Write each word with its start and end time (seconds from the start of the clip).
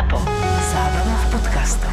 ZAPO. 0.00 0.16
Zábrná 0.72 1.12
v 1.12 1.26
podcastov. 1.28 1.92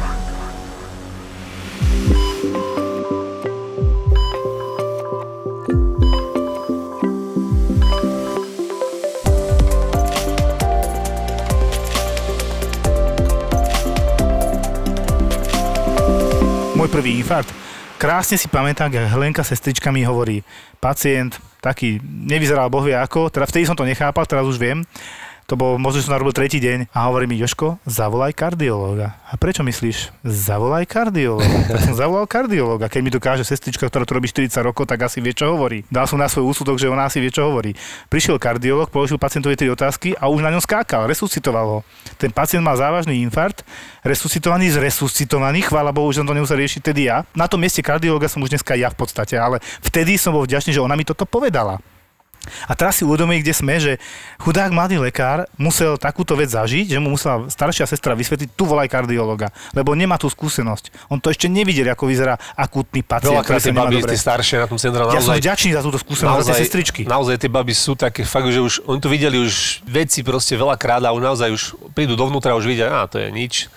Môj 16.72 16.88
prvý 16.88 17.20
infarkt. 17.20 17.52
Krásne 18.00 18.40
si 18.40 18.48
pamätám, 18.48 18.88
ako 18.88 19.04
Helenka 19.04 19.44
sestrička 19.44 19.92
mi 19.92 20.00
hovorí, 20.08 20.40
pacient, 20.80 21.36
taký, 21.60 22.00
nevyzeral 22.00 22.72
boh 22.72 22.88
vie 22.88 22.96
ako, 22.96 23.28
teda 23.28 23.44
vtedy 23.44 23.68
som 23.68 23.76
to 23.76 23.84
nechápal, 23.84 24.24
teraz 24.24 24.48
už 24.48 24.56
viem, 24.56 24.80
to 25.48 25.56
bol, 25.56 25.80
možno 25.80 26.04
som 26.04 26.12
narobil 26.12 26.36
tretí 26.36 26.60
deň 26.60 26.92
a 26.92 27.08
hovorí 27.08 27.24
mi, 27.24 27.40
Joško, 27.40 27.80
zavolaj 27.88 28.36
kardiológa. 28.36 29.16
A 29.24 29.40
prečo 29.40 29.64
myslíš? 29.64 30.12
Zavolaj 30.20 30.84
kardiológa. 30.84 31.64
Tak 31.64 31.88
som 31.88 31.96
zavolal 31.96 32.28
kardiológa. 32.28 32.92
Keď 32.92 33.00
mi 33.00 33.08
tu 33.08 33.16
káže 33.16 33.48
sestrička, 33.48 33.88
ktorá 33.88 34.04
tu 34.04 34.12
robí 34.12 34.28
40 34.28 34.52
rokov, 34.60 34.84
tak 34.84 35.08
asi 35.08 35.24
vie, 35.24 35.32
čo 35.32 35.48
hovorí. 35.48 35.88
Dal 35.88 36.04
som 36.04 36.20
na 36.20 36.28
svoj 36.28 36.52
úsudok, 36.52 36.76
že 36.76 36.92
ona 36.92 37.08
asi 37.08 37.24
vie, 37.24 37.32
čo 37.32 37.48
hovorí. 37.48 37.72
Prišiel 38.12 38.36
kardiológ, 38.36 38.92
položil 38.92 39.16
pacientovi 39.16 39.56
tri 39.56 39.72
otázky 39.72 40.12
a 40.20 40.28
už 40.28 40.44
na 40.44 40.52
ňom 40.52 40.60
skákal, 40.60 41.08
resuscitoval 41.08 41.64
ho. 41.64 41.78
Ten 42.20 42.28
pacient 42.28 42.60
mal 42.60 42.76
závažný 42.76 43.24
infarkt, 43.24 43.64
resuscitovaný 44.04 44.68
z 44.68 44.84
resuscitovaný, 44.84 45.64
chvála 45.64 45.96
Bohu, 45.96 46.12
že 46.12 46.20
som 46.20 46.28
to 46.28 46.36
nemusel 46.36 46.60
riešiť 46.60 46.84
tedy 46.84 47.08
ja. 47.08 47.24
Na 47.32 47.48
tom 47.48 47.64
mieste 47.64 47.80
kardiológa 47.80 48.28
som 48.28 48.44
už 48.44 48.52
dneska 48.52 48.76
ja 48.76 48.92
v 48.92 49.00
podstate, 49.00 49.40
ale 49.40 49.64
vtedy 49.80 50.20
som 50.20 50.36
bol 50.36 50.44
vďačný, 50.44 50.76
že 50.76 50.84
ona 50.84 50.92
mi 50.92 51.08
toto 51.08 51.24
povedala. 51.24 51.80
A 52.66 52.72
teraz 52.74 53.00
si 53.00 53.04
uvedomí, 53.06 53.40
kde 53.40 53.52
sme, 53.54 53.78
že 53.78 54.02
chudák 54.40 54.72
mladý 54.72 54.98
lekár 54.98 55.46
musel 55.60 56.00
takúto 56.00 56.34
vec 56.34 56.50
zažiť, 56.50 56.96
že 56.96 56.98
mu 56.98 57.14
musela 57.14 57.46
staršia 57.46 57.86
sestra 57.86 58.16
vysvetliť, 58.16 58.54
tu 58.56 58.64
volaj 58.64 58.88
kardiologa, 58.90 59.52
lebo 59.76 59.92
nemá 59.94 60.16
tú 60.16 60.26
skúsenosť. 60.26 61.10
On 61.12 61.20
to 61.20 61.30
ešte 61.30 61.46
nevidel, 61.46 61.90
ako 61.92 62.08
vyzerá 62.08 62.40
akútny 62.56 63.04
pacient. 63.04 63.38
Veľakrát 63.38 63.60
tie 63.60 63.74
baby, 63.74 64.02
tie 64.02 64.20
staršie 64.20 64.56
na 64.62 64.66
tom 64.66 64.78
centre, 64.80 65.04
Ja 65.08 65.20
som 65.20 65.34
naozaj, 65.34 65.42
vďačný 65.44 65.70
za 65.76 65.82
túto 65.84 65.98
skúsenosť, 66.00 66.40
za 66.42 66.54
tie 66.54 66.62
sestričky. 66.64 67.00
naozaj 67.04 67.36
tie 67.38 67.50
baby 67.50 67.74
sú 67.76 67.94
také 67.94 68.22
fakt, 68.24 68.48
že 68.50 68.60
už, 68.60 68.88
oni 68.88 69.00
to 69.00 69.08
videli 69.12 69.36
už 69.38 69.84
veci 69.86 70.24
proste 70.24 70.56
veľakrát 70.56 71.04
a 71.04 71.12
už 71.14 71.22
naozaj 71.22 71.48
už 71.52 71.62
prídu 71.92 72.14
dovnútra 72.18 72.52
a 72.52 72.58
už 72.58 72.66
vidia, 72.66 72.88
a 72.88 73.06
to 73.06 73.20
je 73.20 73.28
nič, 73.30 73.68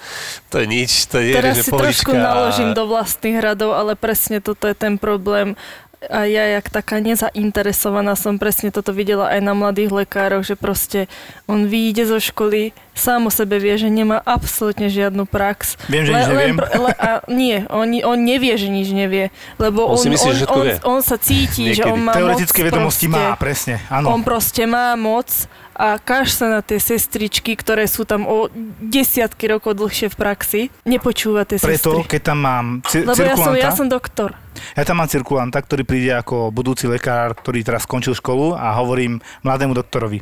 to 0.50 0.62
je 0.62 0.66
nič, 0.68 0.92
to 1.10 1.18
je 1.20 1.34
Teraz 1.36 1.58
že 1.58 1.64
si 1.68 1.72
trošku 1.72 2.12
naložím 2.14 2.72
do 2.76 2.86
vlastných 2.88 3.38
radov, 3.42 3.74
ale 3.76 3.98
presne 3.98 4.44
toto 4.44 4.68
je 4.68 4.76
ten 4.76 4.96
problém. 4.98 5.56
A 6.04 6.26
ja, 6.26 6.50
jak 6.52 6.66
taká 6.68 6.98
nezainteresovaná, 6.98 8.18
som 8.18 8.36
presne 8.36 8.70
toto 8.70 8.90
videla 8.90 9.30
aj 9.30 9.38
na 9.40 9.54
mladých 9.54 9.94
lekároch, 9.96 10.42
že 10.42 10.56
proste 10.56 11.06
on 11.46 11.66
vyjde 11.66 12.08
zo 12.08 12.18
školy, 12.18 12.74
sám 12.92 13.26
o 13.26 13.32
sebe 13.32 13.56
vie, 13.56 13.78
že 13.78 13.86
nemá 13.86 14.18
absolútne 14.20 14.90
žiadnu 14.90 15.24
prax. 15.24 15.78
Viem, 15.86 16.04
že 16.04 16.12
nič 16.12 16.26
neviem. 16.28 16.58
pr- 16.58 16.74
le, 16.76 16.92
a 16.92 17.10
nie, 17.28 17.62
on, 17.68 17.86
on 18.04 18.18
nevie, 18.18 18.50
že 18.56 18.68
nič 18.68 18.90
nevie, 18.90 19.30
lebo 19.56 19.86
On 19.86 19.94
on, 19.94 20.02
si 20.02 20.10
myslí, 20.10 20.26
on, 20.28 20.36
že 20.36 20.46
on, 20.48 20.64
vie. 20.64 20.76
on, 20.82 21.00
sa 21.02 21.18
cíti, 21.18 21.70
že 21.70 21.86
Niekedy. 21.86 21.92
on 21.92 22.00
má 22.02 22.14
Teoretické 22.14 22.60
moc 22.60 22.68
vedomosti 22.74 23.06
proste. 23.06 23.22
má, 23.22 23.36
presne, 23.36 23.76
áno. 23.88 24.06
On 24.10 24.22
proste 24.22 24.64
má 24.66 24.98
moc 24.98 25.30
a 25.72 25.98
kaž 25.98 26.34
sa 26.34 26.50
na 26.50 26.60
tie 26.60 26.82
sestričky, 26.82 27.54
ktoré 27.54 27.86
sú 27.86 28.04
tam 28.04 28.26
o 28.26 28.50
desiatky 28.82 29.46
rokov 29.48 29.78
dlhšie 29.78 30.10
v 30.10 30.18
praxi, 30.18 30.62
nepočúva 30.82 31.46
tie 31.46 31.58
Preto, 31.58 31.94
sestry. 31.94 32.10
keď 32.10 32.22
tam 32.26 32.40
mám 32.42 32.66
ci- 32.90 33.06
Lebo 33.06 33.22
ja 33.22 33.36
som, 33.36 33.54
ja 33.54 33.70
som 33.70 33.86
doktor. 33.86 34.34
Ja 34.76 34.84
tam 34.84 35.00
mám 35.00 35.10
cirkulanta, 35.10 35.60
ktorý 35.60 35.84
príde 35.88 36.12
ako 36.16 36.52
budúci 36.52 36.88
lekár, 36.88 37.36
ktorý 37.36 37.64
teraz 37.64 37.88
skončil 37.88 38.16
školu 38.16 38.56
a 38.56 38.76
hovorím 38.80 39.24
mladému 39.44 39.76
doktorovi, 39.76 40.22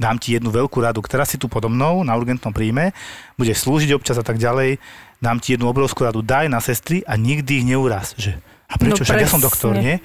dám 0.00 0.18
ti 0.18 0.34
jednu 0.34 0.50
veľkú 0.50 0.82
radu, 0.82 0.98
ktorá 0.98 1.22
si 1.22 1.38
tu 1.38 1.46
podo 1.46 1.70
mnou 1.70 2.02
na 2.02 2.16
urgentnom 2.18 2.50
príjme, 2.50 2.90
budeš 3.38 3.64
slúžiť 3.64 3.94
občas 3.94 4.18
a 4.18 4.24
tak 4.26 4.36
ďalej, 4.42 4.82
dám 5.22 5.38
ti 5.38 5.54
jednu 5.54 5.70
obrovskú 5.70 6.02
radu, 6.02 6.20
daj 6.20 6.50
na 6.50 6.58
sestry 6.58 7.06
a 7.06 7.14
nikdy 7.14 7.62
ich 7.62 7.66
neuraz. 7.68 8.18
Že, 8.18 8.38
a 8.66 8.74
prečo? 8.80 9.02
No 9.02 9.06
Však 9.06 9.22
ja 9.22 9.30
som 9.30 9.42
doktor, 9.42 9.78
nie? 9.78 10.02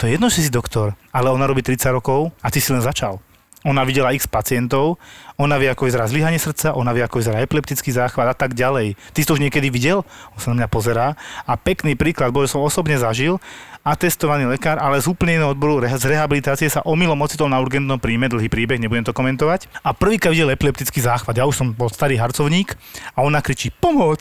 To 0.00 0.08
je 0.08 0.16
jedno, 0.16 0.32
že 0.32 0.40
si 0.40 0.48
doktor, 0.48 0.96
ale 1.12 1.28
ona 1.28 1.44
robí 1.44 1.60
30 1.60 1.92
rokov 1.92 2.32
a 2.40 2.48
ty 2.48 2.56
si 2.56 2.72
len 2.72 2.80
začal. 2.80 3.20
Ona 3.60 3.84
videla 3.84 4.16
x 4.16 4.24
pacientov, 4.24 4.96
ona 5.36 5.60
vie, 5.60 5.68
ako 5.68 5.84
vyzerá 5.84 6.08
zlyhanie 6.08 6.40
srdca, 6.40 6.72
ona 6.72 6.96
vie, 6.96 7.04
ako 7.04 7.20
vyzerá 7.20 7.44
epileptický 7.44 7.92
záchvat 7.92 8.32
a 8.32 8.36
tak 8.36 8.56
ďalej. 8.56 8.96
Ty 9.12 9.18
si 9.20 9.28
to 9.28 9.36
už 9.36 9.44
niekedy 9.44 9.68
videl? 9.68 10.00
On 10.32 10.40
sa 10.40 10.48
na 10.52 10.64
mňa 10.64 10.68
pozerá 10.72 11.12
a 11.44 11.52
pekný 11.60 11.92
príklad, 11.92 12.32
bo 12.32 12.40
som 12.48 12.64
osobne 12.64 12.96
zažil, 12.96 13.36
atestovaný 13.84 14.48
lekár, 14.48 14.76
ale 14.80 15.00
z 15.00 15.08
úplne 15.08 15.40
iného 15.40 15.52
odboru 15.52 15.80
z 15.84 16.04
rehabilitácie 16.08 16.68
sa 16.68 16.84
omylom 16.84 17.20
ocitol 17.20 17.48
na 17.48 17.60
urgentnom 17.60 17.96
príjme, 17.96 18.28
dlhý 18.28 18.48
príbeh, 18.52 18.80
nebudem 18.80 19.04
to 19.04 19.16
komentovať. 19.16 19.68
A 19.84 19.92
prvýkrát 19.96 20.32
videl 20.32 20.52
epileptický 20.52 21.00
záchvat. 21.00 21.36
Ja 21.36 21.48
už 21.48 21.56
som 21.56 21.72
bol 21.72 21.88
starý 21.88 22.20
harcovník 22.20 22.76
a 23.16 23.24
ona 23.24 23.40
kričí 23.40 23.72
pomoc, 23.72 24.20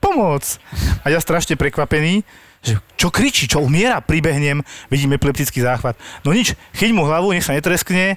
pomoc. 0.00 0.60
A 1.04 1.12
ja 1.12 1.20
strašne 1.20 1.56
prekvapený, 1.56 2.24
že 2.64 2.80
čo 2.96 3.12
kričí, 3.12 3.44
čo 3.44 3.60
umiera, 3.60 4.00
pribehnem, 4.00 4.64
vidím 4.88 5.12
epileptický 5.16 5.60
záchvat. 5.60 6.00
No 6.24 6.32
nič, 6.32 6.56
chyť 6.72 6.96
mu 6.96 7.04
hlavu, 7.04 7.36
nech 7.36 7.44
sa 7.44 7.52
netreskne, 7.52 8.16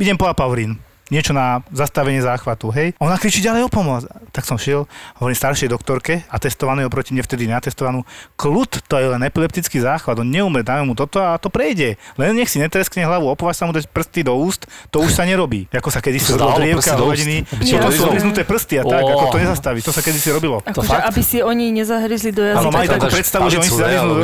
idem 0.00 0.16
po 0.16 0.26
apaurín 0.26 0.78
niečo 1.12 1.36
na 1.36 1.60
zastavenie 1.68 2.24
záchvatu, 2.24 2.72
hej. 2.72 2.96
A 2.96 3.04
ona 3.04 3.20
kričí 3.20 3.44
ďalej 3.44 3.68
o 3.68 3.70
pomoc. 3.70 4.08
Tak 4.32 4.48
som 4.48 4.56
šiel, 4.56 4.88
hovorím 5.20 5.36
staršej 5.36 5.68
doktorke, 5.68 6.24
atestovanej 6.32 6.88
oproti 6.88 7.12
mne 7.12 7.20
vtedy 7.20 7.44
neatestovanú, 7.44 8.08
kľud, 8.40 8.88
to 8.88 8.96
je 8.96 9.12
len 9.12 9.20
epileptický 9.28 9.84
záchvat, 9.84 10.24
on 10.24 10.28
neumre, 10.32 10.64
dáme 10.64 10.88
mu 10.88 10.96
toto 10.96 11.20
a 11.20 11.36
to 11.36 11.52
prejde. 11.52 12.00
Len 12.16 12.32
nech 12.32 12.48
si 12.48 12.56
netreskne 12.56 13.04
hlavu, 13.04 13.28
opovaž 13.28 13.60
sa 13.60 13.68
mu 13.68 13.76
dať 13.76 13.92
prsty 13.92 14.24
do 14.24 14.32
úst, 14.40 14.64
to 14.88 15.04
už 15.04 15.12
sa 15.12 15.28
nerobí. 15.28 15.68
Ako 15.68 15.92
sa 15.92 16.00
kedysi 16.00 16.32
To 16.32 16.40
sa 16.40 16.48
robilo 16.48 16.80
drievka, 16.80 16.96
hodiny, 16.96 17.36
to 17.44 17.92
sú 17.92 18.02
odriznuté 18.08 18.42
prsty 18.48 18.80
a 18.80 18.82
tak, 18.88 19.04
ako 19.04 19.24
to 19.28 19.38
nezastaví, 19.44 19.84
to 19.84 19.92
sa 19.92 20.00
kedysi 20.00 20.32
robilo. 20.32 20.64
Akože, 20.64 20.88
fakt? 20.88 21.04
aby 21.12 21.20
si 21.20 21.44
oni 21.44 21.76
nezahryzli 21.76 22.32
do 22.32 22.40
jazyka. 22.40 22.64
Áno, 22.64 22.72
mali 22.72 22.88
takú 22.88 23.12
predstavu, 23.12 23.52
že 23.52 23.60
oni 23.60 23.68
si 23.68 23.82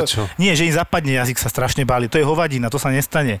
čo? 0.09 0.25
Nie, 0.41 0.57
že 0.57 0.65
im 0.65 0.73
zapadne 0.73 1.21
jazyk, 1.21 1.37
sa 1.37 1.53
strašne 1.53 1.85
báli. 1.85 2.09
To 2.09 2.17
je 2.17 2.25
hovadina, 2.25 2.73
to 2.73 2.81
sa 2.81 2.89
nestane. 2.89 3.37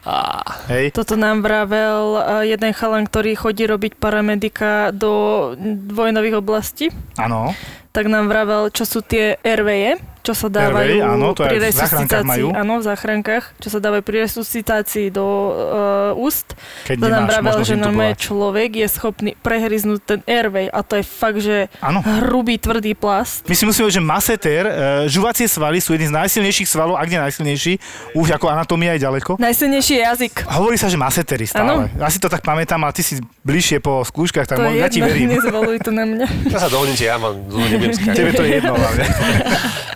Hej. 0.69 0.93
Toto 0.93 1.17
nám 1.17 1.41
vravel 1.41 2.19
eh, 2.19 2.53
jeden 2.53 2.71
chalan, 2.75 3.07
ktorý 3.07 3.38
chodí 3.39 3.63
robiť 3.63 3.95
paramedika 3.95 4.91
do 4.91 5.55
vojnových 5.87 6.43
oblastí. 6.43 6.91
Áno. 7.15 7.55
tak 7.95 8.11
nám 8.11 8.27
vravel, 8.27 8.69
čo 8.69 8.83
sú 8.83 8.99
tie 8.99 9.39
RVE, 9.41 9.97
čo 10.29 10.37
sa 10.37 10.47
dávajú 10.53 11.01
RVE, 11.01 11.09
áno, 11.09 11.33
to 11.33 11.41
pri 11.41 11.57
resuscitácii. 11.57 12.53
Áno, 12.53 12.73
v 12.77 12.83
záchrankách, 12.85 13.43
čo 13.57 13.67
sa 13.73 13.81
dávajú 13.81 14.05
pri 14.05 14.29
resuscitácii 14.29 15.09
do 15.09 15.25
uh, 15.25 16.21
úst. 16.21 16.53
Keď 16.85 16.95
To 17.01 17.07
nám 17.09 17.25
nemáš 17.25 17.33
vravel, 17.33 17.57
že 17.65 17.73
normálne 17.73 18.13
človek 18.13 18.69
je 18.77 18.87
schopný 18.93 19.31
prehryznúť 19.41 19.99
ten 20.05 20.19
airway 20.29 20.69
a 20.69 20.85
to 20.85 21.01
je 21.01 21.05
fakt, 21.05 21.41
že 21.41 21.65
Áno. 21.81 22.05
hrubý, 22.05 22.61
tvrdý 22.61 22.93
plast. 22.93 23.41
My 23.49 23.57
si 23.57 23.65
musíme, 23.65 23.89
že 23.89 23.97
maseter, 23.97 24.69
e, 24.69 24.73
žuvacie 25.09 25.49
svaly 25.49 25.81
sú 25.81 25.97
jedný 25.97 26.13
z 26.13 26.15
najsilnejších 26.21 26.69
svalov, 26.69 27.01
ak 27.01 27.09
nie 27.09 27.17
najsilnejší, 27.17 27.73
už 28.13 28.37
ako 28.37 28.53
anatómia 28.53 28.93
je 29.01 29.09
ďaleko. 29.09 29.41
Najsilnejší 29.41 29.93
je 29.97 30.01
jazyk. 30.05 30.33
Hovorí 30.45 30.77
sa, 30.77 30.93
že 30.93 31.01
masetery 31.01 31.49
stále. 31.49 31.89
Áno. 31.89 31.89
Ja 31.97 32.13
si 32.13 32.21
to 32.21 32.29
tak 32.29 32.45
pamätám, 32.45 32.85
a 32.85 32.93
ty 32.93 33.01
si 33.01 33.17
bližšie 33.41 33.81
po 33.81 34.05
skúškach, 34.05 34.45
tak 34.45 34.61
to 34.61 34.69
mo- 34.69 34.77
je 34.77 34.85
ja 34.85 34.93
ti 34.93 35.01
verím. 35.01 35.33
nezvaluj 35.41 35.81
to 35.81 35.89
na 35.89 36.05
mňa. 36.05 36.53
ja 36.53 36.59
sa 36.61 36.69
dohodnite, 36.69 37.01
ja 37.01 37.17
mám, 37.17 37.33
nebudem. 37.49 37.97
Tebe 38.13 38.31
to 38.37 38.45
je 38.45 38.51
jedno 38.61 38.77
hlavne. 38.77 39.05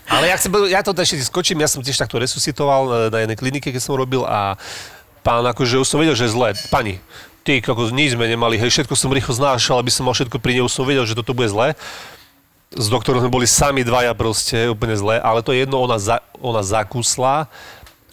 Ale 0.10 0.23
ja, 0.26 0.36
chcem, 0.40 0.52
ja 0.70 0.82
to 0.84 0.94
ešte 0.94 1.22
skočím, 1.24 1.62
ja 1.64 1.70
som 1.70 1.84
tiež 1.84 1.98
takto 1.98 2.20
resuscitoval 2.20 2.84
e, 2.88 2.94
na 3.12 3.18
jednej 3.24 3.38
klinike, 3.38 3.70
keď 3.72 3.82
som 3.82 3.98
robil 3.98 4.24
a 4.24 4.60
pán, 5.24 5.44
akože 5.44 5.80
už 5.80 5.88
som 5.88 6.00
vedel, 6.00 6.16
že 6.16 6.28
je 6.28 6.36
zlé. 6.36 6.54
Pani, 6.68 7.00
ty, 7.44 7.60
ako 7.60 7.92
nič 7.92 8.16
sme 8.16 8.28
nemali, 8.28 8.56
hej, 8.60 8.72
všetko 8.72 8.96
som 8.96 9.12
rýchlo 9.12 9.36
znášal, 9.36 9.80
aby 9.80 9.92
som 9.92 10.08
mal 10.08 10.16
všetko 10.16 10.40
pri 10.40 10.60
nej, 10.60 10.64
už 10.64 10.74
som 10.74 10.88
vedel, 10.88 11.04
že 11.04 11.16
toto 11.16 11.36
bude 11.36 11.52
zlé. 11.52 11.76
S 12.74 12.90
doktorom 12.90 13.22
sme 13.22 13.30
boli 13.30 13.46
sami 13.46 13.86
dvaja 13.86 14.18
proste, 14.18 14.66
úplne 14.66 14.98
zlé, 14.98 15.22
ale 15.22 15.46
to 15.46 15.54
je 15.54 15.62
jedno, 15.62 15.78
ona, 15.78 16.02
za, 16.02 16.18
ona 16.42 16.66
zakúsla 16.66 17.46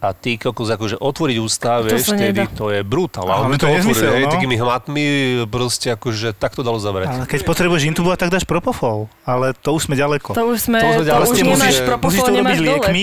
a 0.00 0.10
ty 0.10 0.34
kokos, 0.34 0.64
akože 0.66 0.96
otvoriť 0.96 1.36
ústa, 1.38 1.78
To 1.78 1.92
vieš, 1.92 2.08
vtedy 2.08 2.48
to 2.50 2.72
je 2.72 2.80
brutál. 2.80 3.28
Ale 3.28 3.52
mi 3.52 3.60
to 3.60 3.68
to 3.68 3.76
otvoril, 3.84 4.10
hej, 4.10 4.24
no. 4.24 4.32
takými 4.32 4.56
hmatmi, 4.56 5.04
proste 5.46 5.92
akože 5.92 6.32
tak 6.32 6.56
to 6.56 6.64
dalo 6.64 6.80
zavrieť. 6.80 7.08
Ale 7.10 7.24
keď 7.24 7.40
potrebuješ 7.44 7.84
intubovať, 7.86 8.18
tak 8.18 8.30
dáš 8.32 8.44
propofol. 8.44 9.12
Ale 9.22 9.52
to 9.52 9.76
už 9.76 9.86
sme 9.86 9.94
ďaleko. 9.94 10.32
To 10.32 10.44
už 10.48 10.58
sme, 10.58 10.80
To 10.80 10.88
to, 10.88 10.92
sme 10.92 11.04
ďalej. 11.04 11.20
už 11.20 11.28
Proste 11.28 11.42
nemáš 11.42 11.60
musíš- 11.60 11.84
propofol, 11.84 12.08
Musíš 12.08 12.20
to 12.20 12.32
nemáš 12.32 12.48
robiť 12.50 12.60
dole. 12.62 12.76
liekmi, 12.80 13.02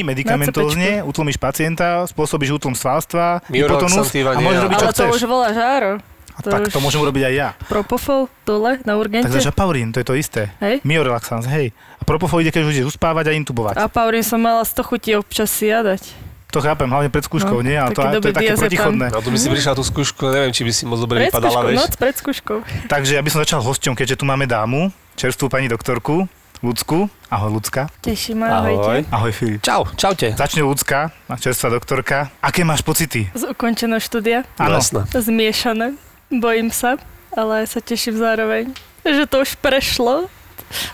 cepečku. 0.98 1.08
utlmíš 1.08 1.38
pacienta, 1.38 1.88
spôsobíš 2.10 2.50
útlm 2.58 2.74
svalstva, 2.74 3.46
hypotonus 3.48 3.94
a 3.94 4.02
môžeš 4.02 4.26
ale- 4.26 4.66
robiť, 4.66 4.76
čo 4.76 4.86
Ale 4.86 4.92
to 4.92 5.04
chceš. 5.06 5.12
už 5.14 5.24
volá 5.30 5.50
žáro. 5.54 5.92
A 6.34 6.42
tak 6.42 6.70
to 6.70 6.78
môžem 6.78 7.02
urobiť 7.02 7.24
aj 7.24 7.34
ja. 7.34 7.50
Propofol 7.66 8.30
dole 8.46 8.78
na 8.86 8.94
urgente. 8.94 9.26
dáš 9.26 9.50
apaurín, 9.50 9.90
to 9.90 9.98
je 9.98 10.06
to 10.06 10.14
isté. 10.14 10.54
Hej. 10.60 10.86
Myorelaxans, 10.86 11.50
hej. 11.50 11.74
A 11.98 12.06
propofol 12.06 12.46
ide, 12.46 12.54
keď 12.54 12.62
už 12.62 12.74
ideš 12.76 12.88
uspávať 12.94 13.30
a 13.30 13.32
intubovať. 13.34 13.74
A 13.74 13.90
Paurín 13.90 14.22
som 14.22 14.38
mala 14.38 14.62
100 14.62 14.86
chutí 14.86 15.14
občas 15.14 15.50
si 15.50 15.66
jadať. 15.66 16.27
To 16.48 16.64
chápem, 16.64 16.88
hlavne 16.88 17.12
pred 17.12 17.22
skúškou, 17.22 17.60
No, 17.60 17.66
nie? 17.66 17.76
Ale 17.76 17.92
to, 17.92 18.00
to 18.24 18.32
je 18.32 18.34
také 18.34 18.56
protichodné. 18.56 19.12
No 19.12 19.20
to 19.20 19.30
by 19.30 19.38
si 19.38 19.52
prišla 19.52 19.76
tú 19.76 19.84
skúšku, 19.84 20.32
neviem, 20.32 20.56
či 20.56 20.64
by 20.64 20.72
si 20.72 20.84
moc 20.88 20.96
dobre 20.98 21.28
Pred 21.28 21.30
vypadala, 21.30 21.52
skúškou, 21.52 21.68
vieš. 21.68 21.78
noc 21.78 21.94
pred 22.00 22.16
skúškou. 22.16 22.58
Takže 22.88 23.12
ja 23.14 23.22
by 23.22 23.30
som 23.30 23.40
začal 23.44 23.60
hosťom, 23.60 23.94
keďže 23.94 24.16
tu 24.16 24.24
máme 24.24 24.48
dámu, 24.48 24.88
čerstvú 25.14 25.48
pani 25.48 25.68
doktorku, 25.68 26.24
Ľudsku. 26.58 27.06
Ahoj, 27.30 27.54
Ľudská. 27.54 27.86
Teší 28.02 28.34
ma, 28.34 28.64
ahojte. 28.66 29.06
Ahoj, 29.14 29.30
Filip. 29.30 29.62
Čau, 29.62 29.86
čaute. 29.94 30.34
Začne 30.34 30.66
Ľudská, 30.66 31.14
čerstvá 31.38 31.70
doktorka. 31.70 32.34
Aké 32.42 32.66
máš 32.66 32.82
pocity? 32.82 33.30
Z 33.36 33.46
ukončeného 33.46 34.02
štúdia. 34.02 34.42
Áno. 34.58 34.82
Jasné. 34.82 35.06
Zmiešané. 35.14 35.94
Bojím 36.34 36.74
sa, 36.74 36.98
ale 37.30 37.62
sa 37.70 37.78
teším 37.78 38.18
zároveň. 38.18 38.74
že 39.06 39.30
to 39.30 39.46
už 39.46 39.54
prešlo. 39.62 40.34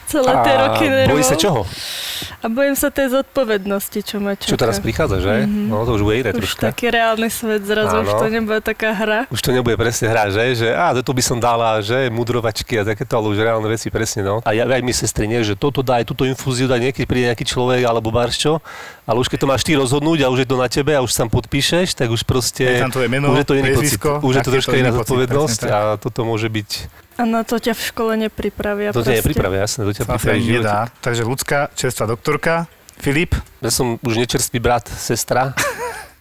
Celé 0.06 0.32
tie 0.46 0.54
roky 0.58 0.86
nervov. 0.86 1.18
bojí 1.18 1.24
sa 1.26 1.36
čoho? 1.36 1.62
A 2.44 2.52
bojím 2.52 2.76
sa 2.76 2.92
tej 2.92 3.10
zodpovednosti, 3.16 4.00
čo 4.04 4.20
ma 4.20 4.36
čaká. 4.36 4.52
Čo 4.52 4.60
teraz 4.60 4.78
prichádza, 4.84 5.18
že? 5.24 5.48
Mhm. 5.48 5.72
No 5.72 5.88
to 5.88 5.96
už 5.96 6.04
bude 6.04 6.20
iné 6.20 6.32
Už 6.36 6.44
troška. 6.44 6.70
taký 6.70 6.92
reálny 6.92 7.30
svet 7.32 7.64
zrazu, 7.64 8.04
už 8.04 8.12
Áno. 8.14 8.20
to 8.20 8.26
nebude 8.30 8.60
taká 8.62 8.92
hra. 8.94 9.20
Už 9.32 9.40
to 9.42 9.50
nebude 9.56 9.76
presne 9.80 10.12
hra, 10.12 10.30
že? 10.30 10.44
že 10.56 10.70
á, 10.76 10.92
to 11.00 11.12
by 11.16 11.24
som 11.24 11.40
dala, 11.40 11.80
že 11.82 12.12
mudrovačky 12.12 12.78
a 12.80 12.84
takéto, 12.84 13.16
ale 13.16 13.32
už 13.34 13.40
reálne 13.42 13.66
veci 13.66 13.88
presne, 13.90 14.22
no. 14.28 14.44
A 14.44 14.52
ja 14.54 14.68
aj 14.68 14.84
mi 14.84 14.94
sestry, 14.94 15.26
nie, 15.26 15.42
že 15.42 15.56
toto 15.58 15.82
daj, 15.82 16.06
túto 16.06 16.28
infúziu 16.28 16.68
daj, 16.70 16.80
niekedy 16.84 17.08
príde 17.08 17.26
nejaký 17.32 17.48
človek 17.48 17.82
alebo 17.88 18.12
barščo, 18.12 18.60
ale 19.08 19.18
už 19.20 19.28
keď 19.32 19.40
to 19.44 19.48
máš 19.48 19.64
ty 19.64 19.74
rozhodnúť 19.80 20.20
a 20.24 20.28
už 20.30 20.44
je 20.44 20.48
to 20.48 20.58
na 20.60 20.68
tebe 20.68 20.92
a 20.96 21.02
už 21.02 21.12
sa 21.16 21.26
tam 21.26 21.32
podpíšeš, 21.34 21.96
tak 21.98 22.12
už 22.12 22.24
proste... 22.28 22.64
Je 22.64 22.84
tam 22.84 22.92
tvoje 22.94 23.08
meno, 23.08 23.32
už 23.32 23.44
je 23.44 23.48
to 23.48 23.56
iný 23.56 23.70
pocit. 23.76 24.00
Už 24.04 24.34
je 24.36 24.42
to 24.44 24.52
troška 24.52 24.76
iná 24.78 24.92
zodpovednosť 24.92 25.62
a 25.68 25.78
toto 25.98 26.24
môže 26.28 26.48
byť... 26.48 27.03
A 27.18 27.30
na 27.30 27.46
to 27.46 27.62
ťa 27.62 27.78
v 27.78 27.82
škole 27.82 28.14
nepripravia. 28.18 28.90
To 28.90 29.06
ťa 29.06 29.22
nepripravia, 29.22 29.70
jasné, 29.70 29.86
to 29.86 29.94
ťa 29.94 30.06
pripraví 30.10 30.42
živote. 30.42 30.66
nedá. 30.66 30.80
Takže 31.02 31.22
ľudská, 31.26 31.70
čerstvá 31.78 32.10
doktorka, 32.10 32.66
Filip, 32.98 33.34
Ja 33.62 33.74
som 33.74 33.98
už 34.06 34.22
nečerstvý 34.22 34.62
brat, 34.62 34.86
sestra, 34.86 35.58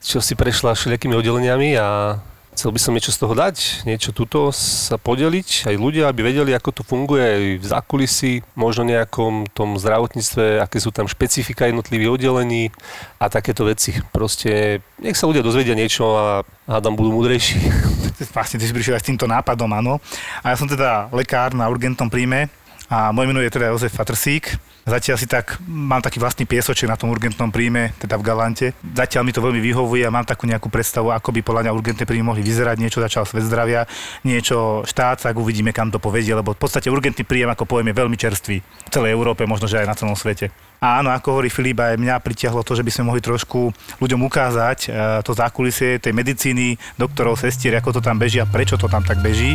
čo 0.00 0.24
si 0.24 0.32
prešla 0.32 0.72
všelijakými 0.72 1.14
oddeleniami 1.14 1.76
a 1.76 2.16
chcel 2.52 2.70
by 2.70 2.80
som 2.80 2.92
niečo 2.92 3.12
z 3.12 3.18
toho 3.24 3.32
dať, 3.32 3.88
niečo 3.88 4.12
tuto 4.12 4.52
sa 4.52 5.00
podeliť, 5.00 5.72
aj 5.72 5.76
ľudia, 5.76 6.08
aby 6.12 6.20
vedeli, 6.20 6.52
ako 6.52 6.70
to 6.70 6.82
funguje 6.84 7.24
aj 7.24 7.42
v 7.58 7.66
zákulisí, 7.66 8.32
možno 8.52 8.84
nejakom 8.84 9.48
tom 9.56 9.80
zdravotníctve, 9.80 10.60
aké 10.60 10.76
sú 10.76 10.92
tam 10.92 11.08
špecifika 11.08 11.66
jednotlivých 11.66 12.12
oddelení 12.20 12.68
a 13.16 13.32
takéto 13.32 13.64
veci. 13.64 13.96
Proste 14.12 14.84
nech 15.00 15.16
sa 15.16 15.26
ľudia 15.26 15.40
dozvedia 15.40 15.72
niečo 15.72 16.04
a 16.12 16.44
hádam 16.68 16.94
budú 16.94 17.16
múdrejší. 17.16 17.56
vlastne 18.36 18.60
ty 18.60 18.68
si 18.68 18.76
prišiel 18.76 19.00
aj 19.00 19.02
s 19.02 19.08
týmto 19.08 19.24
nápadom, 19.24 19.72
áno. 19.72 19.98
A 20.44 20.52
ja 20.52 20.56
som 20.60 20.68
teda 20.68 21.08
lekár 21.10 21.56
na 21.56 21.66
urgentnom 21.72 22.12
príjme 22.12 22.52
a 22.92 23.08
moje 23.10 23.32
meno 23.32 23.40
je 23.40 23.48
teda 23.48 23.72
Jozef 23.72 23.96
Fatrsík. 23.96 24.71
Zatiaľ 24.82 25.14
si 25.14 25.30
tak, 25.30 25.62
mám 25.62 26.02
taký 26.02 26.18
vlastný 26.18 26.42
piesoček 26.42 26.90
na 26.90 26.98
tom 26.98 27.14
urgentnom 27.14 27.54
príjme, 27.54 27.94
teda 28.02 28.18
v 28.18 28.26
Galante. 28.26 28.66
Zatiaľ 28.82 29.22
mi 29.22 29.30
to 29.30 29.38
veľmi 29.38 29.62
vyhovuje 29.62 30.02
a 30.02 30.10
mám 30.10 30.26
takú 30.26 30.50
nejakú 30.50 30.66
predstavu, 30.66 31.14
ako 31.14 31.30
by 31.30 31.40
podľa 31.46 31.62
mňa 31.70 31.76
urgentné 31.78 32.02
príjmy 32.02 32.26
mohli 32.26 32.42
vyzerať. 32.42 32.82
Niečo 32.82 32.98
začal 32.98 33.22
svet 33.22 33.46
zdravia, 33.46 33.86
niečo 34.26 34.82
štát, 34.82 35.22
tak 35.22 35.38
uvidíme, 35.38 35.70
kam 35.70 35.94
to 35.94 36.02
povedie, 36.02 36.34
lebo 36.34 36.50
v 36.50 36.58
podstate 36.58 36.90
urgentný 36.90 37.22
príjem, 37.22 37.54
ako 37.54 37.62
poviem, 37.62 37.94
je 37.94 38.00
veľmi 38.02 38.18
čerstvý. 38.18 38.56
V 38.58 38.90
celej 38.90 39.14
Európe, 39.14 39.46
možno 39.46 39.70
že 39.70 39.78
aj 39.78 39.86
na 39.86 39.94
celom 39.94 40.18
svete. 40.18 40.50
A 40.82 40.98
áno, 40.98 41.14
ako 41.14 41.38
hovorí 41.38 41.46
Filip, 41.46 41.78
aj 41.78 41.94
mňa 41.94 42.18
pritiahlo 42.18 42.66
to, 42.66 42.74
že 42.74 42.82
by 42.82 42.90
sme 42.90 43.06
mohli 43.06 43.22
trošku 43.22 43.70
ľuďom 44.02 44.18
ukázať 44.26 44.78
e, 44.82 44.88
to 45.22 45.30
zákulisie 45.30 46.02
tej 46.02 46.10
medicíny, 46.10 46.74
doktorov, 46.98 47.38
sestier, 47.38 47.78
ako 47.78 47.94
to 47.94 48.00
tam 48.02 48.18
beží 48.18 48.42
a 48.42 48.50
prečo 48.50 48.74
to 48.74 48.90
tam 48.90 49.06
tak 49.06 49.22
beží. 49.22 49.54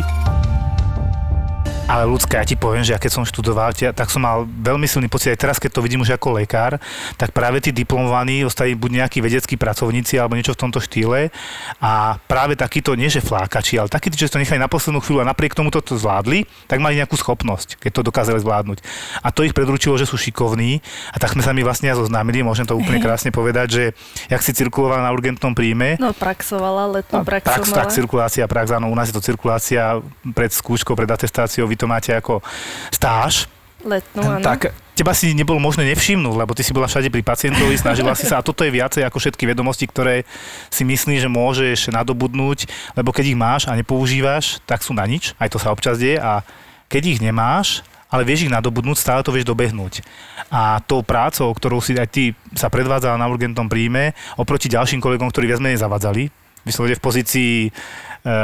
Ale 1.88 2.04
ľudská, 2.04 2.40
ja 2.40 2.46
ti 2.46 2.54
poviem, 2.54 2.84
že 2.84 2.92
ja 2.92 3.00
keď 3.00 3.12
som 3.16 3.24
študoval, 3.24 3.72
tak 3.72 4.08
som 4.12 4.20
mal 4.20 4.44
veľmi 4.44 4.84
silný 4.84 5.08
pocit, 5.08 5.32
aj 5.32 5.40
teraz, 5.40 5.56
keď 5.56 5.74
to 5.74 5.84
vidím 5.84 6.04
už 6.04 6.14
ako 6.14 6.36
lekár, 6.36 6.76
tak 7.16 7.32
práve 7.32 7.64
tí 7.64 7.72
diplomovaní 7.72 8.44
ostali 8.44 8.76
buď 8.76 9.04
nejakí 9.04 9.18
vedeckí 9.24 9.56
pracovníci 9.56 10.20
alebo 10.20 10.36
niečo 10.36 10.52
v 10.52 10.68
tomto 10.68 10.78
štýle. 10.78 11.32
A 11.80 12.20
práve 12.28 12.54
takíto, 12.54 12.94
nie 12.94 13.08
že 13.08 13.24
flákači, 13.24 13.80
ale 13.80 13.88
takí, 13.88 14.12
si 14.12 14.28
to 14.28 14.38
nechali 14.38 14.60
na 14.60 14.68
poslednú 14.68 15.00
chvíľu 15.02 15.24
a 15.24 15.30
napriek 15.32 15.56
tomu 15.56 15.72
to 15.72 15.80
zvládli, 15.82 16.44
tak 16.68 16.78
mali 16.78 17.00
nejakú 17.00 17.16
schopnosť, 17.16 17.80
keď 17.80 17.90
to 17.90 18.00
dokázali 18.04 18.38
zvládnuť. 18.38 18.78
A 19.24 19.32
to 19.32 19.42
ich 19.42 19.56
predručilo, 19.56 19.96
že 19.96 20.04
sú 20.04 20.20
šikovní. 20.20 20.84
A 21.10 21.16
tak 21.16 21.32
sme 21.32 21.40
sa 21.40 21.56
mi 21.56 21.64
vlastne 21.64 21.90
zoznámili, 21.96 22.44
môžem 22.44 22.68
to 22.68 22.76
úplne 22.76 23.00
krásne 23.00 23.32
povedať, 23.32 23.66
že 23.72 23.84
jak 24.28 24.44
si 24.44 24.52
cirkuloval 24.52 25.00
na 25.00 25.10
urgentnom 25.10 25.56
príjme, 25.56 25.98
No 25.98 26.14
praxovala, 26.14 27.00
letnú 27.00 27.26
prax 27.26 27.48
prax, 27.48 27.66
som 27.66 27.74
tak, 27.74 27.90
cirkulácia, 27.90 28.44
prax, 28.46 28.70
áno, 28.76 28.92
u 28.92 28.96
nás 28.96 29.08
je 29.10 29.14
to 29.16 29.22
cirkulácia 29.24 29.98
pred 30.36 30.52
skúškou, 30.52 30.94
pred 30.94 31.08
atestáciou, 31.08 31.66
to 31.78 31.86
máte 31.86 32.10
ako 32.10 32.42
stáž. 32.90 33.46
Letnú, 33.78 34.26
áno. 34.26 34.42
tak 34.42 34.74
teba 34.98 35.14
si 35.14 35.30
nebolo 35.30 35.62
možné 35.62 35.86
nevšimnúť, 35.94 36.34
lebo 36.34 36.50
ty 36.50 36.66
si 36.66 36.74
bola 36.74 36.90
všade 36.90 37.14
pri 37.14 37.22
pacientovi, 37.22 37.78
snažila 37.80 38.18
si 38.18 38.26
sa 38.26 38.42
a 38.42 38.46
toto 38.46 38.66
je 38.66 38.74
viacej 38.74 39.06
ako 39.06 39.22
všetky 39.22 39.46
vedomosti, 39.46 39.86
ktoré 39.86 40.26
si 40.66 40.82
myslíš, 40.82 41.22
že 41.22 41.30
môžeš 41.30 41.78
nadobudnúť, 41.94 42.66
lebo 42.98 43.14
keď 43.14 43.24
ich 43.30 43.38
máš 43.38 43.62
a 43.70 43.78
nepoužívaš, 43.78 44.58
tak 44.66 44.82
sú 44.82 44.90
na 44.98 45.06
nič, 45.06 45.38
aj 45.38 45.54
to 45.54 45.62
sa 45.62 45.70
občas 45.70 46.02
deje 46.02 46.18
a 46.18 46.42
keď 46.90 47.02
ich 47.14 47.20
nemáš, 47.22 47.86
ale 48.08 48.24
vieš 48.24 48.48
ich 48.48 48.52
nadobudnúť, 48.52 48.98
stále 48.98 49.20
to 49.20 49.30
vieš 49.30 49.46
dobehnúť. 49.46 50.00
A 50.48 50.80
tou 50.82 51.04
prácou, 51.04 51.52
ktorou 51.52 51.78
si 51.84 51.94
aj 51.94 52.08
ty 52.08 52.32
sa 52.56 52.72
predvádzala 52.72 53.20
na 53.20 53.28
urgentnom 53.28 53.68
príjme, 53.68 54.16
oproti 54.40 54.72
ďalším 54.72 54.98
kolegom, 54.98 55.28
ktorí 55.28 55.46
viac 55.46 55.60
menej 55.60 55.84
zavadzali, 55.84 56.32
vyslovene 56.68 57.00
v 57.00 57.02
pozícii 57.02 57.52
e, 57.66 57.70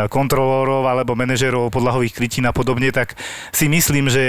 kontrolórov 0.08 0.88
alebo 0.88 1.12
manažerov 1.12 1.68
podlahových 1.68 2.16
krytín 2.16 2.48
a 2.48 2.56
podobne, 2.56 2.88
tak 2.88 3.12
si 3.52 3.68
myslím, 3.68 4.08
že 4.08 4.24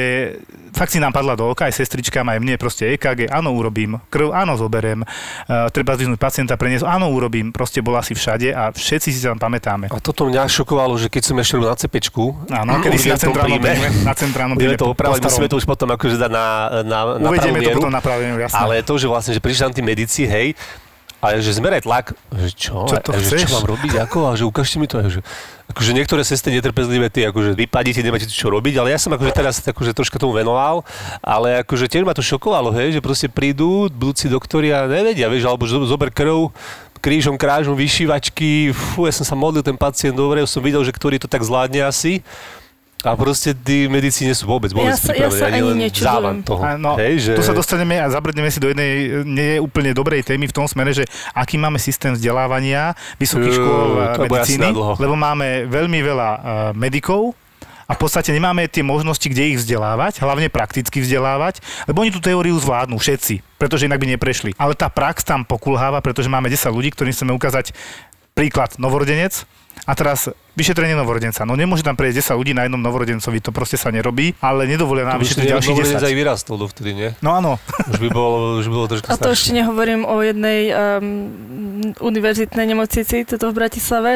fakt 0.75 0.91
si 0.91 0.99
nám 0.99 1.15
padla 1.15 1.39
do 1.39 1.47
oka 1.47 1.71
aj 1.71 1.79
sestričkám, 1.79 2.27
aj 2.27 2.39
mne 2.43 2.59
proste 2.59 2.91
EKG, 2.99 3.31
áno 3.31 3.55
urobím, 3.55 3.95
krv, 4.11 4.35
áno 4.35 4.59
zoberiem, 4.59 5.01
e, 5.01 5.07
treba 5.71 5.95
zdvihnúť 5.95 6.19
pacienta, 6.19 6.59
preniesť, 6.59 6.83
áno 6.83 7.07
urobím, 7.15 7.55
proste 7.55 7.79
bola 7.79 8.03
si 8.03 8.11
všade 8.11 8.51
a 8.51 8.75
všetci 8.75 9.09
si 9.15 9.19
sa 9.23 9.31
tam 9.31 9.39
pamätáme. 9.39 9.87
A 9.87 10.03
toto 10.03 10.27
mňa 10.27 10.51
šokovalo, 10.51 10.99
že 10.99 11.07
keď 11.07 11.23
som 11.31 11.35
ešte 11.39 11.55
na 11.63 11.77
CPčku, 11.79 12.25
Áno, 12.51 12.83
kedy 12.83 12.97
si 12.99 13.07
na 13.09 13.17
centrálnom 13.17 13.59
príjme, 13.63 13.89
na 14.03 14.13
centrálnom 14.13 14.55
príjme 14.59 14.77
to 14.77 14.91
starom. 14.91 15.23
musíme 15.23 15.47
to 15.47 15.55
už 15.57 15.65
potom 15.65 15.87
akože 15.95 16.15
dať 16.19 16.31
na, 16.31 16.45
na, 16.83 16.99
na 17.17 17.27
Uvedieme 17.31 17.59
pravú 17.63 17.71
to 17.71 17.77
potom 17.79 17.93
na 17.93 18.01
pravenú, 18.03 18.35
jasné. 18.41 18.59
Ale 18.59 18.73
to, 18.83 18.93
že 18.99 19.07
vlastne, 19.07 19.31
že 19.31 19.41
prišli 19.41 19.61
tam 19.69 19.73
tí 19.73 19.81
medici, 19.81 20.27
hej, 20.27 20.57
a 21.25 21.41
že 21.41 21.57
zmeraj 21.57 21.83
tlak, 21.89 22.13
že 22.33 22.53
čo, 22.53 22.85
Čo 22.85 23.01
to 23.01 23.11
a, 23.11 23.17
že 23.17 23.41
čo 23.41 23.49
mám 23.57 23.65
robiť, 23.65 23.97
ako, 24.05 24.19
a 24.29 24.31
že 24.37 24.45
ukážte 24.45 24.77
mi 24.77 24.85
to, 24.85 25.01
a 25.01 25.09
že, 25.09 25.25
akože 25.73 25.91
niektoré 25.97 26.21
sestry 26.21 26.53
netrpezlivé, 26.53 27.09
ty 27.09 27.25
akože 27.25 27.57
vypadíte, 27.57 28.05
nemáte 28.05 28.29
čo 28.29 28.53
robiť, 28.53 28.77
ale 28.77 28.93
ja 28.93 28.99
som 29.01 29.09
akože 29.13 29.31
teraz 29.33 29.59
akože 29.65 29.97
troška 29.97 30.21
tomu 30.21 30.37
venoval, 30.37 30.85
ale 31.25 31.65
akože 31.65 31.89
tiež 31.89 32.05
ma 32.05 32.13
to 32.13 32.21
šokovalo, 32.21 32.69
hej, 32.77 32.95
že 32.95 33.01
proste 33.01 33.27
prídu 33.27 33.89
budúci 33.89 34.29
doktori 34.29 34.69
a 34.69 34.85
nevedia, 34.85 35.25
vieš, 35.27 35.49
alebo 35.49 35.65
že 35.65 35.81
zober 35.89 36.13
krv, 36.13 36.53
krížom, 37.01 37.37
krážom, 37.37 37.77
vyšívačky, 37.77 38.73
fú, 38.73 39.05
ja 39.05 39.13
som 39.13 39.21
sa 39.21 39.37
modlil 39.37 39.61
ten 39.61 39.77
pacient, 39.77 40.17
dobre, 40.17 40.41
som 40.49 40.61
videl, 40.61 40.81
že 40.81 40.89
ktorý 40.89 41.21
to 41.21 41.29
tak 41.29 41.45
zvládne 41.45 41.85
asi. 41.85 42.25
A 43.05 43.13
proste 43.13 43.53
tí 43.53 43.85
medici 43.85 44.25
nie 44.25 44.33
sú 44.33 44.49
vôbec, 44.49 44.73
vôbec 44.73 44.89
Ja 44.89 44.97
sa- 44.97 45.13
ja 45.13 45.29
sa 45.29 45.53
ani 45.53 45.61
len 45.61 45.77
závan 45.93 46.41
toho. 46.41 46.57
Áno, 46.63 46.97
hej, 46.97 47.21
že... 47.21 47.31
tu 47.37 47.45
sa 47.45 47.53
dostaneme 47.53 48.01
a 48.01 48.09
zabrdneme 48.09 48.49
si 48.49 48.57
do 48.57 48.71
jednej 48.73 49.21
nie 49.21 49.61
úplne 49.61 49.93
dobrej 49.93 50.25
témy 50.25 50.49
v 50.49 50.55
tom 50.55 50.65
smere, 50.65 50.89
že 50.89 51.05
aký 51.37 51.61
máme 51.61 51.77
systém 51.77 52.17
vzdelávania 52.17 52.97
vysokých 53.21 53.53
škôl 53.61 53.87
medicíny, 54.25 54.73
lebo 54.73 55.13
máme 55.13 55.69
veľmi 55.69 55.99
veľa 56.01 56.29
e, 56.33 56.39
medikov, 56.73 57.37
a 57.85 57.93
v 57.93 58.01
podstate 58.01 58.33
nemáme 58.33 58.65
tie 58.65 58.81
možnosti, 58.81 59.29
kde 59.29 59.53
ich 59.53 59.61
vzdelávať, 59.61 60.17
hlavne 60.17 60.49
prakticky 60.49 61.05
vzdelávať, 61.05 61.61
lebo 61.85 62.01
oni 62.01 62.09
tú 62.09 62.17
teóriu 62.17 62.57
zvládnu 62.57 62.97
všetci, 62.97 63.45
pretože 63.61 63.85
inak 63.85 64.01
by 64.01 64.17
neprešli. 64.17 64.57
Ale 64.57 64.73
tá 64.73 64.89
prax 64.89 65.21
tam 65.21 65.45
pokulháva, 65.45 66.01
pretože 66.01 66.25
máme 66.25 66.49
10 66.49 66.73
ľudí, 66.73 66.89
ktorým 66.89 67.13
chceme 67.13 67.31
ukázať 67.37 67.77
príklad 68.33 68.73
novorodenec 68.81 69.45
a 69.85 69.93
teraz 69.93 70.33
vyšetrenie 70.55 70.95
novorodenca. 70.95 71.43
No 71.43 71.53
nemôže 71.53 71.81
tam 71.81 71.93
prejsť 71.93 72.31
10 72.31 72.39
ľudí 72.39 72.51
na 72.51 72.63
jednom 72.63 72.79
novorodencovi, 72.79 73.37
to 73.37 73.51
proste 73.51 73.75
sa 73.75 73.87
nerobí, 73.89 74.33
ale 74.39 74.65
nedovolia 74.65 75.03
nám 75.05 75.19
vyšetriť 75.19 75.51
ďalších 75.51 75.71
novorodenec 75.71 75.99
10. 75.99 76.09
aj 76.09 76.15
vyrastol 76.15 76.55
dovtedy, 76.57 76.91
nie? 76.91 77.09
No 77.19 77.31
áno, 77.31 77.59
Už 77.85 77.99
by 77.99 78.09
bolo, 78.09 78.37
už 78.57 78.65
by 78.65 78.73
bolo 78.73 78.87
troška 78.87 79.05
A 79.05 79.13
to 79.13 79.21
starší. 79.21 79.35
ešte 79.35 79.51
nehovorím 79.53 80.01
o 80.01 80.15
jednej 80.19 80.59
um, 80.67 81.05
univerzitnej 81.97 82.65
nemocnici 82.65 83.23
tuto 83.23 83.51
v 83.51 83.55
Bratislave, 83.55 84.11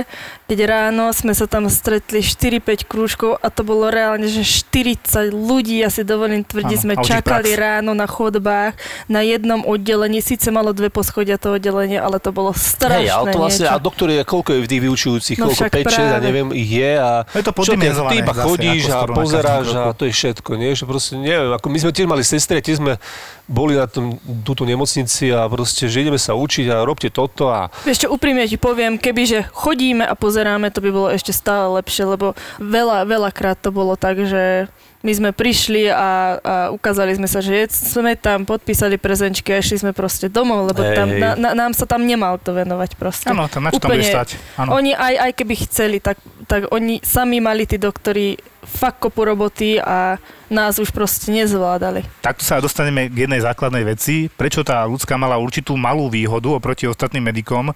keď 0.45 0.59
ráno 0.65 1.11
sme 1.11 1.31
sa 1.31 1.45
tam 1.45 1.67
stretli 1.67 2.19
4-5 2.19 2.85
krúžkov 2.85 3.35
a 3.35 3.47
to 3.49 3.61
bolo 3.61 3.87
reálne, 3.87 4.25
že 4.25 4.41
40 4.41 5.05
ľudí, 5.29 5.77
ja 5.77 5.89
si 5.89 6.01
dovolím 6.01 6.41
tvrdiť, 6.41 6.71
Áno, 6.73 6.81
sme 6.81 6.93
čakali 6.97 7.51
prax. 7.51 7.59
ráno 7.59 7.91
na 7.91 8.05
chodbách 8.05 8.73
na 9.05 9.21
jednom 9.21 9.61
oddelení, 9.61 10.19
síce 10.19 10.49
malo 10.49 10.71
dve 10.71 10.89
poschodia 10.89 11.35
to 11.35 11.53
oddelenie, 11.53 11.97
ale 11.97 12.17
to 12.17 12.31
bolo 12.31 12.51
strašné 12.51 13.05
Hej, 13.05 13.11
ale 13.11 13.27
to 13.29 13.37
vlastne, 13.37 13.65
niečo. 13.65 13.75
a 13.75 13.81
doktori, 13.81 14.13
koľko 14.21 14.49
je 14.49 14.59
v 14.59 14.67
tých 14.67 14.81
vyučujúcich, 14.81 15.37
No 15.37 15.43
koľko 15.45 15.57
však 15.59 15.71
5, 15.73 15.83
6, 15.85 16.17
a. 16.17 16.28
neviem, 16.29 16.47
ich 16.53 16.69
je 16.69 16.93
a 16.95 17.25
je 17.33 17.43
to 17.43 17.53
čo 17.65 17.73
ty, 17.75 17.89
iba 18.21 18.33
chodíš 18.33 18.83
a 18.93 19.09
pozeráš 19.09 19.67
a 19.73 19.91
to 19.91 20.05
je 20.05 20.13
všetko, 20.13 20.55
nie? 20.55 20.77
Že 20.77 20.85
proste 20.85 21.13
neviem, 21.17 21.51
ako 21.51 21.67
my 21.67 21.77
sme 21.81 21.91
tiež 21.91 22.07
mali 22.07 22.23
sestry 22.23 22.61
tiež 22.61 22.77
sme 22.79 23.01
boli 23.49 23.73
na 23.73 23.89
tom, 23.89 24.21
túto 24.45 24.61
nemocnici 24.63 25.33
a 25.33 25.49
proste, 25.49 25.89
že 25.89 26.05
ideme 26.05 26.21
sa 26.21 26.37
učiť 26.37 26.69
a 26.69 26.85
robte 26.85 27.09
toto 27.09 27.49
a 27.49 27.73
Ešte 27.83 28.05
úprimne 28.05 28.45
ti 28.45 28.61
poviem, 28.61 29.01
kebyže 29.01 29.49
chodíme 29.49 30.05
a 30.05 30.13
pozeráme, 30.13 30.69
to 30.69 30.85
by 30.85 30.89
bolo 30.93 31.09
ešte 31.09 31.33
stále 31.33 31.81
lepšie, 31.81 32.05
lebo 32.05 32.37
veľa, 32.61 33.09
veľakrát 33.09 33.57
to 33.57 33.73
bolo 33.73 33.97
tak, 33.97 34.21
že 34.21 34.69
my 34.99 35.11
sme 35.11 35.29
prišli 35.31 35.87
a, 35.87 35.95
a 35.95 36.07
ukázali 36.69 37.13
sme 37.13 37.23
sa, 37.23 37.39
že 37.39 37.53
je- 37.57 37.71
sme 37.71 38.13
tam 38.13 38.43
podpísali 38.43 38.95
prezenčky 38.95 39.49
a 39.49 39.57
išli 39.57 39.79
sme 39.79 39.91
proste 39.91 40.27
domov, 40.27 40.67
lebo 40.67 40.81
Hej, 40.81 40.91
tam, 40.93 41.07
na, 41.13 41.29
na, 41.33 41.49
nám 41.53 41.71
sa 41.71 41.83
tam 41.83 42.03
nemal 42.03 42.35
to 42.35 42.51
venovať 42.51 42.93
proste. 42.93 43.27
Áno, 43.27 43.47
tam 43.47 43.63
na 43.63 43.71
čo 43.71 43.79
Úplne- 43.79 44.03
stať? 44.05 44.35
Áno. 44.55 44.75
Oni 44.75 44.91
aj, 44.91 45.15
aj 45.21 45.31
keby 45.33 45.55
chceli, 45.63 45.97
tak, 45.97 46.19
tak 46.43 46.67
oni 46.67 46.99
sami 46.99 47.39
mali 47.39 47.63
tí 47.63 47.75
doktori 47.75 48.35
fakt 48.61 48.99
kopu 48.99 49.23
roboty 49.23 49.79
a 49.79 50.19
nás 50.49 50.77
už 50.77 50.89
proste 50.89 51.29
nezvládali. 51.29 52.05
Takto 52.19 52.43
sa 52.43 52.57
dostaneme 52.57 53.07
k 53.07 53.25
jednej 53.25 53.41
základnej 53.41 53.85
veci. 53.85 54.27
Prečo 54.27 54.65
tá 54.65 54.83
ľudská 54.83 55.15
mala 55.15 55.37
určitú 55.37 55.77
malú 55.77 56.09
výhodu 56.09 56.57
oproti 56.57 56.89
ostatným 56.89 57.29
medikom, 57.29 57.69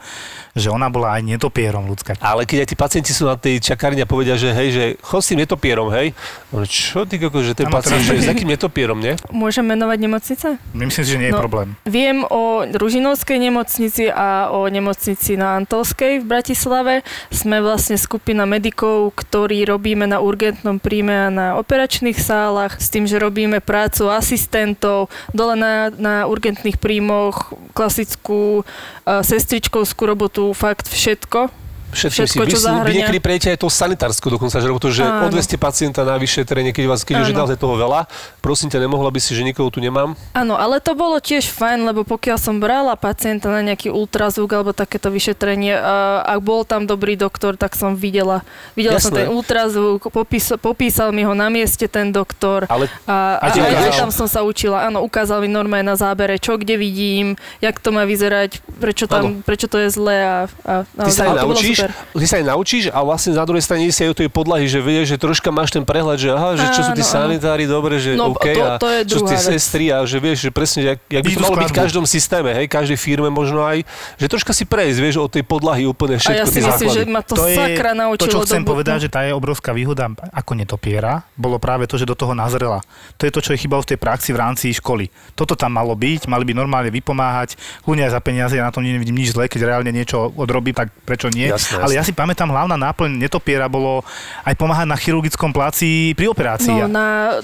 že 0.53 0.69
ona 0.69 0.89
bola 0.89 1.17
aj 1.17 1.25
netopierom 1.25 1.85
ľudská. 1.85 2.17
Ale 2.17 2.45
keď 2.45 2.65
aj 2.65 2.69
tí 2.69 2.75
pacienti 2.75 3.11
sú 3.13 3.29
na 3.29 3.37
tej 3.37 3.61
čakárni 3.61 4.01
a 4.01 4.09
povedia, 4.09 4.33
že 4.33 4.49
hej, 4.49 4.69
že 4.73 4.83
chod 5.05 5.21
s 5.21 5.29
tým 5.29 5.45
netopierom, 5.45 5.93
hej. 5.93 6.17
Čo 6.65 7.05
ty 7.05 7.21
koko, 7.21 7.45
že 7.45 7.53
ten 7.53 7.69
Áno, 7.69 7.77
pacient, 7.77 8.01
že 8.01 8.25
s 8.25 8.29
akým 8.29 8.49
netopierom, 8.49 8.97
nie? 8.97 9.13
Môžem 9.29 9.65
menovať 9.65 9.97
nemocnice? 9.99 10.47
Myslím 10.73 11.03
si, 11.05 11.11
že 11.13 11.19
nie 11.21 11.29
je 11.29 11.35
No. 11.35 11.41
problém. 11.43 11.75
Viem 11.83 12.23
o 12.25 12.63
Ružinovskej 12.63 13.37
nemocnici 13.37 14.07
a 14.07 14.47
o 14.49 14.65
nemocnici 14.65 15.35
na 15.35 15.59
Antolskej 15.59 16.23
v 16.23 16.25
Bratislave. 16.25 16.93
Sme 17.27 17.59
vlastne 17.59 17.99
skupina 17.99 18.47
medikov, 18.47 19.11
ktorí 19.13 19.67
robíme 19.67 20.07
na 20.07 20.23
urgentnom 20.23 20.79
príjme 20.79 21.27
a 21.27 21.27
na 21.27 21.47
operačných 21.59 22.15
sálach 22.15 22.62
s 22.69 22.87
tým, 22.91 23.07
že 23.07 23.19
robíme 23.19 23.63
prácu 23.63 24.11
asistentov, 24.11 25.09
dole 25.31 25.55
na, 25.55 25.89
na 25.89 26.15
urgentných 26.27 26.77
príjmoch, 26.77 27.55
klasickú 27.73 28.61
uh, 28.61 29.23
sestričkovskú 29.23 30.03
robotu, 30.05 30.51
fakt 30.51 30.91
všetko. 30.91 31.62
Všetko, 31.93 32.17
Všetko, 32.17 32.33
si, 32.33 32.37
vy, 32.41 32.51
čo 32.51 32.57
si- 32.57 32.65
vy 32.65 32.73
zahrania. 32.73 32.95
niekedy 32.99 33.19
prejete 33.21 33.47
aj 33.53 33.57
to 33.61 33.67
sanitársko 33.69 34.27
dokonca, 34.27 34.57
že, 34.57 34.67
to, 34.67 34.89
že 34.89 35.03
Áno. 35.05 35.29
odveste 35.29 35.55
pacienta 35.55 36.01
na 36.01 36.17
vyššie 36.17 36.43
teréne, 36.43 36.73
keď 36.73 36.85
vás, 36.89 37.05
keď 37.05 37.21
už 37.21 37.27
je 37.29 37.37
naozaj 37.37 37.57
toho 37.57 37.77
veľa. 37.77 38.09
Prosím 38.41 38.67
ťa, 38.67 38.81
nemohla 38.81 39.07
by 39.07 39.19
si, 39.21 39.31
že 39.31 39.45
nikoho 39.45 39.69
tu 39.69 39.77
nemám? 39.77 40.17
Áno, 40.33 40.57
ale 40.57 40.81
to 40.81 40.97
bolo 40.97 41.21
tiež 41.21 41.47
fajn, 41.47 41.85
lebo 41.85 42.01
pokiaľ 42.03 42.37
som 42.41 42.57
brala 42.57 42.97
pacienta 42.97 43.47
na 43.47 43.61
nejaký 43.61 43.87
ultrazvuk 43.87 44.49
alebo 44.51 44.73
takéto 44.73 45.07
vyšetrenie, 45.07 45.77
a 45.77 46.25
ak 46.25 46.39
bol 46.41 46.65
tam 46.65 46.83
dobrý 46.83 47.13
doktor, 47.13 47.53
tak 47.55 47.77
som 47.77 47.93
videla. 47.93 48.41
Videla 48.73 48.97
som 48.97 49.13
Jasné. 49.13 49.25
ten 49.25 49.29
ultrazvuk, 49.29 50.09
popís, 50.09 50.49
popísal 50.57 51.13
mi 51.13 51.21
ho 51.21 51.37
na 51.37 51.53
mieste 51.53 51.85
ten 51.85 52.09
doktor. 52.09 52.65
Ale 52.67 52.89
A, 53.05 53.37
A 53.37 53.47
a, 53.53 53.85
aj 53.85 53.93
tam 53.93 54.09
som 54.09 54.25
sa 54.25 54.41
učila. 54.41 54.89
Áno, 54.89 55.05
ukázal 55.05 55.45
mi 55.45 55.49
normálne 55.51 55.85
na 55.85 55.97
zábere, 55.99 56.41
čo 56.41 56.57
kde 56.57 56.75
vidím, 56.75 57.37
jak 57.61 57.77
to 57.77 57.93
má 57.93 58.03
vyzerať, 58.03 58.63
prečo, 58.81 59.05
tam, 59.05 59.45
prečo 59.45 59.69
to 59.69 59.77
je 59.77 59.89
zlé. 59.93 60.17
A, 60.23 60.35
a, 60.65 60.73
ty 61.05 61.11
sa 61.11 61.27
aj 61.27 61.29
a 61.29 61.33
to 61.37 61.45
bolo 61.45 61.59
naučíš, 61.59 61.77
super. 61.85 62.19
ty 62.19 62.25
sa 62.25 62.35
aj 62.39 62.45
naučíš 62.45 62.83
a 62.87 62.99
vlastne 62.99 63.31
na 63.31 63.43
druhej 63.43 63.61
strane 63.61 63.83
si 63.87 64.01
aj 64.01 64.09
o 64.09 64.17
tej 64.17 64.29
podlahy, 64.29 64.65
že 64.65 64.79
vieš, 64.79 65.05
že 65.11 65.17
troška 65.17 65.49
máš 65.49 65.69
ten 65.69 65.81
prehľad, 65.81 66.17
že 66.17 66.29
aha, 66.29 66.55
že 66.55 66.65
čo 66.71 66.81
sú 66.81 66.91
tí 66.91 67.03
sanitári, 67.03 67.65
dobre, 67.65 67.97
že 67.97 68.15
No, 68.15 68.31
OK, 68.31 68.45
to- 68.45 68.63
a 68.63 68.69
to 68.77 68.87
je 68.87 68.99
čo 69.05 69.17
sú 69.19 69.25
vec. 69.27 69.39
sestry 69.39 69.89
a 69.89 70.03
že 70.03 70.17
vieš, 70.17 70.37
že 70.39 70.49
presne, 70.49 70.79
jak, 70.85 70.99
jak 71.09 71.23
by 71.23 71.31
to 71.31 71.41
malo 71.41 71.55
byť 71.57 71.69
v 71.69 71.77
každom 71.77 72.05
systéme, 72.05 72.49
hej, 72.53 72.65
každej 72.67 72.95
firme 72.95 73.27
možno 73.27 73.61
aj, 73.61 73.83
že 74.15 74.25
troška 74.25 74.51
si 74.51 74.63
prejsť, 74.63 74.97
vieš, 74.99 75.15
od 75.17 75.29
tej 75.29 75.43
podlahy 75.43 75.83
úplne 75.83 76.15
A 76.15 76.21
všetko, 76.21 76.39
ja 76.39 76.45
si 76.45 76.59
myslím, 76.61 76.89
základy. 76.89 76.95
že 76.95 77.03
ma 77.09 77.21
to, 77.21 77.33
je 77.43 77.57
sakra 77.57 77.91
naučilo. 77.93 78.21
to, 78.21 78.25
čo 78.29 78.39
chcem 78.45 78.63
povedať, 78.63 78.97
že 79.05 79.09
tá 79.09 79.25
je 79.25 79.33
obrovská 79.33 79.73
výhoda 79.73 80.07
ako 80.31 80.51
netopiera, 80.55 81.25
bolo 81.35 81.57
práve 81.57 81.85
to, 81.85 81.97
že 81.97 82.05
do 82.05 82.15
toho 82.15 82.31
nazrela. 82.31 82.79
To 83.17 83.25
je 83.25 83.31
to, 83.33 83.39
čo 83.41 83.51
je 83.53 83.59
chybalo 83.59 83.81
v 83.81 83.95
tej 83.95 83.99
praxi 83.99 84.29
v 84.31 84.39
rámci 84.39 84.71
školy. 84.73 85.09
Toto 85.33 85.57
tam 85.57 85.73
malo 85.75 85.93
byť, 85.97 86.29
mali 86.29 86.43
by 86.45 86.53
normálne 86.53 86.93
vypomáhať, 86.93 87.55
aj 87.83 88.11
za 88.11 88.19
peniaze, 88.19 88.53
ja 88.59 88.67
na 88.67 88.73
tom 88.73 88.83
nevidím 88.83 89.15
nič 89.15 89.31
zlé, 89.31 89.47
keď 89.47 89.63
reálne 89.65 89.91
niečo 89.91 90.29
odrobí, 90.35 90.75
tak 90.75 90.91
prečo 91.07 91.31
nie. 91.31 91.47
Jasné, 91.73 91.83
Ale 91.83 91.93
jasné. 91.93 91.99
ja 91.99 92.07
si 92.07 92.13
pamätám, 92.13 92.49
hlavná 92.49 92.75
náplň 92.77 93.17
netopiera 93.17 93.65
bolo 93.65 94.05
aj 94.45 94.53
pomáhať 94.53 94.87
na 94.87 94.97
chirurgickom 94.97 95.49
pláci 95.49 96.13
pri 96.13 96.29
operácii. 96.29 96.85
No, 96.85 96.87
na, 96.87 97.39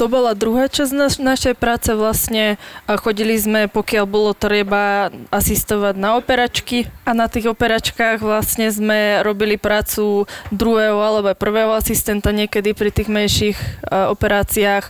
to 0.00 0.08
bola 0.08 0.32
druhá 0.32 0.64
časť 0.64 0.92
naš, 0.96 1.14
našej 1.20 1.60
práce 1.60 1.92
vlastne. 1.92 2.56
A 2.88 2.96
chodili 2.96 3.36
sme, 3.36 3.68
pokiaľ 3.68 4.04
bolo 4.08 4.32
treba 4.32 5.12
asistovať 5.28 5.94
na 6.00 6.16
operačky 6.16 6.88
a 7.04 7.12
na 7.12 7.28
tých 7.28 7.52
operačkách 7.52 8.24
vlastne 8.24 8.72
sme 8.72 9.20
robili 9.20 9.60
prácu 9.60 10.24
druhého 10.48 10.96
alebo 10.96 11.28
aj 11.28 11.36
prvého 11.36 11.76
asistenta 11.76 12.32
niekedy 12.32 12.72
pri 12.72 12.88
tých 12.88 13.12
menších 13.12 13.58
uh, 13.60 14.08
operáciách 14.08 14.88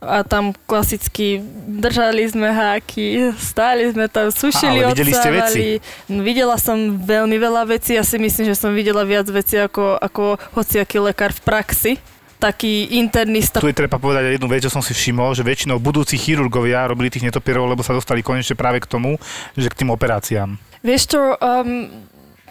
a 0.00 0.24
tam 0.24 0.56
klasicky 0.64 1.44
držali 1.68 2.24
sme 2.24 2.48
háky, 2.48 3.36
stáli 3.36 3.92
sme 3.92 4.08
tam, 4.08 4.32
sušili, 4.32 4.80
Ale 4.80 4.96
videli 4.96 5.12
ste 5.12 5.28
odsávali. 5.28 5.68
No, 6.08 6.24
Videla 6.24 6.56
som 6.56 6.96
veľmi 6.96 7.36
veľa 7.36 7.68
vecí, 7.68 8.00
ja 8.00 8.04
si 8.04 8.16
myslím, 8.16 8.48
že 8.48 8.56
som 8.56 8.72
videla 8.72 9.04
viac 9.04 9.28
vecí 9.28 9.60
ako, 9.60 10.00
ako 10.00 10.40
hociaký 10.56 11.04
lekár 11.04 11.36
v 11.36 11.40
praxi. 11.44 11.92
Taký 12.40 12.96
internista. 12.96 13.60
Tu 13.60 13.68
je 13.68 13.76
treba 13.76 14.00
povedať 14.00 14.32
aj 14.32 14.40
jednu 14.40 14.48
vec, 14.48 14.64
čo 14.64 14.72
som 14.72 14.80
si 14.80 14.96
všimol, 14.96 15.36
že 15.36 15.44
väčšinou 15.44 15.76
budúci 15.76 16.16
chirurgovia 16.16 16.88
robili 16.88 17.12
tých 17.12 17.28
netopierov, 17.28 17.68
lebo 17.68 17.84
sa 17.84 17.92
dostali 17.92 18.24
konečne 18.24 18.56
práve 18.56 18.80
k 18.80 18.88
tomu, 18.88 19.20
že 19.52 19.68
k 19.68 19.84
tým 19.84 19.92
operáciám. 19.92 20.56
Vieš 20.80 21.02
čo, 21.12 21.20
um, 21.36 21.92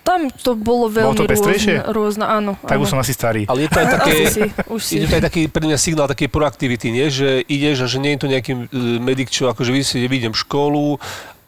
tam 0.10 0.22
to 0.34 0.58
bolo 0.58 0.90
veľmi 0.90 1.14
to 1.14 1.30
pestrejšie? 1.30 1.86
rôzne, 1.86 1.94
rôzne, 1.94 2.26
áno. 2.26 2.52
Tak 2.66 2.82
áno. 2.82 2.84
už 2.84 2.90
som 2.90 2.98
asi 2.98 3.14
starý. 3.14 3.46
Ale 3.46 3.66
je 3.66 3.70
to 3.70 3.78
aj 3.78 3.88
také, 4.02 4.14
si, 4.26 4.42
už 4.66 4.82
si. 4.82 4.94
Je 4.98 5.06
to 5.06 5.16
aj 5.22 5.24
taký 5.30 5.42
pre 5.46 5.62
mňa 5.70 5.78
signál 5.78 6.10
takej 6.10 6.30
proaktivity, 6.34 6.90
nie? 6.90 7.14
že 7.14 7.46
ideš 7.46 7.86
a 7.86 7.88
že 7.88 8.02
nie 8.02 8.18
je 8.18 8.20
to 8.26 8.28
nejaký 8.28 8.52
e, 8.58 8.62
medic, 8.98 9.30
čo 9.30 9.54
akože 9.54 9.70
vidím 10.10 10.34
školu 10.34 10.98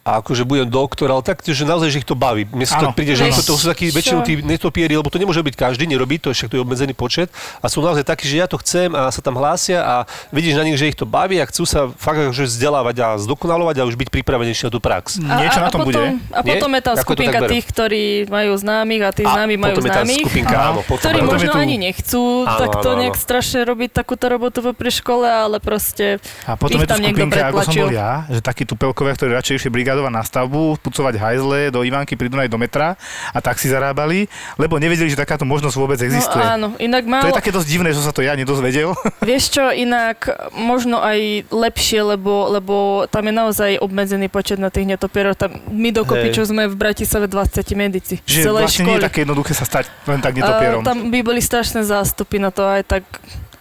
a 0.02 0.18
akože 0.18 0.42
budem 0.42 0.66
doktor, 0.66 1.06
ale 1.08 1.22
tak, 1.22 1.38
že 1.40 1.62
naozaj, 1.62 1.88
že 1.88 1.98
ich 1.98 2.08
to 2.08 2.14
baví. 2.14 2.42
Mne 2.44 2.64
sa 2.64 2.76
to 2.76 2.90
príde, 2.90 3.14
že 3.14 3.30
to, 3.32 3.42
to 3.44 3.54
sú 3.54 3.64
takí 3.64 3.86
väčšinou 3.88 4.20
tí 4.20 4.34
netopieri, 4.36 4.92
lebo 4.92 5.06
to 5.06 5.14
nemôže 5.14 5.38
byť 5.38 5.54
každý, 5.54 5.86
nerobí 5.86 6.18
to, 6.18 6.28
však 6.28 6.48
to 6.48 6.56
je 6.56 6.60
obmedzený 6.60 6.90
počet 6.92 7.30
a 7.56 7.66
sú 7.66 7.78
naozaj 7.78 8.02
takí, 8.02 8.26
že 8.26 8.36
ja 8.36 8.46
to 8.46 8.58
chcem 8.58 8.90
a 8.90 9.06
sa 9.08 9.20
tam 9.20 9.34
hlásia 9.34 9.78
a 9.78 9.94
vidíš 10.28 10.54
na 10.54 10.64
nich, 10.64 10.74
že 10.74 10.88
ich 10.88 10.98
to 10.98 11.04
baví 11.04 11.38
a 11.38 11.46
chcú 11.46 11.62
sa 11.62 11.86
fakt 11.88 12.18
akože 12.20 12.44
vzdelávať 12.44 12.96
a 12.98 13.08
zdokonalovať 13.16 13.76
a 13.78 13.82
už 13.84 13.94
byť 13.94 14.08
pripravenejší 14.12 14.62
na 14.64 14.70
tú 14.70 14.80
prax. 14.80 15.16
Niečo 15.16 15.60
na 15.60 15.70
tom 15.70 15.80
potom, 15.80 15.94
bude. 15.94 16.02
A 16.28 16.38
Nie? 16.40 16.50
potom 16.52 16.70
je 16.72 16.82
tam 16.82 16.92
Ako 16.92 16.98
to 16.98 17.06
skupinka 17.06 17.38
tak 17.38 17.50
tých, 17.52 17.64
ktorí 17.64 18.04
majú 18.26 18.52
známych 18.54 19.02
a 19.02 19.10
tí 19.12 19.22
A 19.22 19.30
známi 19.32 19.54
majú 19.54 19.72
potom 19.72 19.84
je 19.84 19.88
tá 19.88 20.02
známych. 20.02 20.18
skupinka, 20.20 20.56
Áno. 20.58 20.80
potom 20.82 20.98
ktorí 21.00 21.14
Potom 21.14 21.30
možno 21.32 21.52
tu- 21.52 21.62
ani 21.62 21.76
nechcú 21.78 22.22
Áno, 22.42 22.58
takto 22.58 22.88
áno, 22.88 22.98
nejak 22.98 23.14
strašne 23.16 23.60
robiť 23.62 23.90
takúto 23.92 24.24
robotu 24.26 24.58
pri 24.66 24.90
škole, 24.90 25.24
ale 25.24 25.56
proste 25.58 26.18
A 26.42 26.54
potom 26.54 26.74
ich 26.76 26.90
tam 26.90 26.98
niekto 26.98 27.22
skupinka, 27.22 27.38
ako 27.44 27.58
som 27.60 27.70
pretlačil. 27.70 27.84
bol 27.84 27.94
ja, 27.94 28.12
že 28.26 28.40
takí 28.40 28.62
tupelkovia, 28.64 29.14
ktorí 29.14 29.30
radšej 29.32 29.54
išli 29.54 29.70
brigádovať 29.92 30.12
na 30.16 30.24
stavbu, 30.24 30.80
pucovať 30.80 31.14
hajzle 31.20 31.68
do 31.68 31.84
Ivanky 31.84 32.16
pri 32.16 32.32
Dunaj 32.32 32.48
do 32.48 32.56
metra 32.56 32.96
a 33.28 33.38
tak 33.44 33.60
si 33.60 33.68
zarábali, 33.68 34.24
lebo 34.56 34.80
nevedeli, 34.80 35.12
že 35.12 35.20
takáto 35.20 35.44
možnosť 35.44 35.76
vôbec 35.76 36.00
existuje. 36.00 36.40
No 36.40 36.48
áno, 36.48 36.68
inak 36.80 37.04
To 37.04 37.12
málo, 37.12 37.28
je 37.28 37.36
také 37.36 37.52
dosť 37.52 37.68
divné, 37.68 37.92
že 37.92 38.00
sa 38.00 38.08
to 38.16 38.24
ja 38.24 38.32
nedozvedel. 38.32 38.96
Vieš 39.28 39.52
čo, 39.52 39.68
inak 39.68 40.24
možno 40.56 41.04
aj 41.04 41.44
lepšie, 41.52 42.00
lebo, 42.16 42.48
lebo 42.48 43.04
tam 43.12 43.28
je 43.28 43.34
naozaj 43.36 43.70
obmedzený 43.84 44.32
počet 44.32 44.56
na 44.56 44.72
tých 44.72 44.88
netopierov. 44.88 45.36
Tam, 45.36 45.52
my 45.68 45.92
dokopy, 45.92 46.32
Hej. 46.32 46.36
čo 46.40 46.42
sme 46.48 46.64
v 46.72 46.74
Bratislave 46.74 47.28
20 47.28 47.68
medici. 47.76 48.16
že 48.24 48.48
celej 48.48 48.64
vlastne 48.64 48.88
nie 48.88 48.96
je 48.96 49.00
školy. 49.04 49.08
také 49.12 49.18
jednoduché 49.28 49.52
sa 49.52 49.68
stať 49.68 49.92
len 50.08 50.24
tak 50.24 50.32
netopierom. 50.40 50.80
A, 50.80 50.86
tam 50.88 51.12
by 51.12 51.20
boli 51.20 51.44
strašné 51.44 51.84
zástupy 51.84 52.40
na 52.40 52.48
to 52.48 52.64
aj 52.64 52.88
tak... 52.88 53.04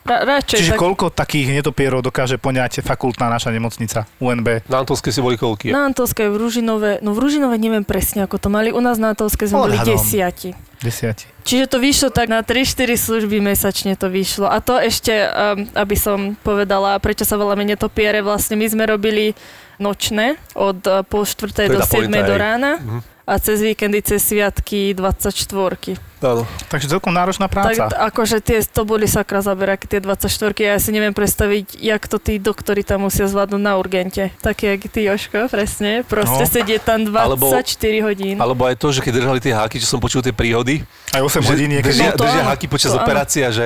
Ra, 0.02 0.26
radšej 0.26 0.58
Čiže 0.66 0.74
tak... 0.74 0.82
koľko 0.82 1.06
takých 1.14 1.62
netopierov 1.62 2.02
dokáže 2.02 2.42
poňať 2.42 2.82
fakultná 2.82 3.30
naša 3.30 3.54
nemocnica 3.54 4.10
UNB? 4.18 4.66
Na 4.66 4.82
Antolskej 4.82 5.14
si 5.14 5.22
boli 5.22 5.38
koľky? 5.38 5.70
Na 5.70 5.86
Antolskej, 5.86 6.26
v 6.26 6.42
Ružinove, 6.42 7.06
no 7.06 7.14
v 7.14 7.22
Ružinove 7.22 7.54
neviem 7.62 7.86
presne, 7.86 8.26
ako 8.26 8.42
to 8.42 8.50
mali. 8.50 8.74
U 8.74 8.82
nás 8.82 8.98
na 8.98 9.14
Antolskej 9.14 9.54
sme 9.54 9.70
boli 9.70 9.78
desiati. 9.78 10.58
Desiati. 10.82 11.30
Čiže 11.46 11.70
to 11.70 11.78
vyšlo 11.78 12.10
tak 12.10 12.34
na 12.34 12.42
3-4 12.42 12.98
služby 12.98 13.38
mesačne 13.38 13.94
to 13.94 14.10
vyšlo. 14.10 14.50
A 14.50 14.58
to 14.58 14.82
ešte, 14.82 15.14
um, 15.14 15.70
aby 15.78 15.94
som 15.94 16.34
povedala, 16.42 16.98
prečo 16.98 17.22
sa 17.22 17.38
voláme 17.38 17.62
netopiere, 17.62 18.26
vlastne 18.26 18.58
my 18.58 18.66
sme 18.66 18.90
robili 18.90 19.38
nočné 19.78 20.42
od 20.58 20.82
uh, 20.90 21.06
pol 21.06 21.22
štvrtej 21.22 21.70
do 21.70 21.80
tá 21.82 21.86
pointa, 21.86 22.26
7 22.26 22.30
do 22.30 22.36
rána 22.38 22.72
Mhm. 22.82 23.00
a 23.30 23.34
cez 23.38 23.62
víkendy, 23.62 24.02
cez 24.02 24.26
sviatky 24.26 24.98
24. 24.98 26.02
Áno. 26.22 26.46
Takže 26.68 26.86
celkom 26.88 27.10
náročná 27.10 27.46
Tak 27.46 27.52
práca. 27.52 27.84
t- 27.88 27.98
akože 27.98 28.38
tie, 28.40 28.62
to 28.62 28.82
boli 28.84 29.06
sakra 29.06 29.40
zaberaky, 29.40 29.86
tie 29.88 30.00
24 30.00 30.30
Ja 30.60 30.78
si 30.78 30.90
neviem 30.90 31.12
predstaviť, 31.12 31.76
jak 31.76 32.04
to 32.04 32.16
tí 32.16 32.38
doktori 32.38 32.82
tam 32.82 33.04
musia 33.04 33.26
zvládnuť 33.26 33.58
na 33.60 33.74
urgente. 33.76 34.30
Také, 34.38 34.78
jak 34.78 34.86
ty, 34.88 35.04
Joško, 35.04 35.48
presne. 35.48 36.02
Proste 36.04 36.44
No. 36.44 36.50
sedieť 36.52 36.82
tam 36.84 37.00
24 37.04 37.66
hodín. 38.02 38.38
Alebo 38.38 38.64
aj 38.64 38.76
to, 38.76 38.90
že 38.90 39.00
keď 39.00 39.14
držali 39.18 39.40
tie 39.40 39.52
háky, 39.52 39.78
čo 39.78 39.88
som 39.88 39.98
počul 39.98 40.20
tie 40.20 40.32
príhody, 40.32 40.86
Aj 41.10 41.20
8 41.20 41.42
že 41.42 41.50
hodín 41.50 41.70
niekedy. 41.70 41.98
držia, 41.98 42.08
No 42.08 42.16
to 42.16 42.24
držia 42.24 42.42
áno. 42.42 42.50
háky 42.50 42.66
počas 42.68 42.92
To 42.92 43.00
áno. 43.00 43.10
že 43.52 43.66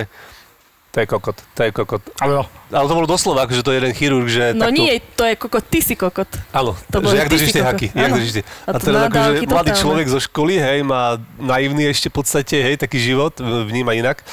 to 0.96 1.04
je 1.04 1.06
kokot, 1.06 1.36
to 1.36 1.62
je 1.62 1.72
kokot. 1.74 2.00
Ale 2.18 2.32
no, 2.34 2.44
Ale 2.72 2.88
to 2.88 2.96
bolo 2.96 3.04
doslova, 3.06 3.44
akože 3.44 3.62
to 3.62 3.70
je 3.70 3.78
jeden 3.78 3.92
chirurg, 3.92 4.26
že 4.26 4.56
No 4.56 4.66
takto... 4.66 4.80
nie, 4.80 5.04
to 5.12 5.28
je 5.28 5.36
kokot, 5.36 5.64
ty 5.66 5.80
si 5.80 5.94
kokot. 5.94 6.32
Áno, 6.50 6.72
To 6.88 6.98
že 6.98 7.04
boli 7.04 7.16
jak 7.18 7.28
držíš 7.28 7.52
tie 7.52 7.64
haky, 7.64 7.88
jak 7.92 8.08
Áno. 8.08 8.16
držíš 8.16 8.34
tie. 8.34 8.44
A 8.64 8.70
A 8.70 8.80
teraz 8.80 9.02
akože 9.06 9.32
mladý 9.44 9.44
totálne. 9.44 9.76
človek 9.76 10.08
zo 10.08 10.20
školy, 10.24 10.56
hej, 10.56 10.80
má 10.82 11.02
naivný 11.36 11.92
ešte 11.92 12.08
v 12.08 12.16
podstate, 12.16 12.56
hej, 12.58 12.76
taký 12.78 12.96
život, 12.98 13.36
vníma 13.38 13.92
inak. 13.94 14.24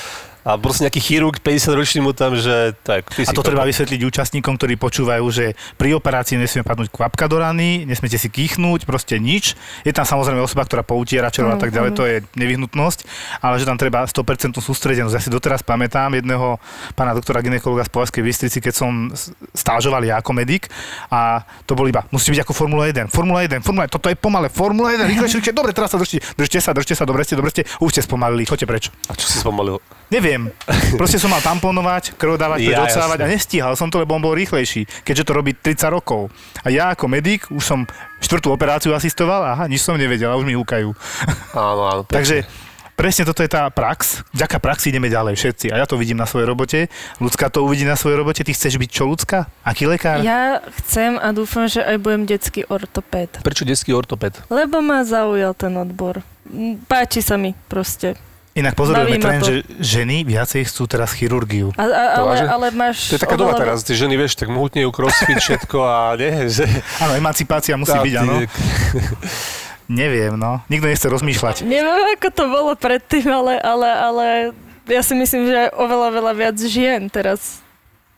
A 0.42 0.58
proste 0.58 0.82
nejaký 0.82 0.98
chirurg 0.98 1.38
50 1.38 1.78
ročný 1.78 2.00
mu 2.02 2.10
tam, 2.10 2.34
že 2.34 2.74
tak, 2.82 3.06
ty 3.14 3.22
A 3.22 3.30
to 3.30 3.46
treba 3.46 3.62
vysvetliť 3.62 4.02
účastníkom, 4.02 4.58
ktorí 4.58 4.74
počúvajú, 4.74 5.22
že 5.30 5.54
pri 5.78 5.94
operácii 5.94 6.34
nesmie 6.34 6.66
padnúť 6.66 6.90
kvapka 6.90 7.30
do 7.30 7.38
rany, 7.38 7.86
nesmiete 7.86 8.18
si 8.18 8.26
kýchnúť, 8.26 8.82
proste 8.82 9.22
nič. 9.22 9.54
Je 9.86 9.94
tam 9.94 10.02
samozrejme 10.02 10.42
osoba, 10.42 10.66
ktorá 10.66 10.82
poutiera 10.82 11.30
čelo 11.30 11.54
a 11.54 11.58
tak 11.58 11.70
ďalej, 11.70 11.90
Mhm. 11.92 11.98
to 11.98 12.04
je 12.10 12.16
nevyhnutnosť, 12.34 12.98
ale 13.38 13.58
že 13.58 13.68
tam 13.68 13.78
treba 13.78 14.02
100% 14.02 14.58
sústredenosť. 14.58 15.14
Ja 15.14 15.22
si 15.22 15.30
doteraz 15.30 15.62
pamätám 15.62 16.10
jedného 16.18 16.58
pána 16.98 17.14
doktora 17.14 17.38
ginekologa 17.38 17.86
z 17.86 17.90
Povazkej 17.92 18.22
Bystrici, 18.24 18.58
keď 18.58 18.74
som 18.74 19.12
stážoval 19.52 20.02
ja 20.02 20.18
ako 20.18 20.32
medic 20.32 20.66
a 21.06 21.44
to 21.68 21.76
bol 21.76 21.84
iba, 21.84 22.02
musíte 22.08 22.34
byť 22.34 22.42
ako 22.42 22.52
Formula 22.56 22.88
1, 22.88 23.12
Formula 23.12 23.44
1, 23.44 23.60
Formula 23.60 23.84
1, 23.86 23.92
toto 23.92 24.08
je 24.08 24.16
pomalé, 24.16 24.48
Formula 24.48 24.88
1, 24.90 25.06
rýchlejšie, 25.06 25.38
rýchlejšie, 25.38 25.52
dobre, 25.52 25.70
teraz 25.76 25.92
sa 25.92 25.98
držte, 26.00 26.18
držte 26.34 26.58
sa, 26.58 26.70
držte 26.72 26.94
sa, 26.96 27.04
dobre 27.04 27.22
ste, 27.22 27.34
dobre 27.36 27.50
ste, 27.52 27.62
už 27.78 27.90
ste 27.92 28.02
spomalili, 28.02 28.48
choďte 28.48 28.66
preč. 28.66 28.84
A 29.06 29.14
čo 29.14 29.28
si 29.28 29.36
spomalil? 29.36 29.76
Neviem, 30.08 30.31
neviem. 30.32 30.48
Proste 30.96 31.20
som 31.20 31.28
mal 31.28 31.44
tamponovať, 31.44 32.16
krv 32.16 32.40
dávať, 32.40 32.64
Ja, 32.64 32.88
odsávať 32.88 33.20
a 33.20 33.26
nestíhal 33.28 33.76
som 33.76 33.92
to, 33.92 34.00
lebo 34.00 34.16
on 34.16 34.24
bol 34.24 34.32
rýchlejší, 34.32 35.04
keďže 35.04 35.28
to 35.28 35.32
robí 35.36 35.52
30 35.52 35.92
rokov. 35.92 36.32
A 36.64 36.72
ja 36.72 36.88
ako 36.88 37.04
medic 37.04 37.44
už 37.52 37.60
som 37.60 37.84
štvrtú 38.24 38.48
operáciu 38.48 38.96
asistoval, 38.96 39.44
aha, 39.44 39.68
nič 39.68 39.84
som 39.84 40.00
nevedel 40.00 40.32
a 40.32 40.40
už 40.40 40.48
mi 40.48 40.56
húkajú. 40.56 40.88
Áno, 41.52 41.82
áno. 41.84 42.00
pekne. 42.08 42.16
Takže 42.16 42.36
presne 42.96 43.28
toto 43.28 43.44
je 43.44 43.50
tá 43.50 43.68
prax. 43.68 44.24
Vďaka 44.32 44.56
praxi 44.56 44.88
ideme 44.88 45.12
ďalej 45.12 45.36
všetci. 45.36 45.66
A 45.68 45.82
ja 45.82 45.86
to 45.90 46.00
vidím 46.00 46.16
na 46.16 46.24
svojej 46.24 46.48
robote. 46.48 46.78
Ľudská 47.20 47.52
to 47.52 47.60
uvidí 47.66 47.84
na 47.84 47.98
svojej 47.98 48.16
robote. 48.16 48.40
Ty 48.40 48.52
chceš 48.54 48.78
byť 48.80 48.88
čo 48.88 49.04
ľudská? 49.04 49.50
Aký 49.66 49.84
lekár? 49.84 50.22
Ja 50.24 50.62
chcem 50.80 51.18
a 51.20 51.34
dúfam, 51.36 51.66
že 51.68 51.82
aj 51.84 51.98
budem 52.00 52.24
detský 52.24 52.64
ortopéd. 52.64 53.42
Prečo 53.44 53.66
detský 53.68 53.92
ortoped? 53.92 54.38
Lebo 54.48 54.80
ma 54.80 55.02
zaujal 55.04 55.52
ten 55.52 55.74
odbor. 55.76 56.22
Páči 56.86 57.20
sa 57.20 57.34
mi 57.36 57.52
proste. 57.68 58.16
Inak 58.52 58.76
pozorujeme 58.76 59.16
Baví 59.16 59.24
trend, 59.24 59.42
že 59.48 59.54
ženy 59.80 60.28
viacej 60.28 60.68
chcú 60.68 60.84
teraz 60.84 61.16
chirurgiu. 61.16 61.72
A, 61.72 61.88
a, 61.88 62.04
ale, 62.20 62.34
ale 62.44 62.66
máš... 62.76 63.08
To 63.08 63.16
je 63.16 63.24
taká 63.24 63.40
doba 63.40 63.56
teraz, 63.56 63.80
tie 63.80 63.96
ženy, 63.96 64.20
vieš, 64.20 64.36
tak 64.36 64.52
mohutnejú 64.52 64.92
crossfit, 64.92 65.40
všetko 65.40 65.78
a 65.80 66.12
nie, 66.20 66.52
že... 66.52 66.68
Áno, 67.00 67.16
emancipácia 67.16 67.80
musí 67.80 67.96
Tá, 67.96 68.04
byť, 68.04 68.12
ty- 68.12 68.20
áno. 68.20 68.34
Neviem, 69.88 70.36
no. 70.36 70.60
Nikto 70.68 70.86
nechce 70.88 71.08
rozmýšľať. 71.08 71.64
Neviem, 71.64 72.16
ako 72.16 72.28
to 72.32 72.44
bolo 72.48 72.72
predtým, 72.76 73.24
ale, 73.28 73.56
ale, 73.60 73.88
ale 73.88 74.26
ja 74.88 75.00
si 75.00 75.16
myslím, 75.16 75.48
že 75.48 75.72
oveľa, 75.72 76.08
veľa 76.12 76.32
viac 76.36 76.56
žien 76.60 77.08
teraz 77.08 77.60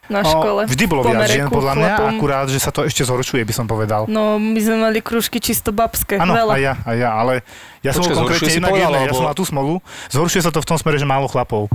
na 0.08 0.20
škole. 0.20 0.64
No, 0.64 0.70
vždy 0.70 0.84
bolo 0.84 1.00
v 1.04 1.16
viac 1.16 1.30
žien, 1.32 1.48
podľa 1.48 1.74
mňa, 1.76 1.88
chlapom. 1.96 2.08
akurát, 2.18 2.46
že 2.52 2.58
sa 2.60 2.70
to 2.70 2.84
ešte 2.84 3.02
zhoršuje, 3.08 3.42
by 3.44 3.54
som 3.56 3.66
povedal. 3.68 4.04
No, 4.04 4.36
my 4.36 4.60
sme 4.60 4.76
mali 4.80 5.00
krúžky 5.00 5.40
čisto 5.40 5.72
babské. 5.72 6.20
Áno, 6.20 6.36
veľa. 6.36 6.52
a 6.52 6.58
ja, 6.60 6.74
a 6.84 6.90
ja, 6.92 7.10
ale 7.16 7.40
ja 7.80 7.96
som 7.96 8.04
bol 8.04 8.12
zhoršuje 8.12 8.60
konkrétne 8.60 8.68
povedal, 8.68 8.92
jednej, 8.92 9.08
ja 9.08 9.12
som 9.16 9.24
mal 9.24 9.36
tú 9.36 9.44
smolu. 9.48 9.80
Zhoršuje 10.12 10.42
sa 10.44 10.50
to 10.52 10.60
v 10.60 10.66
tom 10.68 10.76
smere, 10.76 10.96
že 11.00 11.08
málo 11.08 11.28
chlapov. 11.28 11.72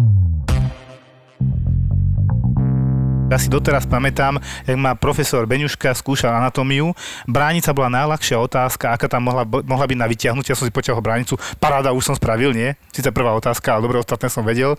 Ja 3.30 3.38
si 3.38 3.46
doteraz 3.46 3.86
pamätám, 3.86 4.42
jak 4.66 4.74
ma 4.74 4.98
profesor 4.98 5.46
Beňuška 5.46 5.94
skúšal 5.94 6.34
anatómiu. 6.34 6.98
Bránica 7.30 7.70
bola 7.78 7.94
najľahšia 8.02 8.42
otázka, 8.42 8.90
aká 8.90 9.06
tam 9.06 9.30
mohla, 9.30 9.46
mohla 9.46 9.86
byť 9.86 9.98
na 10.02 10.10
vyťahnutie. 10.10 10.50
Ja 10.50 10.58
som 10.58 10.66
si 10.66 10.74
poťahol 10.74 11.06
bránicu. 11.06 11.38
Paráda, 11.62 11.94
už 11.94 12.10
som 12.10 12.18
spravil, 12.18 12.58
nie? 12.58 12.74
Sice 12.90 13.14
prvá 13.14 13.38
otázka, 13.38 13.78
ale 13.78 13.86
dobre, 13.86 14.02
ostatné 14.02 14.34
som 14.34 14.42
vedel. 14.42 14.74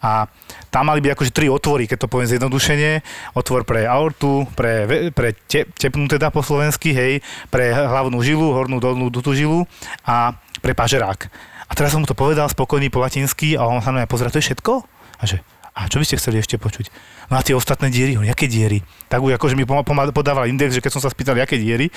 A 0.00 0.32
tam 0.72 0.88
mali 0.88 1.04
byť 1.04 1.12
akože 1.12 1.28
tri 1.36 1.52
otvory, 1.52 1.84
keď 1.84 2.08
to 2.08 2.08
poviem 2.08 2.24
zjednodušene. 2.32 3.04
Otvor 3.36 3.68
pre 3.68 3.84
aortu, 3.84 4.48
pre, 4.56 5.12
pre 5.12 5.36
te, 5.44 5.68
tepnú 5.68 6.08
teda 6.08 6.32
po 6.32 6.40
slovensky, 6.40 6.96
hej, 6.96 7.20
pre 7.52 7.68
hlavnú 7.76 8.16
žilu, 8.24 8.56
hornú, 8.56 8.80
dolnú 8.80 9.12
dutú 9.12 9.36
žilu 9.36 9.68
a 10.08 10.40
pre 10.64 10.72
pažerák. 10.72 11.28
A 11.68 11.76
teraz 11.76 11.92
som 11.92 12.00
mu 12.00 12.08
to 12.08 12.16
povedal 12.16 12.48
spokojný 12.48 12.88
po 12.88 13.04
latinsky 13.04 13.60
a 13.60 13.68
on 13.68 13.84
sa 13.84 13.92
na 13.92 14.02
mňa 14.02 14.08
pozera, 14.08 14.32
to 14.32 14.40
je 14.40 14.48
všetko? 14.48 14.88
A 15.20 15.22
že, 15.28 15.44
a 15.80 15.88
čo 15.88 15.96
by 15.96 16.04
ste 16.04 16.20
chceli 16.20 16.36
ešte 16.44 16.60
počuť? 16.60 16.92
No 17.32 17.38
a 17.38 17.46
tie 17.46 17.56
ostatné 17.56 17.88
diery, 17.88 18.20
hovorím, 18.20 18.36
aké 18.36 18.44
diery? 18.44 18.84
Tak 19.08 19.24
už 19.24 19.40
akože 19.40 19.56
mi 19.56 19.64
podával 19.64 20.44
index, 20.44 20.76
že 20.76 20.84
keď 20.84 20.92
som 20.92 21.02
sa 21.02 21.08
spýtal, 21.08 21.40
aké 21.40 21.56
diery, 21.56 21.88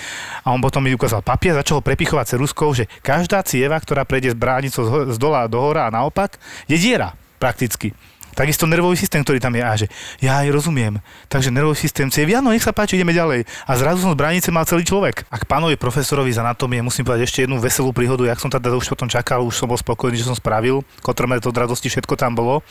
a 0.48 0.56
on 0.56 0.64
potom 0.64 0.80
mi 0.80 0.96
ukázal 0.96 1.20
papier, 1.20 1.52
začal 1.52 1.80
ho 1.80 1.84
prepichovať 1.84 2.40
ceruskou, 2.40 2.72
že 2.72 2.88
každá 3.04 3.44
cieva, 3.44 3.76
ktorá 3.76 4.08
prejde 4.08 4.32
z 4.32 4.38
bránicou 4.40 5.12
z, 5.12 5.18
dola 5.20 5.44
do 5.52 5.60
hora 5.60 5.90
a 5.90 5.94
naopak, 5.94 6.40
je 6.72 6.80
diera 6.80 7.12
prakticky. 7.44 7.92
Takisto 8.34 8.66
nervový 8.66 8.98
systém, 8.98 9.22
ktorý 9.22 9.38
tam 9.38 9.54
je. 9.54 9.62
A 9.62 9.74
že 9.78 9.88
ja 10.18 10.42
aj 10.42 10.50
rozumiem. 10.50 10.98
Takže 11.30 11.54
nervový 11.54 11.78
systém 11.78 12.10
ciev, 12.10 12.34
no 12.42 12.50
nech 12.50 12.66
sa 12.66 12.74
páči, 12.74 12.98
ideme 12.98 13.14
ďalej. 13.14 13.46
A 13.70 13.72
zrazu 13.78 14.02
som 14.02 14.10
z 14.10 14.18
bránice 14.18 14.50
mal 14.50 14.66
celý 14.66 14.82
človek. 14.82 15.22
A 15.30 15.38
k 15.38 15.46
pánovi 15.46 15.78
profesorovi 15.78 16.34
z 16.34 16.42
anatómie 16.42 16.82
musím 16.82 17.06
povedať 17.06 17.30
ešte 17.30 17.46
jednu 17.46 17.62
veselú 17.62 17.94
príhodu, 17.94 18.26
jak 18.26 18.42
som 18.42 18.50
teda 18.50 18.74
už 18.74 18.90
potom 18.90 19.06
čakal, 19.06 19.46
už 19.46 19.54
som 19.54 19.70
bol 19.70 19.78
spokojný, 19.78 20.18
že 20.18 20.26
som 20.26 20.34
spravil. 20.34 20.82
Kotrmet 21.06 21.46
od 21.46 21.54
radosti, 21.54 21.94
všetko 21.94 22.18
tam 22.18 22.34
bolo. 22.34 22.66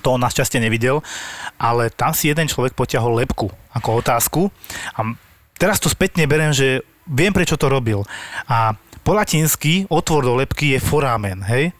To 0.00 0.16
on 0.16 0.22
našťastie 0.22 0.62
nevidel, 0.62 1.02
ale 1.58 1.90
tam 1.90 2.14
si 2.14 2.30
jeden 2.30 2.46
človek 2.46 2.72
potiahol 2.78 3.20
lepku 3.20 3.50
ako 3.74 3.88
otázku 4.00 4.40
a 4.96 5.12
teraz 5.60 5.76
to 5.82 5.92
spätne 5.92 6.24
berem, 6.24 6.54
že 6.54 6.86
viem, 7.04 7.34
prečo 7.34 7.58
to 7.58 7.68
robil. 7.68 8.06
A 8.48 8.78
po 9.02 9.12
latinsky 9.12 9.84
otvor 9.90 10.24
do 10.24 10.38
lepky 10.38 10.72
je 10.72 10.80
foramen, 10.80 11.42
hej? 11.44 11.74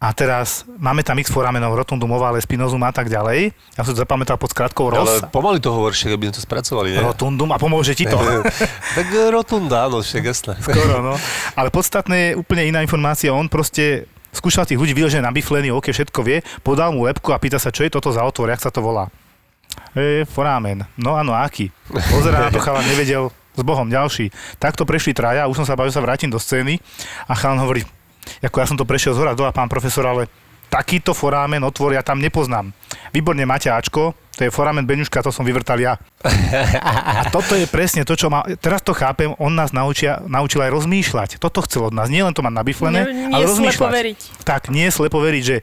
A 0.00 0.16
teraz 0.16 0.64
máme 0.80 1.04
tam 1.04 1.20
x 1.20 1.28
foramenov, 1.28 1.76
rotundum, 1.76 2.08
ovale, 2.16 2.40
spinozum 2.40 2.80
a 2.88 2.88
tak 2.88 3.12
ďalej. 3.12 3.52
Ja 3.76 3.84
som 3.84 3.92
to 3.92 4.00
zapamätal 4.00 4.40
pod 4.40 4.48
skratkou 4.48 4.88
ROS. 4.88 5.04
Ale 5.04 5.28
pomaly 5.28 5.60
to 5.60 5.76
hovor, 5.76 5.92
však, 5.92 6.16
aby 6.16 6.32
sme 6.32 6.34
to 6.40 6.42
spracovali, 6.42 6.96
nie? 6.96 7.04
Rotundum 7.04 7.52
a 7.52 7.60
pomôže 7.60 7.92
ti 7.92 8.08
to. 8.08 8.16
tak 8.96 9.06
eh, 9.12 9.28
rotunda, 9.28 9.92
áno, 9.92 10.00
však 10.00 10.24
jasné. 10.24 10.56
Skoro, 10.56 11.04
no. 11.04 11.20
Ale 11.52 11.68
podstatné 11.68 12.16
je 12.16 12.30
úplne 12.40 12.72
iná 12.72 12.80
informácia. 12.80 13.28
On 13.28 13.44
proste 13.44 14.08
skúšal 14.34 14.66
tých 14.66 14.78
ľudí, 14.78 14.94
videl, 14.94 15.10
že 15.10 15.18
je 15.18 15.26
nabiflený, 15.26 15.74
OK, 15.74 15.90
všetko 15.90 16.20
vie, 16.22 16.42
podal 16.62 16.94
mu 16.94 17.06
lepku 17.06 17.30
a 17.34 17.38
pýta 17.42 17.58
sa, 17.58 17.74
čo 17.74 17.86
je 17.86 17.90
toto 17.90 18.10
za 18.10 18.22
otvor, 18.22 18.50
jak 18.50 18.62
sa 18.62 18.70
to 18.70 18.82
volá. 18.82 19.10
E, 19.94 20.26
forámen. 20.26 20.86
No 20.94 21.18
áno, 21.18 21.34
aký? 21.34 21.70
Pozerá 21.90 22.46
na 22.46 22.50
to, 22.50 22.62
chalan 22.62 22.86
nevedel, 22.86 23.30
s 23.54 23.62
Bohom 23.62 23.86
ďalší. 23.90 24.30
Takto 24.62 24.86
prešli 24.86 25.14
traja, 25.14 25.50
už 25.50 25.62
som 25.62 25.66
sa 25.66 25.74
bavil, 25.74 25.90
že 25.90 25.98
sa 25.98 26.04
vrátim 26.04 26.30
do 26.30 26.38
scény 26.38 26.78
a 27.26 27.34
chalan 27.34 27.62
hovorí, 27.62 27.82
ako 28.42 28.56
ja 28.62 28.66
som 28.66 28.78
to 28.78 28.86
prešiel 28.86 29.14
z 29.14 29.20
hora 29.20 29.34
dola, 29.34 29.50
pán 29.50 29.66
profesor, 29.66 30.06
ale 30.06 30.30
takýto 30.70 31.12
forámen, 31.12 31.60
otvor, 31.66 31.92
ja 31.92 32.00
tam 32.00 32.22
nepoznám. 32.22 32.70
Výborne 33.10 33.42
máte 33.42 33.66
Ačko, 33.68 34.14
to 34.38 34.46
je 34.46 34.54
forámen 34.54 34.86
Beňuška, 34.86 35.20
to 35.20 35.34
som 35.34 35.42
vyvrtal 35.42 35.76
ja. 35.76 35.98
A 36.80 37.26
toto 37.28 37.58
je 37.58 37.66
presne 37.66 38.06
to, 38.06 38.14
čo 38.14 38.30
má, 38.30 38.46
teraz 38.62 38.80
to 38.80 38.94
chápem, 38.94 39.34
on 39.36 39.52
nás 39.52 39.74
naučia, 39.74 40.22
naučil 40.24 40.62
aj 40.62 40.70
rozmýšľať. 40.70 41.30
Toto 41.42 41.60
chcel 41.66 41.90
od 41.90 41.94
nás, 41.94 42.08
nie 42.08 42.22
len 42.22 42.32
to 42.32 42.40
mať 42.40 42.54
nabiflené, 42.54 43.00
Nie- 43.04 43.28
nie 43.28 43.34
ale 43.34 43.44
rozmýšľať. 43.50 43.90
veriť. 43.92 44.20
Tak, 44.46 44.70
nie 44.70 44.86
slepo 44.88 45.18
veriť, 45.20 45.42
že 45.44 45.56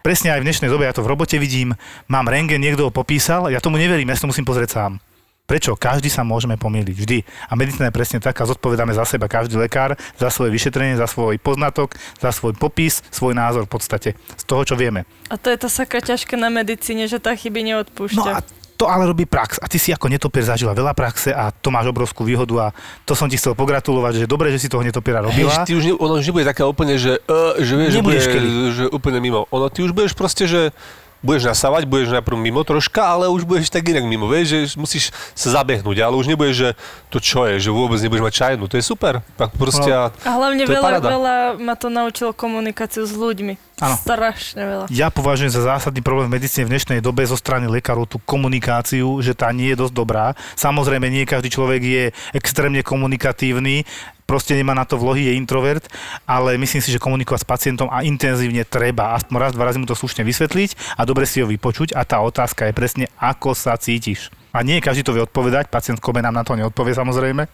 presne 0.00 0.32
aj 0.32 0.40
v 0.40 0.46
dnešnej 0.48 0.70
dobe, 0.70 0.86
ja 0.86 0.94
to 0.94 1.02
v 1.04 1.10
robote 1.10 1.36
vidím, 1.36 1.74
mám 2.06 2.30
rengen, 2.30 2.62
niekto 2.62 2.88
ho 2.88 2.92
popísal, 2.94 3.50
ja 3.50 3.58
tomu 3.60 3.76
neverím, 3.76 4.08
ja 4.08 4.16
si 4.16 4.22
to 4.24 4.30
musím 4.30 4.46
pozrieť 4.46 4.70
sám. 4.78 4.92
Prečo? 5.42 5.74
Každý 5.74 6.06
sa 6.06 6.22
môžeme 6.22 6.54
pomýliť, 6.54 6.96
vždy. 6.96 7.18
A 7.50 7.58
medicína 7.58 7.90
je 7.90 7.98
presne 7.98 8.18
taká, 8.22 8.46
zodpovedáme 8.46 8.94
za 8.94 9.02
seba, 9.02 9.26
každý 9.26 9.58
lekár, 9.58 9.98
za 10.14 10.30
svoje 10.30 10.54
vyšetrenie, 10.54 10.94
za 10.94 11.10
svoj 11.10 11.34
poznatok, 11.42 11.98
za 12.22 12.30
svoj 12.30 12.54
popis, 12.54 13.02
svoj 13.10 13.34
názor 13.34 13.66
v 13.66 13.70
podstate, 13.74 14.14
z 14.14 14.44
toho, 14.46 14.62
čo 14.62 14.78
vieme. 14.78 15.02
A 15.28 15.34
to 15.34 15.50
je 15.50 15.58
to 15.58 15.66
sakra 15.66 15.98
ťažké 15.98 16.38
na 16.38 16.46
medicíne, 16.46 17.10
že 17.10 17.18
tá 17.18 17.34
chyby 17.34 17.74
neodpúšťa. 17.74 18.22
No 18.22 18.38
a 18.38 18.40
to 18.78 18.90
ale 18.90 19.06
robí 19.06 19.26
prax. 19.26 19.62
A 19.62 19.70
ty 19.70 19.78
si 19.78 19.94
ako 19.94 20.10
netopier 20.10 20.42
zažila 20.42 20.74
veľa 20.74 20.90
praxe 20.90 21.30
a 21.30 21.54
to 21.54 21.70
máš 21.70 21.90
obrovskú 21.90 22.26
výhodu 22.26 22.54
a 22.58 22.66
to 23.06 23.14
som 23.14 23.30
ti 23.30 23.38
chcel 23.38 23.54
pogratulovať, 23.54 24.22
že 24.22 24.26
dobre, 24.26 24.50
že 24.50 24.62
si 24.62 24.66
toho 24.66 24.82
netopiera 24.82 25.22
Hej, 25.22 25.26
robila. 25.30 25.54
že 25.62 25.70
ty 25.70 25.72
už, 25.78 25.84
ne, 25.86 25.94
ono 25.94 26.18
už 26.18 26.26
nebude 26.26 26.46
taká 26.46 26.66
úplne, 26.66 26.98
že, 26.98 27.22
uh, 27.30 27.62
že 27.62 27.74
vieš, 27.78 27.90
že, 27.94 28.02
bude, 28.02 28.18
že 28.74 28.84
úplne 28.90 29.22
mimo. 29.22 29.46
Ono, 29.54 29.70
ty 29.70 29.86
už 29.86 29.94
budeš 29.94 30.18
proste, 30.18 30.50
že 30.50 30.74
budeš 31.22 31.48
nasávať, 31.48 31.86
budeš 31.86 32.12
najprv 32.12 32.36
mimo 32.36 32.60
troška, 32.60 33.00
ale 33.08 33.26
už 33.26 33.42
budeš 33.42 33.70
tak 33.70 33.86
inak 33.86 34.02
mimo, 34.02 34.26
vieš, 34.26 34.46
že 34.48 34.58
musíš 34.74 35.04
sa 35.32 35.54
zabehnúť, 35.56 35.98
ale 35.98 36.14
už 36.14 36.26
nebudeš, 36.26 36.56
že 36.56 36.68
to 37.08 37.18
čo 37.18 37.46
je, 37.46 37.58
že 37.58 37.70
vôbec 37.70 37.96
nebudeš 37.96 38.20
mať 38.20 38.34
čajnu, 38.36 38.66
to 38.66 38.74
je 38.74 38.84
super. 38.84 39.22
Tak 39.32 39.54
proste, 39.54 39.86
No. 39.86 40.10
a, 40.10 40.26
A 40.26 40.30
hlavne 40.36 40.62
veľa, 40.64 40.82
paráda. 40.82 41.08
veľa 41.08 41.34
ma 41.56 41.74
to 41.74 41.88
naučilo 41.88 42.30
komunikáciu 42.32 43.02
s 43.02 43.14
ľuďmi. 43.14 43.71
Áno. 43.82 43.98
Strašne 43.98 44.62
veľa. 44.62 44.84
Ja 44.94 45.10
považujem 45.10 45.50
za 45.50 45.66
zásadný 45.66 46.06
problém 46.06 46.30
v 46.30 46.38
medicíne 46.38 46.70
v 46.70 46.78
dnešnej 46.78 47.02
dobe 47.02 47.26
zo 47.26 47.34
strany 47.34 47.66
lekárov 47.66 48.06
tú 48.06 48.22
komunikáciu, 48.22 49.18
že 49.18 49.34
tá 49.34 49.50
nie 49.50 49.74
je 49.74 49.82
dosť 49.82 49.94
dobrá. 49.98 50.38
Samozrejme, 50.54 51.10
nie 51.10 51.26
každý 51.26 51.50
človek 51.50 51.82
je 51.82 52.04
extrémne 52.30 52.78
komunikatívny, 52.86 53.82
proste 54.22 54.54
nemá 54.54 54.70
na 54.70 54.86
to 54.86 54.94
vlohy, 54.94 55.26
je 55.26 55.34
introvert, 55.34 55.82
ale 56.30 56.54
myslím 56.62 56.78
si, 56.78 56.94
že 56.94 57.02
komunikovať 57.02 57.42
s 57.42 57.48
pacientom 57.50 57.90
a 57.90 58.06
intenzívne 58.06 58.62
treba. 58.62 59.18
Aspoň 59.18 59.34
raz, 59.36 59.50
dva 59.50 59.66
razy 59.66 59.82
mu 59.82 59.90
to 59.90 59.98
slušne 59.98 60.22
vysvetliť 60.22 60.94
a 60.94 61.02
dobre 61.02 61.26
si 61.26 61.42
ho 61.42 61.50
vypočuť 61.50 61.98
a 61.98 62.06
tá 62.06 62.22
otázka 62.22 62.70
je 62.70 62.78
presne, 62.78 63.04
ako 63.18 63.58
sa 63.58 63.74
cítiš. 63.74 64.30
A 64.54 64.62
nie 64.62 64.78
každý 64.78 65.02
to 65.02 65.10
vie 65.10 65.26
odpovedať, 65.26 65.74
pacient 65.74 65.98
kome 65.98 66.22
nám 66.22 66.38
na 66.38 66.46
to 66.46 66.54
neodpovie 66.54 66.94
samozrejme, 66.94 67.50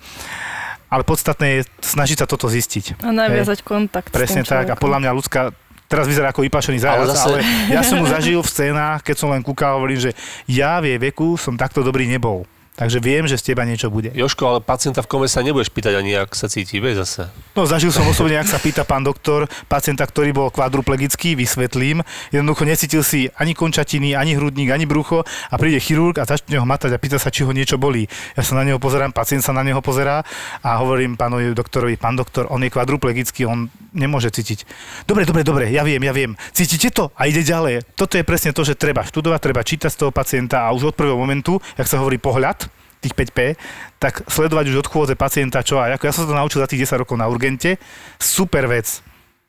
ale 0.93 1.03
podstatné 1.09 1.47
je 1.57 1.61
snažiť 1.81 2.23
sa 2.23 2.27
toto 2.29 2.53
zistiť. 2.53 3.01
A 3.01 3.17
naviazať 3.17 3.65
kontakt 3.65 4.13
Presne 4.13 4.45
tak. 4.45 4.69
A 4.69 4.77
podľa 4.77 5.09
mňa 5.09 5.17
ľudská 5.17 5.57
teraz 5.89 6.05
vyzerá 6.05 6.29
ako 6.29 6.45
vypašený 6.45 6.79
zajac, 6.79 6.95
ale, 6.95 7.03
Ale 7.03 7.11
zase- 7.11 7.29
ale 7.33 7.39
ja 7.73 7.81
som 7.81 7.97
mu 7.97 8.07
zažil 8.07 8.39
v 8.39 8.49
scénách, 8.49 9.01
keď 9.03 9.17
som 9.17 9.29
len 9.29 9.41
kúkal, 9.41 9.81
hovorím, 9.81 9.99
že 9.99 10.11
ja 10.45 10.79
v 10.79 10.93
jej 10.93 11.01
veku 11.03 11.35
som 11.35 11.57
takto 11.57 11.81
dobrý 11.81 12.05
nebol. 12.05 12.45
Takže 12.79 13.03
viem, 13.03 13.27
že 13.27 13.35
z 13.35 13.51
teba 13.51 13.67
niečo 13.67 13.91
bude. 13.91 14.15
Joško, 14.15 14.43
ale 14.47 14.61
pacienta 14.63 15.03
v 15.03 15.11
kome 15.11 15.27
sa 15.27 15.43
nebudeš 15.43 15.75
pýtať 15.75 15.99
ani, 15.99 16.15
ak 16.15 16.31
sa 16.39 16.47
cíti, 16.47 16.79
vieš 16.79 17.03
zase. 17.03 17.27
No 17.59 17.67
zažil 17.67 17.91
som 17.91 18.07
osobne, 18.07 18.39
ak 18.39 18.47
sa 18.47 18.63
pýta 18.63 18.87
pán 18.87 19.03
doktor, 19.03 19.51
pacienta, 19.67 20.07
ktorý 20.07 20.31
bol 20.31 20.55
kvadruplegický, 20.55 21.35
vysvetlím. 21.35 22.07
Jednoducho 22.31 22.63
necítil 22.63 23.03
si 23.03 23.35
ani 23.35 23.59
končatiny, 23.59 24.15
ani 24.15 24.39
hrudník, 24.39 24.71
ani 24.71 24.87
brucho 24.87 25.27
a 25.27 25.55
príde 25.59 25.83
chirurg 25.83 26.23
a 26.23 26.25
začne 26.31 26.55
ho 26.55 26.63
matať 26.63 26.95
a 26.95 27.03
pýta 27.03 27.19
sa, 27.19 27.35
či 27.35 27.43
ho 27.43 27.51
niečo 27.51 27.83
bolí. 27.83 28.07
Ja 28.39 28.47
sa 28.47 28.55
na 28.55 28.63
neho 28.63 28.79
pozerám, 28.79 29.11
pacient 29.11 29.43
sa 29.43 29.51
na 29.51 29.67
neho 29.67 29.83
pozerá 29.83 30.23
a 30.63 30.79
hovorím 30.79 31.19
pánovi 31.19 31.59
doktorovi, 31.59 31.99
pán 31.99 32.15
doktor, 32.15 32.47
on 32.47 32.63
je 32.63 32.71
kvadruplegický, 32.71 33.43
on 33.43 33.67
nemôže 33.91 34.31
cítiť. 34.31 34.63
Dobre, 35.03 35.27
dobre, 35.27 35.43
dobre, 35.43 35.67
ja 35.75 35.83
viem, 35.83 35.99
ja 35.99 36.15
viem. 36.15 36.39
Cítite 36.55 36.95
to? 36.95 37.11
A 37.19 37.27
ide 37.27 37.43
ďalej. 37.43 37.83
Toto 37.99 38.15
je 38.15 38.23
presne 38.23 38.55
to, 38.55 38.63
že 38.63 38.79
treba 38.79 39.03
študovať, 39.03 39.41
treba 39.43 39.67
čítať 39.67 39.91
z 39.91 39.99
toho 39.99 40.15
pacienta 40.15 40.63
a 40.63 40.71
už 40.71 40.93
od 40.93 40.95
prvého 40.95 41.19
momentu, 41.19 41.59
jak 41.75 41.91
sa 41.91 41.99
hovorí 41.99 42.23
pohľad, 42.23 42.68
tých 42.99 43.15
5P, 43.15 43.55
tak 43.97 44.27
sledovať 44.27 44.69
už 44.69 44.83
od 44.83 44.89
chôdze 44.89 45.15
pacienta 45.15 45.63
čo 45.63 45.79
a 45.79 45.91
ako 45.91 46.05
ja 46.05 46.13
som 46.13 46.23
sa 46.25 46.31
to 46.31 46.37
naučil 46.37 46.59
za 46.59 46.67
tých 46.67 46.83
10 46.85 47.03
rokov 47.03 47.15
na 47.15 47.27
urgente, 47.27 47.79
super 48.19 48.67
vec. 48.67 49.01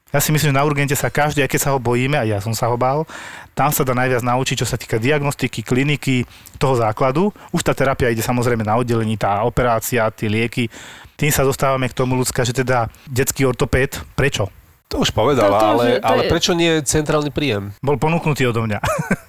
Ja 0.10 0.18
si 0.18 0.34
myslím, 0.34 0.50
že 0.50 0.58
na 0.58 0.66
urgente 0.66 0.98
sa 0.98 1.06
každý, 1.06 1.46
aj 1.46 1.50
keď 1.50 1.62
sa 1.62 1.70
ho 1.70 1.78
bojíme, 1.78 2.18
a 2.18 2.26
ja 2.26 2.42
som 2.42 2.50
sa 2.50 2.66
ho 2.66 2.74
bál, 2.74 3.06
tam 3.54 3.70
sa 3.70 3.86
dá 3.86 3.94
najviac 3.94 4.26
naučiť, 4.26 4.58
čo 4.58 4.66
sa 4.66 4.74
týka 4.74 4.98
diagnostiky, 4.98 5.62
kliniky, 5.62 6.26
toho 6.58 6.82
základu. 6.82 7.30
Už 7.54 7.62
tá 7.62 7.78
terapia 7.78 8.10
ide 8.10 8.26
samozrejme 8.26 8.66
na 8.66 8.74
oddelení, 8.74 9.22
tá 9.22 9.46
operácia, 9.46 10.10
tie 10.10 10.26
lieky. 10.26 10.66
Tým 11.14 11.30
sa 11.30 11.46
dostávame 11.46 11.86
k 11.86 11.94
tomu 11.94 12.18
ľudská, 12.18 12.42
že 12.42 12.58
teda 12.58 12.90
detský 13.06 13.46
ortopéd, 13.46 14.02
prečo? 14.18 14.50
To 14.90 15.06
už 15.06 15.14
povedala, 15.14 15.54
To- 15.54 15.62
to 15.62 15.68
ale, 15.70 15.84
je- 15.86 16.00
to 16.02 16.08
ale 16.10 16.22
je- 16.26 16.32
prečo 16.34 16.52
nie 16.58 16.72
centrálny 16.82 17.30
príjem? 17.30 17.78
Bol 17.78 18.02
ponúknutý 18.02 18.50
odo 18.50 18.66
mňa. 18.66 18.82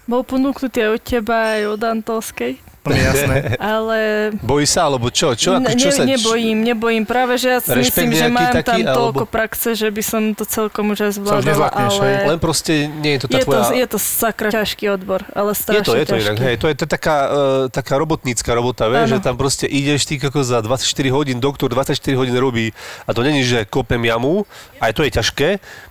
Bol 0.08 0.24
ponúknutý 0.24 0.80
aj 0.80 0.90
od 0.96 1.02
teba, 1.04 1.60
aj 1.60 1.76
od 1.76 1.80
Antolskej. 1.84 2.56
To 2.82 2.92
je 2.96 3.02
jasné. 3.04 3.36
Ale 3.78 3.98
Bojí 4.42 4.66
sa, 4.66 4.88
alebo 4.90 5.12
čo? 5.12 5.36
Čo, 5.38 5.60
ako, 5.60 5.70
čo 5.78 5.88
ne, 5.88 5.94
sa... 5.94 6.02
nebojím, 6.02 6.58
nebojím. 6.66 7.04
Práve, 7.06 7.38
že 7.38 7.54
ja 7.54 7.58
si 7.62 7.70
Rešpekt 7.70 7.86
myslím, 7.86 8.10
že 8.16 8.26
mám 8.32 8.50
taký, 8.50 8.82
tam 8.82 8.96
toľko 8.96 9.24
alebo- 9.24 9.30
praxe, 9.30 9.68
že 9.78 9.88
by 9.92 10.02
som 10.02 10.22
to 10.34 10.44
celkom 10.48 10.92
už 10.96 10.98
aj 11.06 11.12
zvládala, 11.20 11.46
nezlakneš, 11.46 11.94
hej? 12.00 12.14
ale 12.16 12.30
Len 12.34 12.40
proste 12.40 12.72
nie 12.88 13.12
je 13.14 13.20
to 13.22 13.28
tá 13.30 13.38
je, 13.38 13.44
to, 13.44 13.46
tvoja... 13.46 13.64
je 13.76 13.86
to 13.86 13.98
sakra 14.00 14.48
ťažký 14.50 14.84
odbor, 14.90 15.20
ale 15.36 15.50
Je 15.52 15.60
strašne 15.60 15.86
to, 15.86 15.92
je 15.94 16.04
to 16.04 16.14
ťažký. 16.16 16.24
inak, 16.26 16.38
hej, 16.40 16.54
to 16.58 16.66
je 16.66 16.74
to 16.80 16.82
je 16.88 16.90
taká, 16.96 17.16
uh, 17.28 17.30
taká 17.68 17.94
robotnícka 18.00 18.50
robota, 18.56 18.88
vieš, 18.88 19.14
že 19.14 19.18
tam 19.20 19.36
proste 19.36 19.68
ideš 19.68 20.08
ty 20.08 20.16
ako 20.16 20.40
za 20.40 20.64
24 20.64 20.88
hodín, 21.12 21.36
doktor 21.38 21.68
24 21.68 22.00
hodín 22.16 22.32
robí 22.40 22.72
a 23.04 23.12
to 23.12 23.20
není, 23.20 23.44
že 23.44 23.68
kopem 23.68 24.00
jamu, 24.00 24.48
aj 24.80 24.96
to 24.96 25.04
je 25.04 25.10
ťažké, 25.12 25.48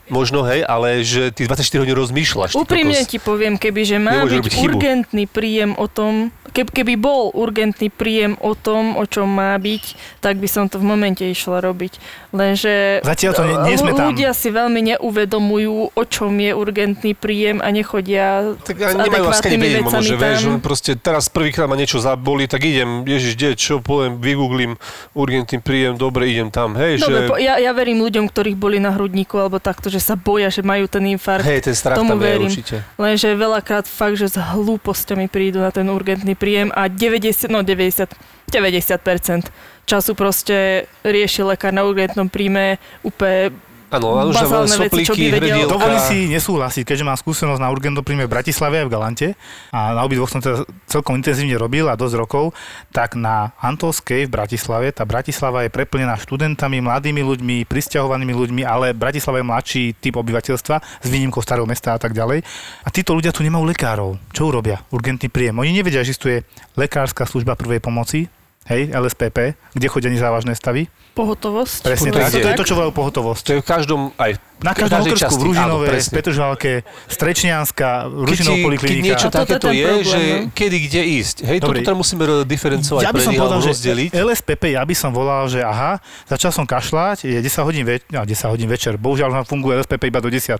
možno, 0.09 0.41
hej, 0.43 0.65
ale 0.65 1.05
že 1.05 1.29
ty 1.29 1.45
24 1.45 1.85
hodín 1.85 1.95
rozmýšľaš. 1.95 2.57
Úprimne 2.57 3.05
ti 3.05 3.21
poviem, 3.21 3.55
keby 3.55 3.81
že 3.85 3.97
má 4.01 4.25
byť 4.25 4.57
urgentný 4.57 5.29
príjem 5.29 5.77
o 5.77 5.85
tom, 5.85 6.33
keby, 6.51 6.69
keby 6.79 6.95
bol 6.95 7.35
urgentný 7.35 7.91
príjem 7.91 8.39
o 8.39 8.55
tom, 8.55 8.95
o 8.95 9.03
čom 9.03 9.27
má 9.27 9.59
byť, 9.59 9.83
tak 10.23 10.39
by 10.39 10.47
som 10.47 10.71
to 10.71 10.79
v 10.79 10.87
momente 10.87 11.27
išla 11.27 11.59
robiť. 11.59 11.99
Lenže 12.31 13.03
Zatiaľ 13.03 13.31
to 13.35 13.43
nie, 13.43 13.55
nie 13.67 13.75
sme 13.75 13.91
tam. 13.91 14.15
ľudia 14.15 14.31
si 14.31 14.47
veľmi 14.47 14.95
neuvedomujú, 14.95 15.91
o 15.91 16.03
čom 16.07 16.31
je 16.39 16.55
urgentný 16.55 17.11
príjem 17.17 17.59
a 17.59 17.67
nechodia 17.75 18.55
Tak 18.63 18.79
s 18.79 18.95
ani 18.95 19.11
nemajú 19.11 19.27
adekvátnymi 19.27 19.59
vedieť, 19.59 19.83
vecami 19.83 20.07
že 20.07 20.15
vieš, 20.15 20.41
proste 20.63 20.91
teraz 20.95 21.27
prvýkrát 21.27 21.67
ma 21.67 21.75
niečo 21.75 21.99
zaboli, 21.99 22.47
tak 22.47 22.63
idem, 22.63 23.03
ježiš, 23.03 23.35
kde, 23.35 23.49
čo 23.59 23.83
poviem, 23.83 24.21
vygooglím 24.21 24.79
urgentný 25.17 25.59
príjem, 25.59 25.99
dobre, 25.99 26.31
idem 26.31 26.47
tam, 26.47 26.79
hej, 26.79 27.03
Dobre, 27.03 27.25
že... 27.25 27.29
po, 27.29 27.35
ja, 27.35 27.59
ja 27.59 27.71
verím 27.75 27.99
ľuďom, 28.05 28.29
ktorých 28.29 28.55
boli 28.55 28.77
na 28.79 28.95
hrudníku 28.95 29.35
alebo 29.35 29.59
takto, 29.59 29.91
že 29.91 29.99
sa 29.99 30.15
boja, 30.15 30.47
že 30.47 30.63
majú 30.63 30.87
ten 30.87 31.03
infarkt. 31.09 31.43
Hej, 31.43 31.67
ten 31.67 31.75
strach 31.75 31.99
tomu 31.99 32.15
tam 32.15 32.21
je 32.21 32.25
verím. 32.29 32.49
určite. 32.49 32.75
Lenže 32.95 33.27
veľakrát 33.35 33.85
fakt, 33.89 34.15
že 34.15 34.29
s 34.29 34.37
hlúpostiami 34.37 35.27
prídu 35.27 35.59
na 35.59 35.73
ten 35.73 35.89
urgentný 35.89 36.37
príjem 36.37 36.68
a 36.75 36.87
90, 36.87 37.49
no 37.49 37.61
90, 37.63 38.15
90% 38.51 39.49
času 39.89 40.13
proste 40.13 40.85
rieši 41.01 41.41
lekár 41.41 41.73
na 41.73 41.81
urgentnom 41.81 42.29
príjme 42.29 42.77
úplne 43.01 43.49
Áno, 43.89 44.21
bazálne 44.29 44.69
veci, 44.85 45.01
čo 45.01 45.17
by 45.17 45.33
soplíky, 45.33 45.33
vedel. 45.33 45.97
si 46.05 46.29
nesúhlasiť, 46.29 46.85
keďže 46.85 47.05
mám 47.09 47.17
skúsenosť 47.17 47.57
na 47.57 47.73
urgentom 47.73 48.05
príjme 48.05 48.29
v 48.29 48.33
Bratislave 48.37 48.81
aj 48.81 48.85
v 48.85 48.93
Galante 48.93 49.27
a 49.73 49.97
na 49.97 50.05
obidvoch 50.05 50.29
som 50.29 50.37
teda 50.37 50.61
celkom 50.85 51.17
intenzívne 51.17 51.57
robil 51.57 51.89
a 51.89 51.97
dosť 51.97 52.15
rokov, 52.21 52.53
tak 52.93 53.17
na 53.17 53.49
Antolskej 53.57 54.29
v 54.29 54.31
Bratislave, 54.31 54.93
tá 54.93 55.09
Bratislava 55.09 55.65
je 55.65 55.73
preplnená 55.73 56.21
študentami, 56.21 56.85
mladými 56.85 57.25
ľuďmi, 57.25 57.57
prisťahovanými 57.65 58.33
ľuďmi, 58.37 58.61
ale 58.61 58.93
Bratislava 58.93 59.41
je 59.41 59.49
mladší 59.49 59.83
typ 59.97 60.21
obyvateľstva 60.21 60.75
s 61.01 61.07
výnimkou 61.09 61.41
starého 61.41 61.65
mesta 61.65 61.97
a 61.97 61.99
tak 61.99 62.13
ďalej. 62.13 62.45
A 62.85 62.87
títo 62.93 63.17
ľudia 63.17 63.33
tu 63.33 63.41
nemajú 63.41 63.65
lekárov. 63.65 64.21
Čo 64.29 64.53
urobia? 64.53 64.85
Urgentný 64.93 65.33
príjem. 65.33 65.57
Oni 65.57 65.73
nevedia, 65.73 66.05
že 66.05 66.19
existuje 66.19 66.43
lekárska 66.75 67.23
služba 67.23 67.55
prvej 67.55 67.79
pomoci, 67.79 68.27
hej, 68.65 68.91
LSPP, 68.91 69.37
kde 69.71 69.87
chodia 69.87 70.09
nezávažné 70.09 70.53
stavy. 70.53 70.91
pohotovosť. 71.13 71.83
Presne 71.83 72.09
To 72.09 72.17
tak. 72.17 72.31
To 72.31 72.47
je 72.47 72.55
to, 72.55 72.63
čo 72.63 72.75
volajú 72.75 72.93
pohotovosť. 72.95 73.43
To 73.43 73.51
je 73.55 73.59
v 73.59 73.67
každom, 73.67 74.01
aj 74.15 74.39
Na 74.59 74.71
každom 74.71 75.03
okrsku, 75.03 75.19
časti, 75.19 75.35
v 75.35 75.43
Ružinove, 75.51 75.87
áno. 75.89 76.11
Petržalke, 76.15 76.71
Strečnianska, 77.11 78.07
Ružinov 78.07 78.55
ti, 78.55 78.59
keď 78.59 78.63
poliklinika. 78.63 79.03
niečo 79.03 79.27
takéto 79.27 79.67
je, 79.67 79.83
problém, 79.83 80.03
že 80.03 80.21
no. 80.21 80.51
kedy, 80.55 80.77
kde 80.87 81.01
ísť. 81.19 81.37
Hej, 81.43 81.57
Dobre. 81.59 81.79
toto 81.79 81.87
teda 81.87 81.95
musíme 81.95 82.23
diferencovať 82.43 83.01
ja 83.03 83.11
by 83.11 83.19
som 83.19 83.33
povedal, 83.35 83.59
že 83.59 83.71
rozdeliť. 83.75 84.09
LSPP, 84.15 84.63
ja 84.75 84.83
by 84.83 84.95
som 84.95 85.11
volal, 85.11 85.43
že 85.47 85.59
aha, 85.59 85.99
začal 86.23 86.51
som 86.51 86.63
kašľať, 86.63 87.17
je 87.25 87.39
10 87.39 87.67
hodín, 87.67 87.83
več- 87.83 88.07
no, 88.07 88.23
10 88.23 88.31
hodín 88.47 88.67
večer, 88.71 88.95
bohužiaľ 88.95 89.29
nám 89.33 89.45
funguje 89.45 89.75
LSPP 89.75 90.07
iba 90.07 90.19
do 90.19 90.31
10. 90.31 90.55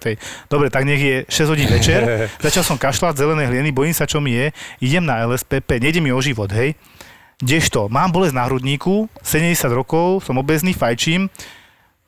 Dobre, 0.52 0.68
tak 0.68 0.84
nech 0.84 1.00
je 1.00 1.16
6 1.28 1.52
hodín 1.52 1.68
večer, 1.68 2.02
začal 2.46 2.68
som 2.68 2.76
kašľať, 2.76 3.16
zelené 3.16 3.48
hlieny, 3.48 3.72
bojím 3.72 3.96
sa, 3.96 4.04
čo 4.04 4.20
mi 4.20 4.36
je, 4.36 4.52
idem 4.84 5.04
na 5.04 5.24
LSPP, 5.24 5.80
nejde 5.80 6.00
mi 6.00 6.12
o 6.12 6.20
život, 6.20 6.52
hej. 6.52 6.76
Kdežto, 7.39 7.88
mám 7.88 8.12
bolesť 8.12 8.36
na 8.36 8.52
hrudníku, 8.52 9.08
70 9.23 9.71
rokov, 9.71 10.28
som 10.28 10.36
obezný, 10.36 10.75
fajčím, 10.75 11.32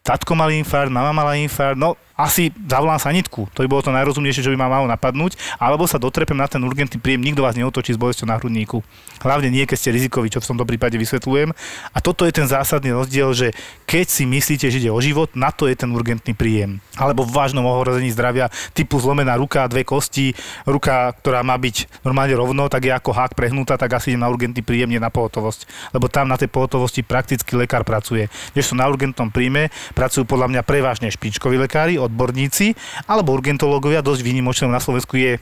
tatko 0.04 0.36
mal 0.36 0.52
infarkt, 0.52 0.91
mama 0.91 1.15
mala 1.15 1.39
infarkt, 1.39 1.80
no 1.80 1.96
asi 2.22 2.54
zavolám 2.70 3.02
sanitku. 3.02 3.50
To 3.58 3.66
by 3.66 3.68
bolo 3.68 3.82
to 3.82 3.90
najrozumnejšie, 3.90 4.46
čo 4.46 4.54
by 4.54 4.58
ma 4.62 4.70
malo 4.70 4.86
napadnúť. 4.86 5.36
Alebo 5.58 5.90
sa 5.90 5.98
dotrepem 5.98 6.38
na 6.38 6.46
ten 6.46 6.62
urgentný 6.62 7.02
príjem, 7.02 7.26
nikto 7.26 7.42
vás 7.42 7.58
neotočí 7.58 7.98
s 7.98 8.00
bolesťou 8.00 8.30
na 8.30 8.38
hrudníku. 8.38 8.86
Hlavne 9.26 9.50
nie, 9.50 9.66
keď 9.66 9.78
ste 9.78 9.96
rizikoví, 9.96 10.30
čo 10.30 10.42
v 10.42 10.50
tomto 10.54 10.66
prípade 10.66 10.98
vysvetľujem. 11.02 11.50
A 11.94 11.98
toto 12.00 12.30
je 12.30 12.34
ten 12.34 12.46
zásadný 12.46 12.94
rozdiel, 12.94 13.34
že 13.34 13.48
keď 13.90 14.06
si 14.06 14.24
myslíte, 14.30 14.70
že 14.70 14.78
ide 14.78 14.94
o 14.94 15.02
život, 15.02 15.34
na 15.34 15.50
to 15.50 15.66
je 15.66 15.74
ten 15.74 15.90
urgentný 15.90 16.38
príjem. 16.38 16.78
Alebo 16.96 17.26
v 17.26 17.34
vážnom 17.34 17.66
ohrození 17.66 18.14
zdravia 18.14 18.54
typu 18.78 19.02
zlomená 19.02 19.34
ruka, 19.38 19.66
dve 19.66 19.82
kosti, 19.82 20.38
ruka, 20.70 21.14
ktorá 21.22 21.42
má 21.42 21.58
byť 21.58 22.06
normálne 22.06 22.38
rovno, 22.38 22.70
tak 22.70 22.86
je 22.86 22.94
ako 22.94 23.14
hák 23.14 23.34
prehnutá, 23.34 23.78
tak 23.78 23.98
asi 23.98 24.14
idem 24.14 24.22
na 24.22 24.30
urgentný 24.30 24.62
príjem, 24.62 24.94
nie 24.94 25.02
na 25.02 25.10
pohotovosť. 25.10 25.92
Lebo 25.96 26.06
tam 26.06 26.30
na 26.30 26.38
tej 26.38 26.50
pohotovosti 26.54 27.02
prakticky 27.02 27.58
lekár 27.58 27.82
pracuje. 27.82 28.30
Kdežto 28.54 28.78
na 28.78 28.86
urgentnom 28.86 29.34
príjme 29.34 29.74
pracujú 29.98 30.28
podľa 30.28 30.50
mňa 30.54 30.62
prevažne 30.62 31.08
špičkoví 31.10 31.58
lekári, 31.62 31.98
odborníci, 32.12 32.76
alebo 33.08 33.32
urgentológovia, 33.32 34.04
dosť 34.04 34.21
výnimočné 34.21 34.67
na 34.67 34.84
Slovensku 34.84 35.15
je 35.15 35.39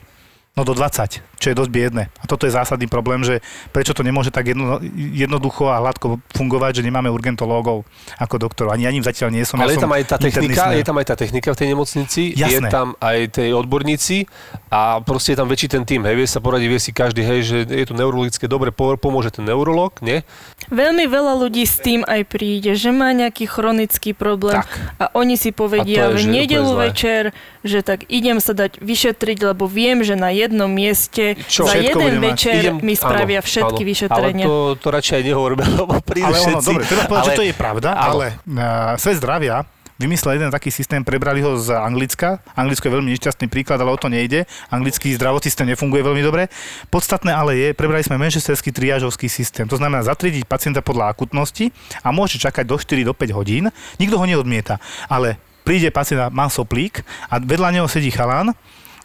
no 0.57 0.67
do 0.67 0.75
20, 0.75 1.23
čo 1.39 1.47
je 1.47 1.55
dosť 1.55 1.71
biedne. 1.71 2.11
A 2.19 2.27
toto 2.27 2.43
je 2.43 2.51
zásadný 2.51 2.91
problém, 2.91 3.23
že 3.23 3.39
prečo 3.71 3.95
to 3.95 4.03
nemôže 4.03 4.27
tak 4.27 4.51
jedno, 4.51 4.81
jednoducho 4.97 5.71
a 5.71 5.79
hladko 5.79 6.19
fungovať, 6.35 6.81
že 6.81 6.83
nemáme 6.83 7.07
urgentológov 7.07 7.87
ako 8.19 8.35
doktorov. 8.35 8.75
Ani 8.75 8.83
ja 8.83 8.91
ním 8.91 9.05
zatiaľ 9.05 9.31
nie 9.31 9.47
som. 9.47 9.55
Ale 9.61 9.71
je 9.71 9.79
ja 9.79 9.79
som 9.79 9.87
tam 9.87 9.95
aj 9.95 10.03
tá 10.03 10.17
technika, 10.19 10.63
je 10.75 10.83
tam 10.83 10.97
aj 10.99 11.07
tá 11.07 11.15
technika 11.15 11.49
v 11.55 11.57
tej 11.63 11.67
nemocnici, 11.71 12.21
je 12.35 12.43
Jasné. 12.43 12.67
tam 12.67 12.97
aj 12.99 13.39
tej 13.39 13.55
odborníci 13.55 14.27
a 14.67 14.99
proste 14.99 15.31
je 15.31 15.37
tam 15.39 15.47
väčší 15.47 15.67
ten 15.71 15.83
tým, 15.87 16.03
hej, 16.03 16.15
vie 16.19 16.27
sa 16.27 16.43
poradiť, 16.43 16.67
vie 16.67 16.81
si 16.81 16.91
každý, 16.91 17.23
hej, 17.23 17.39
že 17.47 17.57
je 17.63 17.85
to 17.87 17.95
neurologické, 17.95 18.51
dobre, 18.51 18.75
po- 18.75 18.99
pomôže 18.99 19.31
ten 19.31 19.47
neurolog, 19.47 19.95
nie? 20.03 20.27
Veľmi 20.69 21.05
veľa 21.09 21.33
ľudí 21.41 21.65
s 21.65 21.81
tým 21.81 22.05
aj 22.05 22.29
príde, 22.29 22.77
že 22.77 22.93
má 22.93 23.09
nejaký 23.13 23.49
chronický 23.49 24.13
problém 24.13 24.61
Tak. 24.61 24.69
a 25.01 25.05
oni 25.17 25.33
si 25.33 25.49
povedia 25.49 26.13
v 26.13 26.21
že 26.21 26.29
nedelu 26.29 26.71
večer, 26.77 27.23
že 27.65 27.81
tak 27.81 28.05
idem 28.05 28.37
sa 28.37 28.53
dať 28.53 28.77
vyšetriť, 28.77 29.37
lebo 29.53 29.65
viem, 29.65 30.05
že 30.05 30.13
na 30.13 30.29
jednom 30.29 30.69
mieste 30.69 31.41
Čo? 31.49 31.65
za 31.65 31.73
Všetko 31.73 31.99
jeden 31.99 32.13
večer 32.21 32.61
mi 32.85 32.93
spravia 32.93 33.41
všetky 33.41 33.81
vyšetrenia. 33.81 34.45
Ale 34.45 34.77
to, 34.77 34.77
to 34.77 34.87
radšej 34.93 35.15
aj 35.19 35.23
nehovoríme, 35.25 35.65
lebo 35.81 35.93
prídu 36.05 36.29
Ale 36.29 36.37
ono, 36.37 36.61
všetci. 36.61 36.67
dobre, 36.69 36.83
treba 36.85 37.03
povedať, 37.09 37.25
že 37.25 37.39
to 37.39 37.45
je 37.49 37.55
pravda, 37.57 37.89
áno. 37.97 38.05
ale 38.13 38.25
uh, 38.37 38.93
svet 39.01 39.17
zdravia 39.17 39.65
vymyslel 39.99 40.39
jeden 40.39 40.49
taký 40.49 40.71
systém, 40.71 41.03
prebrali 41.03 41.43
ho 41.43 41.59
z 41.59 41.75
Anglicka. 41.75 42.39
Anglicko 42.55 42.87
je 42.87 42.95
veľmi 42.95 43.11
nešťastný 43.13 43.51
príklad, 43.51 43.83
ale 43.83 43.91
o 43.91 43.99
to 43.99 44.07
nejde. 44.07 44.47
Anglický 44.71 45.11
zdravotný 45.19 45.51
systém 45.51 45.67
nefunguje 45.67 45.99
veľmi 45.99 46.23
dobre. 46.23 46.47
Podstatné 46.87 47.35
ale 47.35 47.59
je, 47.59 47.67
prebrali 47.75 48.01
sme 48.01 48.15
manchesterský 48.15 48.71
triážovský 48.71 49.27
systém. 49.27 49.67
To 49.67 49.75
znamená 49.75 50.07
zatriediť 50.07 50.47
pacienta 50.47 50.79
podľa 50.79 51.11
akutnosti 51.11 51.69
a 51.99 52.15
môže 52.15 52.39
čakať 52.39 52.63
do 52.63 52.79
4 52.79 53.03
do 53.03 53.11
5 53.11 53.37
hodín. 53.37 53.67
Nikto 53.99 54.15
ho 54.15 54.25
neodmieta. 54.25 54.79
Ale 55.11 55.35
príde 55.67 55.91
pacient, 55.91 56.31
má 56.31 56.47
soplík 56.47 57.03
a 57.27 57.37
vedľa 57.37 57.75
neho 57.75 57.87
sedí 57.91 58.09
chalán 58.09 58.55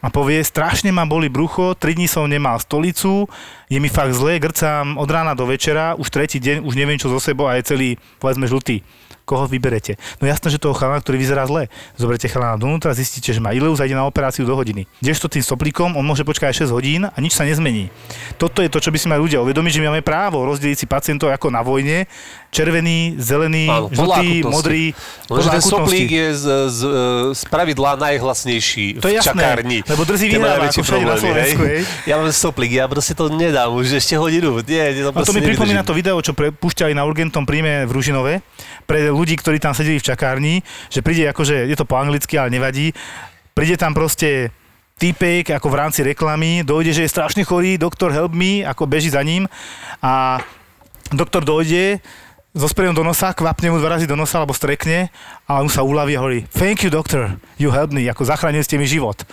a 0.05 0.13
povie, 0.13 0.45
strašne 0.45 0.93
ma 0.93 1.09
boli 1.09 1.33
brucho, 1.33 1.73
3 1.73 1.97
dní 1.97 2.05
som 2.05 2.29
nemal 2.29 2.61
stolicu, 2.61 3.25
je 3.73 3.81
mi 3.81 3.89
fakt 3.89 4.13
zle, 4.13 4.37
grcám 4.37 5.01
od 5.01 5.09
rána 5.09 5.33
do 5.33 5.49
večera, 5.49 5.97
už 5.97 6.13
tretí 6.13 6.37
deň, 6.37 6.61
už 6.61 6.77
neviem 6.77 7.01
čo 7.01 7.09
zo 7.09 7.17
sebou 7.17 7.49
a 7.49 7.57
je 7.57 7.65
celý, 7.65 7.97
povedzme, 8.21 8.45
žltý. 8.45 8.85
Koho 9.25 9.49
vyberete? 9.49 9.97
No 10.21 10.29
jasné, 10.29 10.53
že 10.53 10.61
toho 10.61 10.77
chalana, 10.77 11.01
ktorý 11.01 11.17
vyzerá 11.17 11.49
zle. 11.49 11.73
Zoberete 11.97 12.29
chalana 12.29 12.61
dovnútra, 12.61 12.93
zistíte, 12.93 13.33
že 13.33 13.41
má 13.41 13.57
ileus 13.57 13.81
a 13.81 13.89
ide 13.89 13.97
na 13.97 14.05
operáciu 14.05 14.45
do 14.45 14.53
hodiny. 14.53 14.85
Kdežto 15.01 15.33
tým 15.33 15.41
soplíkom, 15.41 15.97
on 15.97 16.05
môže 16.05 16.29
počkať 16.29 16.53
aj 16.53 16.69
6 16.69 16.77
hodín 16.77 17.03
a 17.09 17.17
nič 17.17 17.33
sa 17.33 17.49
nezmení. 17.49 17.89
Toto 18.37 18.61
je 18.61 18.69
to, 18.69 18.85
čo 18.85 18.93
by 18.93 18.99
si 19.01 19.09
mali 19.09 19.25
ľudia 19.25 19.41
uvedomiť, 19.41 19.73
že 19.73 19.81
my 19.81 19.87
máme 19.97 20.05
právo 20.05 20.45
rozdeliť 20.45 20.77
si 20.77 20.87
pacientov 20.87 21.33
ako 21.33 21.49
na 21.49 21.65
vojne. 21.65 22.05
Červený, 22.55 23.19
zelený, 23.19 23.67
Áno, 23.67 23.91
žltý, 23.91 24.47
modrý. 24.47 24.95
Lenže 25.27 25.49
ten 25.59 25.65
soplík 25.67 26.07
je 26.07 26.29
z, 26.39 26.45
z, 26.71 26.81
z 27.35 27.43
pravidla 27.51 27.99
najhlasnejší 27.99 29.03
To 29.03 29.11
je 29.11 29.19
v 29.19 29.19
jasné, 29.19 29.43
čakárni. 29.43 29.79
lebo 29.83 30.07
drzí 30.07 30.31
vyhráva, 30.31 30.71
ako 30.71 30.87
všade 30.87 31.03
na 31.03 31.17
Slovensku, 31.19 31.63
hej. 31.67 31.83
Ja 32.07 32.15
mám 32.23 32.31
soplík, 32.31 32.79
ja 32.79 32.87
proste 32.87 33.19
to 33.19 33.27
nedám, 33.27 33.75
už 33.75 33.99
ešte 33.99 34.15
hodinu. 34.15 34.63
Nie, 34.63 34.95
to 35.03 35.11
A 35.11 35.19
to 35.19 35.35
proste 35.35 35.35
mi 35.35 35.43
pripomína 35.43 35.83
to 35.83 35.99
video, 35.99 36.15
čo 36.23 36.31
pre, 36.31 36.55
púšťali 36.55 36.95
na 36.95 37.03
urgentnom 37.03 37.43
príjme 37.43 37.91
v 37.91 37.91
Ružinove 37.91 38.39
pre 38.87 39.11
ľudí, 39.11 39.35
ktorí 39.35 39.59
tam 39.59 39.75
sedeli 39.75 39.99
v 39.99 40.07
čakárni, 40.07 40.55
že 40.95 41.03
príde 41.03 41.27
akože, 41.35 41.67
je 41.67 41.75
to 41.75 41.83
po 41.83 41.99
anglicky, 41.99 42.39
ale 42.39 42.55
nevadí, 42.55 42.95
príde 43.51 43.75
tam 43.75 43.99
proste 43.99 44.55
týpek 44.95 45.59
ako 45.59 45.67
v 45.67 45.79
rámci 45.83 46.07
reklamy, 46.07 46.63
dojde, 46.63 46.95
že 46.95 47.03
je 47.03 47.11
strašne 47.11 47.43
chorý, 47.43 47.75
doktor 47.83 48.15
help 48.15 48.31
me, 48.31 48.63
ako 48.63 48.87
beží 48.87 49.11
za 49.11 49.27
ním 49.27 49.51
a 49.99 50.39
doktor 51.11 51.43
dojde, 51.43 51.99
zo 52.55 52.71
sprejom 52.71 52.95
do 52.95 53.03
nosa, 53.03 53.35
kvapne 53.35 53.75
mu 53.75 53.83
dva 53.83 53.99
razy 53.99 54.07
do 54.07 54.15
nosa, 54.15 54.39
alebo 54.39 54.55
strekne 54.55 55.11
a 55.51 55.59
on 55.59 55.67
sa 55.67 55.83
uľaví 55.83 56.15
a 56.15 56.23
hovorí 56.23 56.47
thank 56.55 56.87
you 56.87 56.91
doctor, 56.91 57.35
you 57.59 57.75
helped 57.75 57.91
me, 57.91 58.07
ako 58.07 58.23
zachránili 58.23 58.63
ste 58.63 58.79
mi 58.79 58.87
život. 58.87 59.27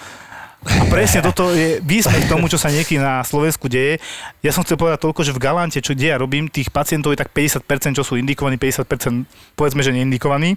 A 0.61 0.85
presne 0.93 1.25
toto 1.25 1.49
je 1.53 1.81
výsmech 1.81 2.29
tomu, 2.29 2.45
čo 2.45 2.61
sa 2.61 2.69
niekedy 2.69 3.01
na 3.01 3.25
Slovensku 3.25 3.65
deje. 3.65 3.97
Ja 4.45 4.53
som 4.53 4.61
chcel 4.61 4.77
povedať 4.77 5.01
toľko, 5.01 5.25
že 5.25 5.33
v 5.33 5.41
Galante, 5.41 5.81
čo 5.81 5.97
kde 5.97 6.13
ja 6.13 6.21
robím, 6.21 6.53
tých 6.53 6.69
pacientov 6.69 7.17
je 7.17 7.21
tak 7.21 7.33
50%, 7.33 7.97
čo 7.97 8.05
sú 8.05 8.13
indikovaní, 8.13 8.61
50% 8.61 9.57
povedzme, 9.57 9.81
že 9.81 9.89
neindikovaní. 9.89 10.53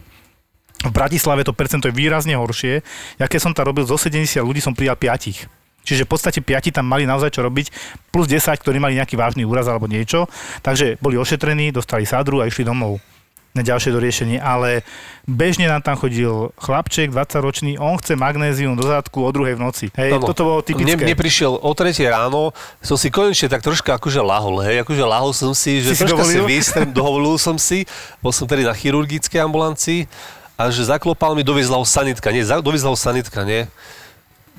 V 0.84 0.92
Bratislave 0.92 1.48
to 1.48 1.56
percento 1.56 1.88
je 1.88 1.96
výrazne 1.96 2.36
horšie. 2.36 2.84
Ja 3.16 3.32
keď 3.32 3.40
som 3.48 3.52
tam 3.56 3.72
robil 3.72 3.88
zo 3.88 3.96
70 3.96 4.44
ľudí, 4.44 4.60
som 4.60 4.76
prijal 4.76 5.00
5. 5.00 5.63
Čiže 5.84 6.08
v 6.08 6.10
podstate 6.10 6.40
5 6.40 6.74
tam 6.80 6.88
mali 6.88 7.04
naozaj 7.04 7.36
čo 7.36 7.44
robiť, 7.44 7.70
plus 8.08 8.26
10, 8.26 8.40
ktorí 8.58 8.80
mali 8.80 8.96
nejaký 8.96 9.14
vážny 9.20 9.44
úraz 9.44 9.68
alebo 9.68 9.84
niečo. 9.84 10.26
Takže 10.64 10.96
boli 10.98 11.20
ošetrení, 11.20 11.70
dostali 11.70 12.08
sádru 12.08 12.40
a 12.40 12.48
išli 12.48 12.64
domov 12.64 12.98
na 13.54 13.62
ďalšie 13.62 13.94
doriešenie, 13.94 14.42
ale 14.42 14.82
bežne 15.30 15.70
nám 15.70 15.78
tam 15.78 15.94
chodil 15.94 16.50
chlapček, 16.58 17.14
20-ročný, 17.14 17.78
on 17.78 17.94
chce 18.02 18.18
magnézium 18.18 18.74
do 18.74 18.82
zadku 18.82 19.22
o 19.22 19.30
druhej 19.30 19.54
v 19.54 19.60
noci. 19.62 19.86
Hej, 19.94 20.18
Áno. 20.18 20.26
toto 20.26 20.42
bolo 20.42 20.60
typické. 20.66 20.98
Mne, 20.98 21.06
mne 21.06 21.14
prišiel 21.14 21.54
o 21.54 21.70
3 21.70 21.94
ráno, 22.10 22.50
som 22.82 22.98
si 22.98 23.14
konečne 23.14 23.46
tak 23.46 23.62
troška 23.62 23.94
akože 23.94 24.18
lahol, 24.18 24.58
hej, 24.66 24.82
akože 24.82 25.06
lahol 25.06 25.30
som 25.30 25.54
si, 25.54 25.78
že 25.86 25.94
Si 25.94 26.02
troška 26.02 26.26
si 26.26 26.42
vystrem, 26.42 26.90
dovolil 26.90 27.38
som 27.38 27.54
si, 27.54 27.86
bol 28.18 28.34
som 28.34 28.50
tedy 28.50 28.66
na 28.66 28.74
chirurgickej 28.74 29.46
ambulancii 29.46 30.10
a 30.58 30.74
že 30.74 30.90
zaklopal 30.90 31.38
mi, 31.38 31.46
doviezla 31.46 31.78
ho 31.78 31.86
sanitka, 31.86 32.34
nie, 32.34 32.42
doviezla 32.42 32.90
ho 32.90 32.98
sanitka, 32.98 33.46
nie. 33.46 33.70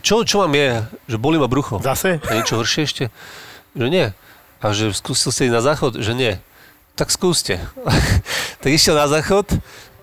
Čo, 0.06 0.22
čo 0.22 0.46
mám 0.46 0.54
je, 0.54 0.86
že 1.10 1.18
boli 1.18 1.41
ma 1.41 1.50
brucho. 1.50 1.82
Zase? 1.82 2.22
A 2.30 2.38
niečo 2.38 2.62
horšie 2.62 2.86
ešte? 2.86 3.04
Že 3.74 3.89
nie. 3.89 4.06
A 4.62 4.70
že 4.70 4.94
skúsil 4.94 5.34
ste 5.34 5.50
ísť 5.50 5.56
na 5.58 5.65
záchod? 5.65 5.98
Že 5.98 6.13
nie. 6.13 6.34
Tak 6.94 7.10
skúste. 7.10 7.58
tak 8.62 8.70
išiel 8.70 8.94
na 8.94 9.10
záchod 9.10 9.50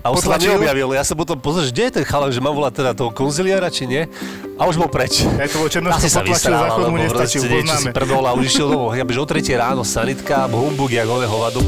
a 0.02 0.10
už 0.10 0.26
sa 0.26 0.42
neobjavil. 0.42 0.98
Ja 0.98 1.06
sa 1.06 1.14
potom 1.14 1.38
pozrel, 1.38 1.70
kde 1.70 1.82
je 1.86 1.92
ten 2.02 2.04
chalan, 2.04 2.34
že 2.34 2.42
mám 2.42 2.50
volať 2.50 2.82
teda 2.82 2.98
toho 2.98 3.14
konziliára, 3.14 3.70
či 3.70 3.86
nie. 3.86 4.10
A 4.58 4.66
už 4.66 4.74
bol 4.74 4.90
preč. 4.90 5.22
Aj 5.38 5.46
to 5.46 5.62
bolo 5.62 5.70
Černoško 5.70 5.94
Asi 6.02 6.10
sa 6.10 6.26
potlačil, 6.26 6.50
záchod 6.50 6.84
mu 6.90 6.98
nestačil, 6.98 7.40
proste 7.46 7.54
niečo 7.54 7.62
si 7.62 7.86
poznáme. 7.86 7.90
prdol 7.94 8.24
a 8.26 8.30
už 8.34 8.44
išiel 8.50 8.66
domov. 8.74 8.98
Ja 8.98 9.06
bež 9.06 9.22
o 9.22 9.26
3 9.30 9.38
ráno, 9.54 9.86
sanitka, 9.86 10.50
humbug, 10.50 10.90
jak 10.90 11.06
oné 11.06 11.30
hovado. 11.30 11.62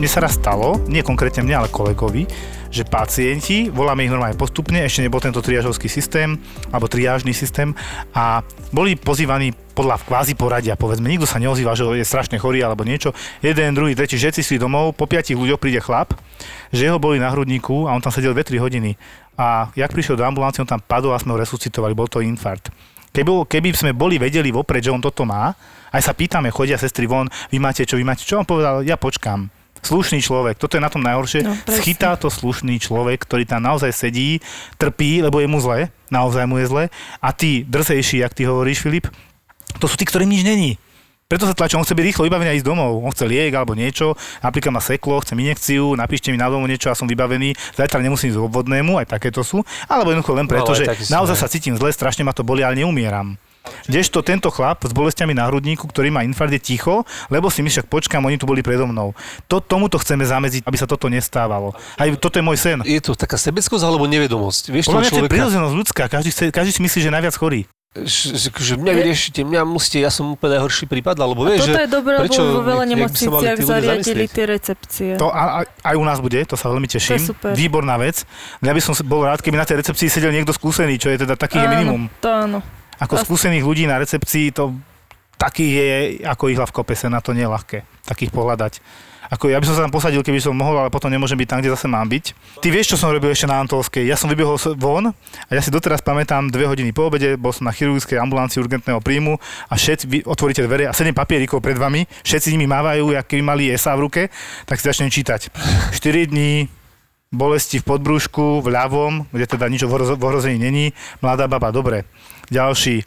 Mne, 0.00 0.08
sa 0.08 0.24
raz 0.24 0.40
stalo, 0.40 0.80
nie 0.88 1.04
konkrétne 1.04 1.44
mne, 1.44 1.60
ale 1.60 1.68
kolegovi, 1.68 2.24
že 2.72 2.88
pacienti, 2.88 3.68
voláme 3.68 4.00
ich 4.00 4.08
normálne 4.08 4.32
postupne, 4.32 4.80
ešte 4.80 5.04
nebol 5.04 5.20
tento 5.20 5.44
triážovský 5.44 5.92
systém, 5.92 6.40
alebo 6.72 6.88
triážny 6.88 7.36
systém, 7.36 7.76
a 8.16 8.40
boli 8.72 8.96
pozývaní 8.96 9.52
podľa 9.76 10.00
kvázi 10.00 10.40
poradia, 10.40 10.72
povedzme, 10.80 11.04
nikto 11.04 11.28
sa 11.28 11.36
neozýval, 11.36 11.76
že 11.76 11.84
je 12.00 12.08
strašne 12.08 12.40
chorý 12.40 12.64
alebo 12.64 12.80
niečo. 12.80 13.12
Jeden, 13.44 13.76
druhý, 13.76 13.92
tretí, 13.92 14.16
všetci 14.16 14.40
šli 14.40 14.56
domov, 14.56 14.96
po 14.96 15.04
piatich 15.04 15.36
ľuďoch 15.36 15.60
príde 15.60 15.84
chlap, 15.84 16.16
že 16.72 16.88
ho 16.88 16.96
boli 16.96 17.20
na 17.20 17.28
hrudníku 17.28 17.84
a 17.84 17.92
on 17.92 18.00
tam 18.00 18.08
sedel 18.08 18.32
2-3 18.32 18.56
hodiny. 18.56 18.96
A 19.36 19.68
jak 19.76 19.92
prišiel 19.92 20.16
do 20.16 20.24
ambulancie, 20.24 20.64
on 20.64 20.70
tam 20.72 20.80
padol 20.80 21.12
a 21.12 21.20
sme 21.20 21.36
ho 21.36 21.42
resuscitovali, 21.44 21.92
bol 21.92 22.08
to 22.08 22.24
infarkt. 22.24 22.72
Keby, 23.12 23.44
keby 23.44 23.68
sme 23.76 23.92
boli 23.92 24.16
vedeli 24.16 24.48
vopred, 24.48 24.80
že 24.80 24.96
on 24.96 25.04
toto 25.04 25.28
má, 25.28 25.52
aj 25.92 26.08
sa 26.08 26.16
pýtame, 26.16 26.48
chodia 26.48 26.80
sestry 26.80 27.04
von, 27.04 27.28
vy 27.52 27.60
máte 27.60 27.84
čo, 27.84 28.00
vy 28.00 28.04
máte 28.08 28.24
čo, 28.24 28.40
on 28.40 28.48
povedal, 28.48 28.80
ja 28.80 28.96
počkám. 28.96 29.59
Slušný 29.80 30.20
človek, 30.20 30.60
toto 30.60 30.76
je 30.76 30.82
na 30.84 30.92
tom 30.92 31.00
najhoršie. 31.00 31.40
No, 31.42 31.52
No, 31.52 31.58
presne. 31.64 31.80
Schytá 31.82 32.14
to 32.20 32.28
slušný 32.28 32.76
človek, 32.78 33.24
ktorý 33.24 33.48
tam 33.48 33.64
naozaj 33.64 33.90
sedí, 33.90 34.38
trpí, 34.76 35.24
lebo 35.24 35.40
je 35.40 35.48
mu 35.48 35.58
zle, 35.58 35.88
naozaj 36.12 36.44
mu 36.44 36.60
je 36.60 36.66
zle. 36.68 36.84
A 37.18 37.28
ty, 37.32 37.64
drzejší, 37.64 38.22
jak 38.22 38.36
ty 38.36 38.44
hovoríš, 38.44 38.84
Filip, 38.84 39.08
to 39.80 39.88
sú 39.88 39.96
tí, 39.96 40.04
ktorým 40.04 40.28
nič 40.28 40.44
není. 40.44 40.76
Preto 41.30 41.46
sa 41.46 41.54
tlačí, 41.54 41.78
on 41.78 41.86
chce 41.86 41.94
byť 41.94 42.06
rýchlo 42.10 42.26
vybavený 42.26 42.50
a 42.50 42.56
ísť 42.58 42.66
domov. 42.66 43.06
On 43.06 43.14
chce 43.14 43.22
liek 43.22 43.54
alebo 43.54 43.78
niečo, 43.78 44.18
napríklad 44.42 44.74
má 44.74 44.82
seklo, 44.82 45.22
chce 45.22 45.38
injekciu, 45.38 45.94
napíšte 45.94 46.34
mi 46.34 46.38
na 46.42 46.50
domu 46.50 46.66
niečo 46.66 46.90
a 46.90 46.98
som 46.98 47.06
vybavený, 47.06 47.54
zajtra 47.78 48.02
nemusím 48.02 48.34
ísť 48.34 48.42
obvodnému, 48.42 48.98
aj 48.98 49.14
takéto 49.14 49.46
sú. 49.46 49.62
Alebo 49.86 50.10
jednoducho 50.10 50.34
len 50.34 50.50
preto, 50.50 50.70
No, 50.70 50.74
ale 50.74 50.82
že 50.82 51.06
naozaj 51.06 51.36
sa 51.38 51.46
cítim 51.46 51.78
zle, 51.78 51.94
strašne 51.94 52.26
ma 52.26 52.34
to 52.34 52.42
boli, 52.42 52.66
ale 52.66 52.82
neumieram. 52.82 53.38
Kdežto 53.86 54.24
tento 54.24 54.48
chlap 54.48 54.82
s 54.86 54.92
bolestiami 54.94 55.36
na 55.36 55.46
hrudníku, 55.48 55.84
ktorý 55.84 56.08
má 56.08 56.24
infarkt, 56.24 56.56
je 56.56 56.62
ticho, 56.62 57.04
lebo 57.28 57.52
si 57.52 57.60
my 57.60 57.68
však 57.68 57.86
počkám, 57.92 58.24
oni 58.24 58.40
tu 58.40 58.48
boli 58.48 58.64
predo 58.64 58.88
mnou. 58.88 59.12
To, 59.52 59.60
tomuto 59.60 60.00
chceme 60.00 60.24
zamedziť, 60.24 60.64
aby 60.64 60.76
sa 60.80 60.88
toto 60.88 61.12
nestávalo. 61.12 61.76
Aj 62.00 62.08
toto 62.16 62.40
je 62.40 62.44
môj 62.44 62.56
sen. 62.56 62.78
Je 62.88 63.00
to 63.04 63.12
taká 63.12 63.36
sebeckosť 63.36 63.84
alebo 63.84 64.08
nevedomosť? 64.08 64.72
Vieš 64.72 64.84
Podľa 64.88 65.12
to 65.12 65.20
je 65.20 65.32
prirodzenosť 65.32 65.74
ľudská, 65.76 66.08
každý, 66.08 66.30
chce, 66.32 66.44
každý 66.48 66.72
si 66.72 66.80
myslí, 66.80 66.98
že 67.04 67.08
je 67.12 67.14
najviac 67.14 67.36
chorý. 67.36 67.68
Že, 67.90 68.38
že, 68.38 68.48
že 68.54 68.74
mňa 68.78 68.92
vyriešite, 69.02 69.42
mňa 69.42 69.66
musíte, 69.66 69.98
ja 69.98 70.14
som 70.14 70.38
úplne 70.38 70.62
najhorší 70.62 70.86
prípad, 70.86 71.18
alebo 71.18 71.42
vieš, 71.42 71.66
toto 71.66 71.82
je 71.82 71.90
dobré, 71.90 72.22
lebo 72.22 72.30
prečo, 72.30 72.42
vo 72.46 72.62
veľa 72.62 72.84
nemocniciach 72.86 73.58
zariadili 73.58 74.30
tie 74.30 74.44
recepcie. 74.46 75.10
To 75.18 75.26
a, 75.26 75.42
a, 75.42 75.60
aj 75.66 75.94
u 75.98 76.04
nás 76.06 76.22
bude, 76.22 76.38
to 76.46 76.54
sa 76.54 76.70
veľmi 76.70 76.86
teším. 76.86 77.18
To 77.18 77.18
je 77.18 77.28
super. 77.34 77.50
Výborná 77.50 77.98
vec. 77.98 78.22
Ja 78.62 78.70
by 78.70 78.78
som 78.78 78.94
bol 79.02 79.26
rád, 79.26 79.42
keby 79.42 79.58
na 79.58 79.66
tej 79.66 79.82
recepcii 79.82 80.06
sedel 80.06 80.30
niekto 80.30 80.54
skúsený, 80.54 81.02
čo 81.02 81.10
je 81.10 81.26
teda 81.26 81.34
taký 81.34 81.58
je 81.58 81.66
Áno, 81.66 81.74
minimum. 81.74 82.02
To 82.22 82.30
áno. 82.30 82.62
Ako 83.00 83.16
skúsených 83.16 83.64
ľudí 83.64 83.88
na 83.88 83.96
recepcii, 83.96 84.52
to 84.52 84.76
taký 85.40 85.66
je 85.72 85.88
ako 86.28 86.52
ihla 86.52 86.68
v 86.68 86.74
kope 86.76 86.92
sena, 86.92 87.24
to 87.24 87.32
nie 87.32 87.48
je 87.48 87.50
ľahké, 87.50 87.78
takých 88.04 88.28
pohľadať. 88.28 88.84
Ako 89.30 89.46
ja 89.46 89.62
by 89.62 89.66
som 89.70 89.78
sa 89.78 89.86
tam 89.86 89.94
posadil, 89.94 90.26
keby 90.26 90.42
som 90.42 90.50
mohol, 90.58 90.74
ale 90.74 90.90
potom 90.90 91.06
nemôžem 91.06 91.38
byť 91.38 91.48
tam, 91.48 91.62
kde 91.62 91.70
zase 91.70 91.86
mám 91.86 92.02
byť. 92.10 92.34
Ty 92.58 92.66
vieš, 92.66 92.92
čo 92.92 92.96
som 92.98 93.14
robil 93.14 93.30
ešte 93.30 93.46
na 93.46 93.62
Antolskej? 93.62 94.02
Ja 94.02 94.18
som 94.18 94.26
vybehol 94.26 94.58
von 94.74 95.14
a 95.14 95.50
ja 95.54 95.62
si 95.62 95.70
doteraz 95.70 96.02
pamätám 96.02 96.50
dve 96.50 96.66
hodiny 96.66 96.90
po 96.90 97.06
obede, 97.06 97.38
bol 97.38 97.54
som 97.54 97.70
na 97.70 97.72
chirurgickej 97.72 98.18
ambulancii 98.18 98.58
urgentného 98.58 98.98
príjmu 98.98 99.38
a 99.70 99.78
všetci, 99.78 100.04
vy 100.10 100.18
otvoríte 100.26 100.66
dvere 100.66 100.90
a 100.90 100.92
sedem 100.92 101.14
papierikov 101.14 101.62
pred 101.62 101.78
vami, 101.78 102.10
všetci 102.26 102.58
nimi 102.58 102.66
mávajú, 102.66 103.14
keby 103.22 103.42
mali 103.46 103.70
ESA 103.70 103.94
v 103.94 104.10
ruke, 104.10 104.22
tak 104.66 104.82
si 104.82 104.90
začnem 104.90 105.14
čítať. 105.14 105.54
4 105.94 106.26
dní, 106.26 106.66
bolesti 107.30 107.78
v 107.78 107.86
podbrúšku, 107.86 108.66
v 108.66 108.66
ľavom, 108.66 109.30
kde 109.30 109.46
teda 109.46 109.70
nič 109.70 109.86
v 109.86 109.94
ohrození 109.94 110.58
není, 110.58 110.90
mladá 111.22 111.46
baba, 111.46 111.70
dobre. 111.70 112.02
Ďalší, 112.50 113.06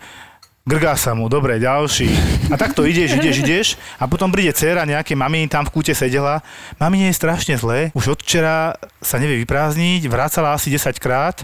grgá 0.64 0.96
sa 0.96 1.12
mu, 1.12 1.28
dobre, 1.28 1.60
ďalší. 1.60 2.08
A 2.48 2.56
takto 2.56 2.88
ideš, 2.88 3.20
ideš, 3.20 3.36
ideš 3.44 3.68
a 4.00 4.08
potom 4.08 4.32
príde 4.32 4.56
dcera 4.56 4.88
nejaké 4.88 5.20
mami 5.20 5.52
tam 5.52 5.68
v 5.68 5.76
kúte 5.76 5.92
sedela. 5.92 6.40
Mami 6.80 7.12
je 7.12 7.20
strašne 7.20 7.60
zle, 7.60 7.92
už 7.92 8.16
od 8.16 8.20
včera 8.24 8.80
sa 9.04 9.20
nevie 9.20 9.44
vyprázdniť, 9.44 10.08
vracala 10.08 10.56
asi 10.56 10.72
10 10.72 10.96
krát. 11.04 11.44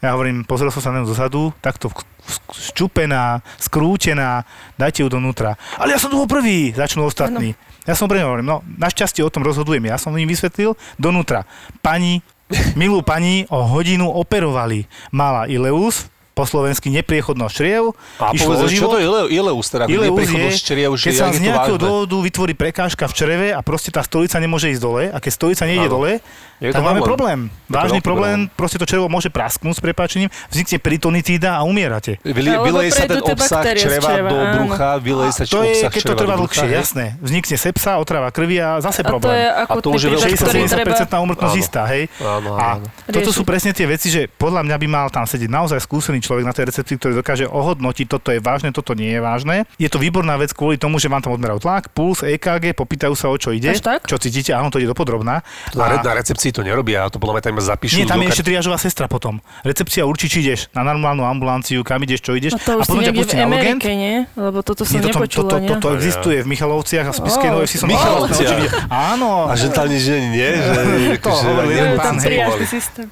Ja 0.00 0.16
hovorím, 0.16 0.48
pozrel 0.48 0.72
som 0.72 0.80
sa 0.80 0.92
na 0.92 1.04
ňu 1.04 1.12
dozadu, 1.12 1.52
takto 1.60 1.92
ščupená, 2.52 3.44
skrútená, 3.60 4.48
dajte 4.80 5.04
ju 5.04 5.08
donútra. 5.12 5.60
Ale 5.76 5.92
ja 5.92 6.00
som 6.00 6.08
tu 6.08 6.20
prvý, 6.24 6.72
začnú 6.72 7.04
ostatní. 7.04 7.52
Ja 7.84 7.92
som 7.94 8.08
pre 8.08 8.24
ňu 8.24 8.32
hovorím, 8.32 8.48
no 8.48 8.64
našťastie 8.80 9.20
o 9.20 9.30
tom 9.30 9.44
rozhodujem. 9.44 9.92
Ja 9.92 10.00
som 10.00 10.16
im 10.16 10.26
vysvetlil 10.26 10.72
donútra. 10.96 11.44
Pani, 11.84 12.24
milú 12.80 13.04
pani, 13.04 13.44
o 13.52 13.62
hodinu 13.62 14.10
operovali. 14.10 14.88
Mala 15.12 15.46
ileus, 15.46 16.10
po 16.36 16.44
slovensky 16.44 16.92
nepriechodnosť 16.92 17.54
čriev, 17.56 17.96
A 18.20 18.36
povedz, 18.36 18.68
čo 18.68 18.92
to 18.92 19.00
je 19.00 19.08
Ile- 19.08 19.32
Ileus, 19.32 19.72
teda 19.72 19.88
Ileus 19.88 20.20
je, 20.28 20.52
čriev, 20.60 20.92
že 20.92 21.08
keď 21.08 21.14
sa 21.16 21.32
z 21.32 21.40
je 21.40 21.48
nejakého 21.48 21.80
dôvodu 21.80 22.12
vytvorí 22.20 22.52
prekážka 22.52 23.08
v 23.08 23.14
čreve 23.16 23.46
a 23.56 23.64
proste 23.64 23.88
tá 23.88 24.04
stolica 24.04 24.36
nemôže 24.36 24.68
ísť 24.68 24.82
dole 24.84 25.08
a 25.08 25.16
keď 25.16 25.32
stolica 25.32 25.64
nejde 25.64 25.88
Áno. 25.88 25.96
dole, 25.96 26.12
Je 26.60 26.76
tak 26.76 26.80
to 26.80 26.84
máme 26.84 27.00
problém. 27.00 27.48
problém. 27.48 27.72
Vážny 27.72 27.98
veľký 27.98 28.04
problém, 28.04 28.38
proste 28.52 28.76
to 28.76 28.84
črevo 28.84 29.08
môže 29.08 29.32
prasknúť 29.32 29.76
s 29.76 29.80
prepáčením, 29.80 30.28
vznikne 30.52 30.76
peritonitída 30.76 31.56
a 31.56 31.64
umierate. 31.64 32.20
Vyle- 32.20 32.60
Vyleje 32.60 32.90
sa 32.92 33.08
ten 33.08 33.16
obsah 33.16 33.64
čreva 33.72 34.08
čreva, 34.12 34.28
do 34.28 34.36
brucha, 34.60 34.88
vyleje 35.00 35.32
sa 35.32 35.42
To 35.48 35.64
je, 35.64 35.72
obsah 35.72 35.88
keď 35.88 36.02
to 36.04 36.14
trvá 36.16 36.34
dlhšie, 36.36 36.68
jasné. 36.68 37.04
Vznikne 37.16 37.56
sepsa, 37.56 37.96
otrava 37.96 38.28
krvi 38.28 38.60
a 38.60 38.76
zase 38.84 39.00
A 39.00 39.08
to 39.08 39.08
je 39.08 39.12
problém. 39.16 39.36
akutný 39.56 39.80
to 39.80 39.88
už 39.88 40.00
je 40.04 40.08
prípad, 40.12 40.20
veľký 40.20 40.36
ktorý 40.36 40.60
treba... 40.68 40.92
60-70% 41.16 41.24
úmrtnosť 41.24 41.54
Áno. 41.56 41.62
istá, 41.64 41.82
hej? 41.88 42.02
A 42.60 42.66
toto 43.08 43.30
sú 43.32 43.40
presne 43.40 43.72
tie 43.72 43.88
veci, 43.88 44.12
že 44.12 44.28
podľa 44.28 44.60
mňa 44.68 44.76
by 44.76 44.86
mal 44.86 45.06
tam 45.08 45.24
sedieť 45.24 45.48
naozaj 45.48 45.80
skúsený 45.80 46.25
človek 46.26 46.42
na 46.42 46.50
tej 46.50 46.66
recepcii, 46.66 46.98
ktorý 46.98 47.12
dokáže 47.16 47.46
ohodnotiť, 47.46 48.06
toto 48.10 48.34
je 48.34 48.42
vážne, 48.42 48.74
toto 48.74 48.92
nie 48.92 49.14
je 49.14 49.20
vážne. 49.22 49.62
Je 49.78 49.86
to 49.86 49.96
výborná 49.96 50.34
vec 50.34 50.50
kvôli 50.50 50.74
tomu, 50.74 50.98
že 50.98 51.06
vám 51.06 51.22
tam 51.22 51.32
odmerajú 51.32 51.62
tlak, 51.62 51.94
puls, 51.94 52.26
EKG, 52.26 52.74
popýtajú 52.74 53.14
sa, 53.14 53.30
o 53.30 53.36
čo 53.38 53.54
ide. 53.54 53.70
Až 53.70 53.80
tak? 53.80 54.04
Čo 54.04 54.18
cítite, 54.18 54.50
áno, 54.50 54.68
to 54.68 54.82
ide 54.82 54.90
dopodrobná. 54.90 55.46
Na, 55.72 55.84
A- 55.86 56.02
na 56.02 56.12
recepcii 56.18 56.50
to 56.50 56.66
nerobia, 56.66 57.06
to 57.06 57.22
podľa 57.22 57.38
mňa 57.38 57.42
tam 57.46 57.54
zapíšu. 57.62 58.02
nie, 58.02 58.06
tam 58.06 58.18
je 58.20 58.28
ešte 58.28 58.44
triážová 58.44 58.76
sestra 58.76 59.06
potom. 59.06 59.38
Recepcia 59.62 60.02
určí, 60.02 60.26
či 60.26 60.42
ideš 60.42 60.66
na 60.74 60.82
normálnu 60.82 61.22
ambulanciu, 61.22 61.86
kam 61.86 62.02
ideš, 62.02 62.26
čo 62.26 62.34
ideš. 62.34 62.56
A 62.56 62.58
to 62.58 62.70
a 62.74 62.76
už 62.80 62.84
si 62.84 62.90
potom 62.90 63.02
ťa 63.06 63.12
pustí 63.14 63.34
na 63.38 63.46
urgent. 63.46 63.80
Nie? 63.86 64.26
Lebo 64.34 64.58
toto 64.66 64.82
som 64.82 64.98
Nie, 64.98 65.06
toto, 65.06 65.22
nepočula, 65.22 65.42
toto, 65.46 65.56
nie? 65.62 65.68
toto 65.70 65.86
existuje 65.94 66.38
v 66.42 66.48
Michalovciach 66.50 67.06
a 67.06 67.12
v 67.12 67.16
Spiskej 67.22 67.48
Novej 67.54 67.68
si 67.70 67.76
som 67.78 67.86
Michalovciach. 67.86 68.90
Áno. 68.90 69.46
A 69.46 69.54
že 69.54 69.70
tam 69.70 69.86
nič 69.86 70.02
nie, 70.10 70.20
nie? 70.34 70.50
Že, 71.06 71.18
To 71.22 71.30
že 71.36 71.98
tam 72.00 72.16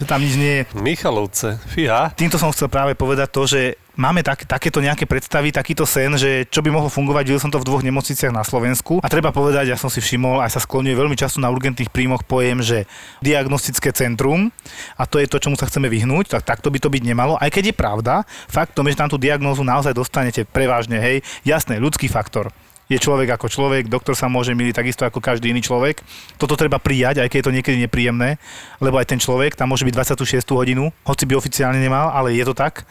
tam 0.07 0.21
nič 0.21 0.35
nie 0.35 0.53
je. 0.59 0.63
Michalovce, 0.75 1.59
fíha. 1.69 2.11
Týmto 2.15 2.39
som 2.41 2.51
chcel 2.51 2.67
práve 2.71 2.97
povedať 3.05 3.29
to, 3.29 3.43
že 3.45 3.61
máme 4.01 4.25
tak, 4.25 4.49
takéto 4.49 4.81
nejaké 4.81 5.05
predstavy, 5.05 5.53
takýto 5.53 5.85
sen, 5.85 6.17
že 6.17 6.49
čo 6.49 6.65
by 6.65 6.73
mohlo 6.73 6.89
fungovať, 6.89 7.29
videl 7.29 7.43
som 7.45 7.53
to 7.53 7.61
v 7.61 7.69
dvoch 7.69 7.85
nemocniciach 7.85 8.33
na 8.33 8.41
Slovensku. 8.41 9.05
A 9.05 9.13
treba 9.13 9.29
povedať, 9.29 9.69
ja 9.69 9.77
som 9.77 9.93
si 9.93 10.01
všimol, 10.01 10.41
aj 10.41 10.57
sa 10.57 10.65
skloňuje 10.65 10.97
veľmi 10.97 11.13
často 11.13 11.37
na 11.45 11.53
urgentných 11.53 11.93
príjmoch 11.93 12.25
pojem, 12.25 12.65
že 12.65 12.89
diagnostické 13.21 13.93
centrum, 13.93 14.49
a 14.97 15.05
to 15.05 15.21
je 15.21 15.29
to, 15.29 15.37
čomu 15.37 15.61
sa 15.61 15.69
chceme 15.69 15.93
vyhnúť, 15.93 16.33
tak 16.41 16.49
takto 16.49 16.73
by 16.73 16.81
to 16.81 16.89
byť 16.89 17.03
nemalo. 17.05 17.37
Aj 17.37 17.53
keď 17.53 17.71
je 17.71 17.77
pravda, 17.77 18.25
faktom 18.49 18.89
je, 18.89 18.97
že 18.97 19.01
tam 19.05 19.13
tú 19.13 19.21
diagnózu 19.21 19.61
naozaj 19.61 19.93
dostanete 19.93 20.49
prevažne, 20.49 20.97
hej, 20.97 21.21
jasné, 21.45 21.77
ľudský 21.77 22.09
faktor 22.09 22.49
je 22.89 22.99
človek 23.01 23.41
ako 23.41 23.49
človek, 23.49 23.89
doktor 23.89 24.13
sa 24.13 24.29
môže 24.29 24.53
miliť 24.53 24.75
takisto 24.77 25.09
ako 25.09 25.21
každý 25.21 25.51
iný 25.51 25.65
človek. 25.65 26.05
Toto 26.37 26.57
treba 26.57 26.77
prijať, 26.77 27.25
aj 27.25 27.29
keď 27.33 27.39
je 27.41 27.47
to 27.49 27.55
niekedy 27.57 27.77
nepríjemné, 27.81 28.37
lebo 28.81 29.01
aj 29.01 29.09
ten 29.09 29.21
človek 29.21 29.57
tam 29.57 29.73
môže 29.73 29.89
byť 29.89 29.95
26. 30.21 30.45
hodinu, 30.53 30.93
hoci 31.09 31.25
by 31.25 31.35
oficiálne 31.39 31.81
nemal, 31.81 32.13
ale 32.13 32.37
je 32.37 32.45
to 32.45 32.53
tak. 32.53 32.85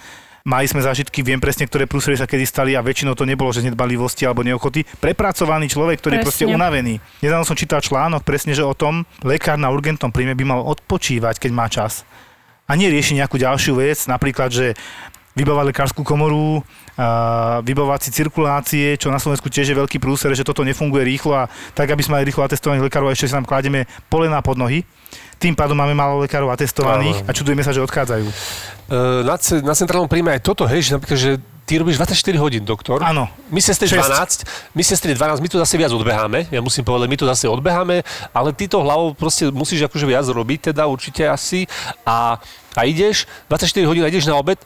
Mali 0.43 0.67
sme 0.67 0.84
zážitky, 0.84 1.23
viem 1.23 1.39
presne, 1.39 1.63
ktoré 1.63 1.88
prúsery 1.88 2.19
sa 2.19 2.27
kedy 2.27 2.43
stali 2.43 2.71
a 2.75 2.84
väčšinou 2.84 3.15
to 3.15 3.23
nebolo, 3.23 3.47
že 3.56 3.63
nedbalivosti 3.63 4.27
alebo 4.27 4.43
neochoty. 4.43 4.84
Prepracovaný 4.99 5.71
človek, 5.71 6.03
ktorý 6.03 6.19
je 6.19 6.25
proste 6.27 6.43
Presne. 6.43 6.60
unavený. 6.60 6.99
Nedávno 7.23 7.47
som 7.47 7.56
čítal 7.56 7.79
článok 7.79 8.27
presne, 8.27 8.51
že 8.51 8.60
o 8.60 8.75
tom 8.75 9.08
lekár 9.23 9.56
na 9.56 9.71
urgentnom 9.71 10.12
príjme 10.12 10.36
by 10.36 10.43
mal 10.43 10.60
odpočívať, 10.67 11.39
keď 11.39 11.51
má 11.56 11.71
čas. 11.71 12.03
A 12.67 12.75
nie 12.75 12.91
rieši 12.91 13.15
nejakú 13.15 13.39
ďalšiu 13.39 13.79
vec, 13.79 14.03
napríklad, 14.03 14.51
že 14.51 14.75
vybavať 15.32 15.65
lekárskú 15.71 16.03
komoru, 16.03 16.60
si 18.03 18.12
cirkulácie, 18.13 18.97
čo 19.01 19.10
na 19.10 19.17
Slovensku 19.17 19.49
tiež 19.49 19.73
je 19.73 19.79
veľký 19.79 19.97
prúser, 19.97 20.29
že 20.38 20.45
toto 20.45 20.62
nefunguje 20.62 21.03
rýchlo 21.03 21.34
a 21.34 21.49
tak, 21.73 21.89
aby 21.89 22.01
sme 22.06 22.19
mali 22.19 22.29
rýchlo 22.29 22.45
atestovaných 22.45 22.86
lekárov, 22.86 23.10
ešte 23.10 23.32
si 23.32 23.36
nám 23.36 23.49
kládeme 23.49 23.89
polená 24.08 24.43
pod 24.45 24.60
nohy. 24.60 24.86
Tým 25.41 25.58
pádom 25.58 25.75
máme 25.75 25.91
málo 25.97 26.23
lekárov 26.23 26.49
atestovaných 26.53 27.25
a 27.27 27.32
čudujeme 27.36 27.65
sa, 27.65 27.75
že 27.75 27.84
odchádzajú. 27.84 28.25
E, 28.25 28.34
na, 29.27 29.36
na 29.65 29.73
centrálnom 29.75 30.08
príjme 30.08 30.32
aj 30.38 30.41
toto, 30.45 30.63
hej, 30.69 30.88
že 30.88 30.91
napríklad, 30.95 31.19
že 31.19 31.32
ty 31.65 31.79
robíš 31.79 31.99
24 31.99 32.38
hodín, 32.39 32.63
doktor. 32.63 32.99
Áno. 33.03 33.27
My 33.49 33.60
sestry 33.60 33.88
Šesť. 33.88 34.45
12, 34.45 34.75
my 34.75 34.84
sestry 34.84 35.12
12, 35.15 35.43
my 35.43 35.49
tu 35.49 35.58
zase 35.60 35.75
viac 35.79 35.91
odbeháme, 35.91 36.47
ja 36.51 36.62
musím 36.62 36.84
povedať, 36.84 37.08
my 37.10 37.17
tu 37.17 37.25
zase 37.27 37.45
odbeháme, 37.47 38.03
ale 38.36 38.49
ty 38.56 38.67
to 38.67 38.84
hlavou 38.84 39.15
proste 39.15 39.47
musíš 39.51 39.88
akože 39.88 40.06
viac 40.08 40.27
robiť, 40.27 40.71
teda 40.71 40.88
určite 40.88 41.27
asi 41.27 41.65
a, 42.03 42.39
a 42.75 42.82
ideš 42.84 43.27
24 43.47 43.89
hodín 43.89 44.03
a 44.03 44.12
ideš 44.12 44.27
na 44.27 44.36
obed, 44.36 44.60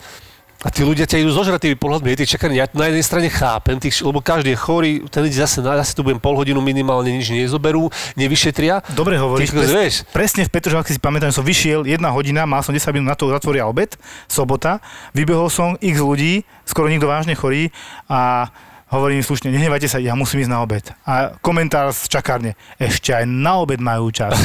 a 0.68 0.72
tí 0.74 0.84
ľudia 0.84 1.08
ťa 1.08 1.24
idú 1.24 1.32
zožrať 1.32 1.64
tými 1.64 1.80
pohľadmi, 1.80 2.20
tí 2.20 2.28
čakaní. 2.28 2.60
Ja 2.60 2.68
na 2.76 2.92
jednej 2.92 3.00
strane 3.00 3.32
chápem, 3.32 3.80
tých, 3.80 4.04
lebo 4.04 4.20
každý 4.20 4.52
je 4.52 4.60
chorý, 4.60 4.92
ten 5.08 5.24
ide 5.24 5.40
zase, 5.40 5.64
na, 5.64 5.80
zase 5.80 5.96
tu 5.96 6.04
budem 6.04 6.20
pol 6.20 6.36
hodinu 6.36 6.60
minimálne, 6.60 7.08
nič 7.08 7.32
nezoberú, 7.32 7.88
nevyšetria. 8.20 8.84
Dobre 8.92 9.16
hovoríš, 9.16 9.56
pres, 9.56 9.72
vieš, 9.72 9.96
presne 10.12 10.44
v 10.44 10.52
Petržalke 10.52 10.92
si 10.92 11.00
pamätám, 11.00 11.32
som 11.32 11.48
vyšiel 11.48 11.88
jedna 11.88 12.12
hodina, 12.12 12.44
mal 12.44 12.60
som 12.68 12.76
10 12.76 12.84
minút 12.92 13.08
na 13.08 13.16
to, 13.16 13.32
zatvoria 13.32 13.64
obed, 13.64 13.96
sobota, 14.28 14.84
vybehol 15.16 15.48
som 15.48 15.80
x 15.80 16.04
ľudí, 16.04 16.44
skoro 16.68 16.92
nikto 16.92 17.08
vážne 17.08 17.32
chorý 17.32 17.72
a 18.12 18.52
hovorím 18.92 19.24
slušne, 19.24 19.52
nehnevajte 19.52 19.88
sa, 19.88 20.04
ja 20.04 20.20
musím 20.20 20.44
ísť 20.44 20.52
na 20.52 20.60
obed. 20.64 20.84
A 21.08 21.36
komentár 21.40 21.96
z 21.96 22.12
čakárne, 22.12 22.60
ešte 22.76 23.16
aj 23.16 23.24
na 23.24 23.64
obed 23.64 23.80
majú 23.80 24.12
čas. 24.12 24.36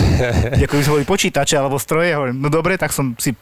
Ako 0.71 0.79
by 0.79 0.83
sme 0.87 0.95
boli 1.03 1.07
počítače 1.07 1.59
alebo 1.59 1.83
stroje, 1.83 2.15
hovorím, 2.15 2.43
no 2.43 2.47
dobre, 2.51 2.79
tak 2.79 2.95
som 2.95 3.15
si 3.19 3.35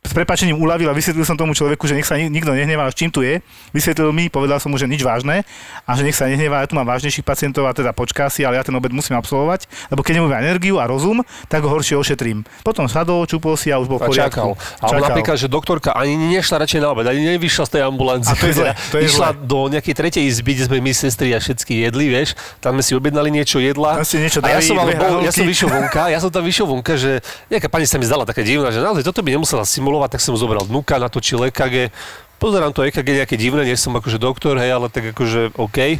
s 0.00 0.16
prepačením 0.16 0.56
uľavil 0.56 0.88
a 0.88 0.96
vysvetlil 0.96 1.22
som 1.22 1.36
tomu 1.36 1.52
človeku, 1.52 1.84
že 1.84 1.92
nech 1.92 2.08
sa 2.08 2.16
nik- 2.16 2.32
nikto 2.32 2.56
nehnevá, 2.56 2.88
s 2.88 2.96
čím 2.96 3.12
tu 3.12 3.20
je. 3.20 3.44
Vysvetlil 3.70 4.08
mi, 4.10 4.32
povedal 4.32 4.56
som 4.56 4.72
mu, 4.72 4.80
že 4.80 4.88
nič 4.88 5.04
vážne 5.04 5.44
a 5.84 5.90
že 5.92 6.02
nech 6.02 6.16
sa 6.16 6.24
nehnevá, 6.24 6.64
ja 6.64 6.66
tu 6.66 6.72
mám 6.72 6.88
vážnejších 6.88 7.20
pacientov 7.20 7.68
a 7.68 7.76
teda 7.76 7.92
počká 7.92 8.32
si, 8.32 8.40
ale 8.40 8.56
ja 8.56 8.64
ten 8.64 8.72
obed 8.72 8.90
musím 8.90 9.20
absolvovať, 9.20 9.68
lebo 9.92 10.00
keď 10.00 10.18
nemôžem 10.18 10.40
energiu 10.40 10.80
a 10.80 10.88
rozum, 10.88 11.20
tak 11.46 11.62
ho 11.62 11.68
horšie 11.68 11.94
ošetrím. 11.94 12.48
Potom 12.64 12.88
sadol, 12.88 13.28
čupol 13.28 13.54
si 13.54 13.68
a 13.68 13.76
už 13.76 13.86
bol 13.86 14.00
a 14.00 14.08
v 14.08 14.16
čakal. 14.16 14.56
poriadku. 14.56 14.82
Ale 14.82 15.04
napríklad, 15.04 15.36
že 15.36 15.46
doktorka 15.46 15.92
ani 15.92 16.16
nešla 16.32 16.64
radšej 16.64 16.80
na 16.80 16.88
obed, 16.90 17.04
ani 17.04 17.36
nevyšla 17.36 17.64
z 17.68 17.70
tej 17.70 17.82
ambulancie. 17.84 18.32
A 18.32 18.34
to 18.34 18.46
je 18.48 18.54
zle, 18.56 18.70
to 18.88 18.96
je 18.96 19.02
Išla 19.04 19.28
zle. 19.30 19.44
do 19.44 19.58
nejakej 19.68 19.94
tretej 19.94 20.22
izby, 20.24 20.56
kde 20.56 20.64
sme 20.64 20.76
my 20.80 20.90
sestry 20.90 21.36
a 21.36 21.38
všetky 21.38 21.84
jedli, 21.86 22.08
vieš. 22.08 22.32
Tam 22.58 22.72
sme 22.72 22.82
si 22.82 22.96
objednali 22.96 23.28
niečo 23.28 23.60
jedla. 23.60 24.00
Tam 24.00 24.08
ste 24.08 24.16
niečo 24.18 24.40
a 24.40 24.48
ja 24.48 24.58
dali, 24.58 24.64
som, 24.64 24.80
ale 24.80 24.96
bol, 24.96 25.20
ja 25.20 25.30
som 25.30 25.44
vyšiel 25.44 25.68
vonka, 25.68 26.08
ja 26.08 26.18
som 26.18 26.32
tam 26.32 26.40
vyšiel 26.40 26.64
vonka, 26.64 26.96
že 26.96 27.20
nejaká 27.52 27.68
pani 27.68 27.84
sa 27.84 28.00
mi 28.00 28.08
zdala 28.08 28.24
taká 28.24 28.40
divná, 28.40 28.72
že 28.72 28.80
naozaj 28.80 29.04
toto 29.04 29.20
by 29.20 29.36
nemusela 29.36 29.62
simulovať, 29.90 30.10
tak 30.14 30.22
som 30.22 30.38
zobral 30.38 30.62
vnúka, 30.62 30.94
natočil 30.96 31.42
EKG. 31.50 31.90
Pozerám 32.38 32.70
to 32.70 32.86
EKG 32.86 33.08
nejaké 33.18 33.34
divné, 33.34 33.66
nie 33.66 33.74
som 33.74 33.90
akože 33.92 34.16
doktor, 34.16 34.54
hej, 34.56 34.70
ale 34.70 34.86
tak 34.86 35.10
akože 35.10 35.58
OK. 35.58 35.98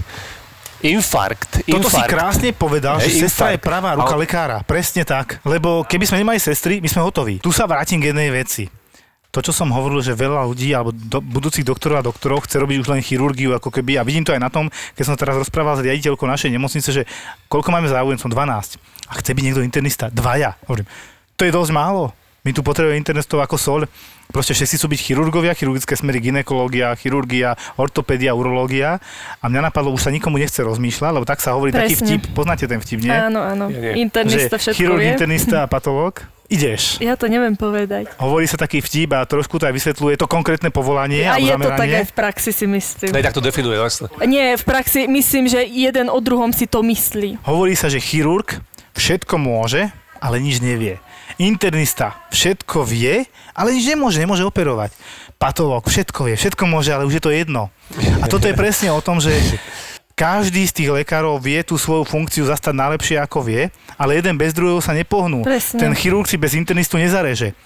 Infarkt, 0.80 1.60
Toto 1.60 1.90
si 1.90 2.00
infarkt. 2.00 2.08
krásne 2.08 2.48
povedal, 2.56 2.96
Hej, 2.96 3.12
že 3.12 3.28
sestra 3.28 3.52
je 3.52 3.60
infarkt. 3.60 3.66
pravá 3.68 3.90
ruka 3.92 4.16
Ale- 4.16 4.24
lekára. 4.24 4.56
Presne 4.64 5.04
tak. 5.04 5.36
Lebo 5.44 5.84
keby 5.84 6.08
sme 6.08 6.24
nemali 6.24 6.40
sestry, 6.40 6.80
my 6.80 6.88
sme 6.88 7.04
hotoví. 7.04 7.36
Tu 7.36 7.52
sa 7.52 7.68
vrátim 7.68 8.00
k 8.00 8.14
jednej 8.14 8.32
veci. 8.32 8.64
To, 9.28 9.38
čo 9.38 9.52
som 9.52 9.68
hovoril, 9.68 10.00
že 10.00 10.16
veľa 10.16 10.42
ľudí 10.42 10.72
alebo 10.72 10.90
do, 10.90 11.20
budúcich 11.20 11.62
doktorov 11.62 12.00
a 12.00 12.08
doktorov 12.08 12.42
chce 12.42 12.56
robiť 12.56 12.76
už 12.80 12.88
len 12.88 12.98
chirurgiu, 12.98 13.52
ako 13.52 13.68
keby, 13.70 13.94
a 13.94 14.02
vidím 14.02 14.24
to 14.24 14.32
aj 14.32 14.40
na 14.40 14.48
tom, 14.48 14.66
keď 14.96 15.04
som 15.04 15.14
teraz 15.14 15.36
rozprával 15.36 15.76
s 15.76 15.84
riaditeľkou 15.84 16.24
našej 16.24 16.50
nemocnice, 16.50 16.88
že 16.90 17.02
koľko 17.46 17.68
máme 17.70 17.86
záujemcov, 17.86 18.26
12. 18.26 18.80
A 19.06 19.12
chce 19.14 19.30
byť 19.30 19.44
niekto 19.44 19.60
internista, 19.60 20.08
dvaja. 20.08 20.56
Hovorím, 20.64 20.88
to 21.36 21.44
je 21.44 21.52
dosť 21.52 21.70
málo. 21.70 22.10
My 22.40 22.56
tu 22.56 22.64
potrebujeme 22.64 22.96
internistov 22.96 23.44
ako 23.44 23.56
sol. 23.60 23.80
Proste 24.30 24.54
všetci 24.54 24.76
sú 24.78 24.86
byť 24.86 25.00
chirurgovia, 25.10 25.52
chirurgické 25.52 25.92
smery, 25.92 26.22
ginekológia, 26.22 26.94
chirurgia, 26.94 27.58
ortopédia, 27.76 28.32
urológia. 28.32 28.96
A 29.42 29.50
mňa 29.50 29.68
napadlo, 29.68 29.90
už 29.90 30.06
sa 30.06 30.14
nikomu 30.14 30.38
nechce 30.38 30.62
rozmýšľať, 30.62 31.10
lebo 31.18 31.26
tak 31.26 31.42
sa 31.42 31.52
hovorí 31.58 31.74
taký 31.74 31.98
Presne. 31.98 32.06
vtip. 32.16 32.22
Poznáte 32.32 32.64
ten 32.64 32.78
vtip, 32.78 33.02
nie? 33.04 33.10
Áno, 33.12 33.42
áno. 33.42 33.68
Ja 33.68 33.92
nie. 33.92 34.06
Internista 34.06 34.56
že 34.56 34.70
všetko 34.70 34.78
chirurg, 34.78 35.02
vie. 35.02 35.10
internista 35.12 35.56
a 35.62 35.66
patológ. 35.68 36.22
Ideš. 36.50 36.98
Ja 36.98 37.14
to 37.14 37.30
neviem 37.30 37.54
povedať. 37.54 38.10
Hovorí 38.18 38.42
sa 38.46 38.58
taký 38.58 38.82
vtip 38.82 39.14
a 39.14 39.22
trošku 39.22 39.58
to 39.62 39.70
aj 39.70 39.74
vysvetľuje 39.74 40.18
to 40.18 40.26
konkrétne 40.26 40.66
povolanie 40.74 41.22
A 41.22 41.38
je 41.38 41.46
to 41.46 41.62
tak 41.62 41.78
zameranie. 41.78 41.98
aj 42.02 42.06
v 42.10 42.14
praxi 42.14 42.50
si 42.50 42.66
myslím. 42.66 43.10
Nej, 43.14 43.22
tak 43.22 43.38
to 43.38 43.42
definuje, 43.42 43.78
jasne. 43.78 44.10
Nie, 44.26 44.58
v 44.58 44.64
praxi 44.66 45.06
myslím, 45.06 45.46
že 45.46 45.62
jeden 45.62 46.10
o 46.10 46.18
druhom 46.18 46.50
si 46.50 46.66
to 46.66 46.82
myslí. 46.82 47.38
Hovorí 47.46 47.78
sa, 47.78 47.86
že 47.86 48.02
chirurg 48.02 48.58
všetko 48.98 49.38
môže, 49.38 49.94
ale 50.18 50.42
nič 50.42 50.58
nevie. 50.58 50.98
Internista 51.38 52.16
všetko 52.34 52.82
vie, 52.82 53.28
ale 53.54 53.76
nič 53.76 53.86
nemôže, 53.86 54.18
nemôže 54.18 54.42
operovať. 54.42 54.90
Patológ 55.36 55.86
všetko 55.86 56.26
vie, 56.26 56.34
všetko 56.34 56.64
môže, 56.66 56.90
ale 56.90 57.06
už 57.06 57.20
je 57.20 57.24
to 57.24 57.30
jedno. 57.30 57.68
A 58.20 58.26
toto 58.26 58.48
je 58.48 58.56
presne 58.56 58.90
o 58.90 59.00
tom, 59.04 59.22
že 59.22 59.32
každý 60.18 60.68
z 60.68 60.76
tých 60.76 60.90
lekárov 60.92 61.40
vie 61.40 61.64
tú 61.64 61.80
svoju 61.80 62.04
funkciu 62.04 62.44
zastať 62.44 62.76
najlepšie 62.76 63.16
ako 63.24 63.40
vie, 63.40 63.72
ale 63.96 64.20
jeden 64.20 64.36
bez 64.36 64.52
druhého 64.52 64.84
sa 64.84 64.92
nepohnú. 64.92 65.40
Presne. 65.40 65.80
Ten 65.80 65.92
chirurg 65.96 66.28
si 66.28 66.36
bez 66.36 66.52
internistu 66.52 67.00
nezareže. 67.00 67.56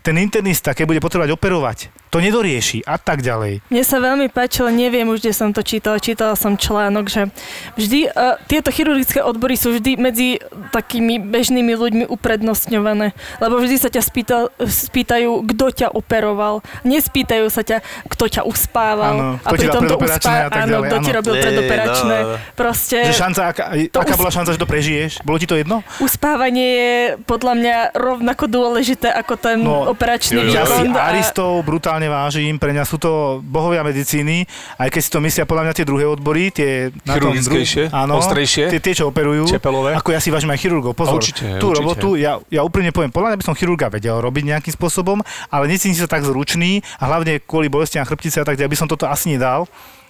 Ten 0.00 0.16
internista, 0.16 0.72
keď 0.72 0.84
bude 0.88 1.00
potrebovať 1.04 1.30
operovať, 1.36 1.78
to 2.10 2.18
nedorieši 2.18 2.82
a 2.82 2.98
tak 2.98 3.22
ďalej. 3.22 3.62
Mne 3.70 3.84
sa 3.86 4.02
veľmi 4.02 4.32
páčilo, 4.32 4.66
neviem 4.66 5.06
už, 5.06 5.22
kde 5.22 5.30
som 5.30 5.54
to 5.54 5.62
čítala, 5.62 6.02
čítala 6.02 6.34
som 6.34 6.58
článok, 6.58 7.06
že 7.06 7.30
vždy 7.78 8.10
uh, 8.10 8.34
tieto 8.50 8.74
chirurgické 8.74 9.22
odbory 9.22 9.54
sú 9.54 9.78
vždy 9.78 9.94
medzi 9.94 10.42
takými 10.74 11.22
bežnými 11.22 11.70
ľuďmi 11.70 12.04
uprednostňované. 12.10 13.14
Lebo 13.38 13.62
vždy 13.62 13.76
sa 13.78 13.92
ťa 13.92 14.02
spýta, 14.02 14.38
spýtajú, 14.58 15.46
kto 15.54 15.64
ťa 15.70 15.88
operoval. 15.94 16.66
Nespýtajú 16.82 17.46
sa 17.46 17.62
ťa, 17.62 17.78
kto 18.10 18.24
ťa 18.26 18.42
uspával. 18.42 19.14
Áno, 19.14 19.30
kto 19.38 19.54
ti 19.54 19.66
dal 19.70 19.82
predoperačné 19.84 20.34
a 20.34 20.48
tak 20.50 20.60
áno, 20.66 20.76
kto 20.82 20.96
ti 20.98 21.10
robil 21.14 21.34
predoperačné. 21.38 22.16
no. 22.26 22.36
Proste 22.58 22.96
Že 23.06 23.14
šanca, 23.14 23.40
aká, 23.54 23.64
To 23.92 23.98
aká 24.02 24.14
bola 24.18 24.32
šanca, 24.34 24.50
že 24.50 24.58
to 24.58 24.66
prežiješ? 24.66 25.22
Bolo 25.22 25.38
ti 25.38 25.46
to 25.46 25.54
jedno? 25.54 25.86
uspávanie 26.02 26.66
je 26.74 26.92
podľa 27.22 27.54
mňa 27.54 27.76
rovnako 27.94 28.44
dôležité 28.50 29.12
ako 29.14 29.34
ten 29.38 29.62
No, 29.62 29.89
operačný 29.90 30.38
jo, 30.38 30.46
jo. 30.46 30.52
Ja 30.52 30.64
si 30.64 30.80
výkon. 30.80 30.94
a- 30.94 31.04
aristov 31.10 31.50
brutálne 31.60 32.06
vážim, 32.06 32.54
pre 32.54 32.70
mňa 32.70 32.82
sú 32.82 32.96
to 32.96 33.10
bohovia 33.40 33.82
medicíny, 33.82 34.46
aj 34.76 34.88
keď 34.88 35.00
si 35.00 35.10
to 35.10 35.18
myslia 35.18 35.44
podľa 35.44 35.62
mňa 35.66 35.74
tie 35.74 35.84
druhé 35.84 36.04
odbory, 36.06 36.48
tie 36.48 36.70
na 37.02 37.14
tom 37.14 37.34
Chirurgickejšie, 37.34 37.90
áno, 37.90 38.16
ostrejšie. 38.16 38.64
tie, 38.68 38.78
tie, 38.78 38.94
čo 38.94 39.06
operujú. 39.06 39.46
Čepelové. 39.46 39.92
Ako 39.92 40.10
ja 40.10 40.18
si 40.18 40.28
vážim 40.28 40.48
aj 40.48 40.58
chirurgov, 40.58 40.94
pozor. 40.94 41.16
Určite, 41.16 41.58
tú 41.58 41.68
určite. 41.68 41.78
robotu, 41.78 42.08
ja, 42.14 42.38
ja 42.46 42.62
úprimne 42.62 42.90
poviem, 42.90 43.10
podľa 43.10 43.34
mňa 43.34 43.38
by 43.38 43.44
som 43.44 43.54
chirurga 43.54 43.86
vedel 43.88 44.16
robiť 44.16 44.44
nejakým 44.48 44.72
spôsobom, 44.72 45.18
ale 45.46 45.64
necítim 45.66 45.92
sa 45.92 46.06
tak 46.06 46.22
zručný 46.22 46.70
a 46.96 47.06
hlavne 47.06 47.38
kvôli 47.40 47.66
bolestiam 47.66 48.02
chrbtice 48.02 48.40
a 48.40 48.46
tak 48.46 48.54
ďalej 48.54 48.70
by 48.70 48.78
som 48.78 48.86
toto 48.86 49.04
asi 49.04 49.34
nedal. 49.34 49.66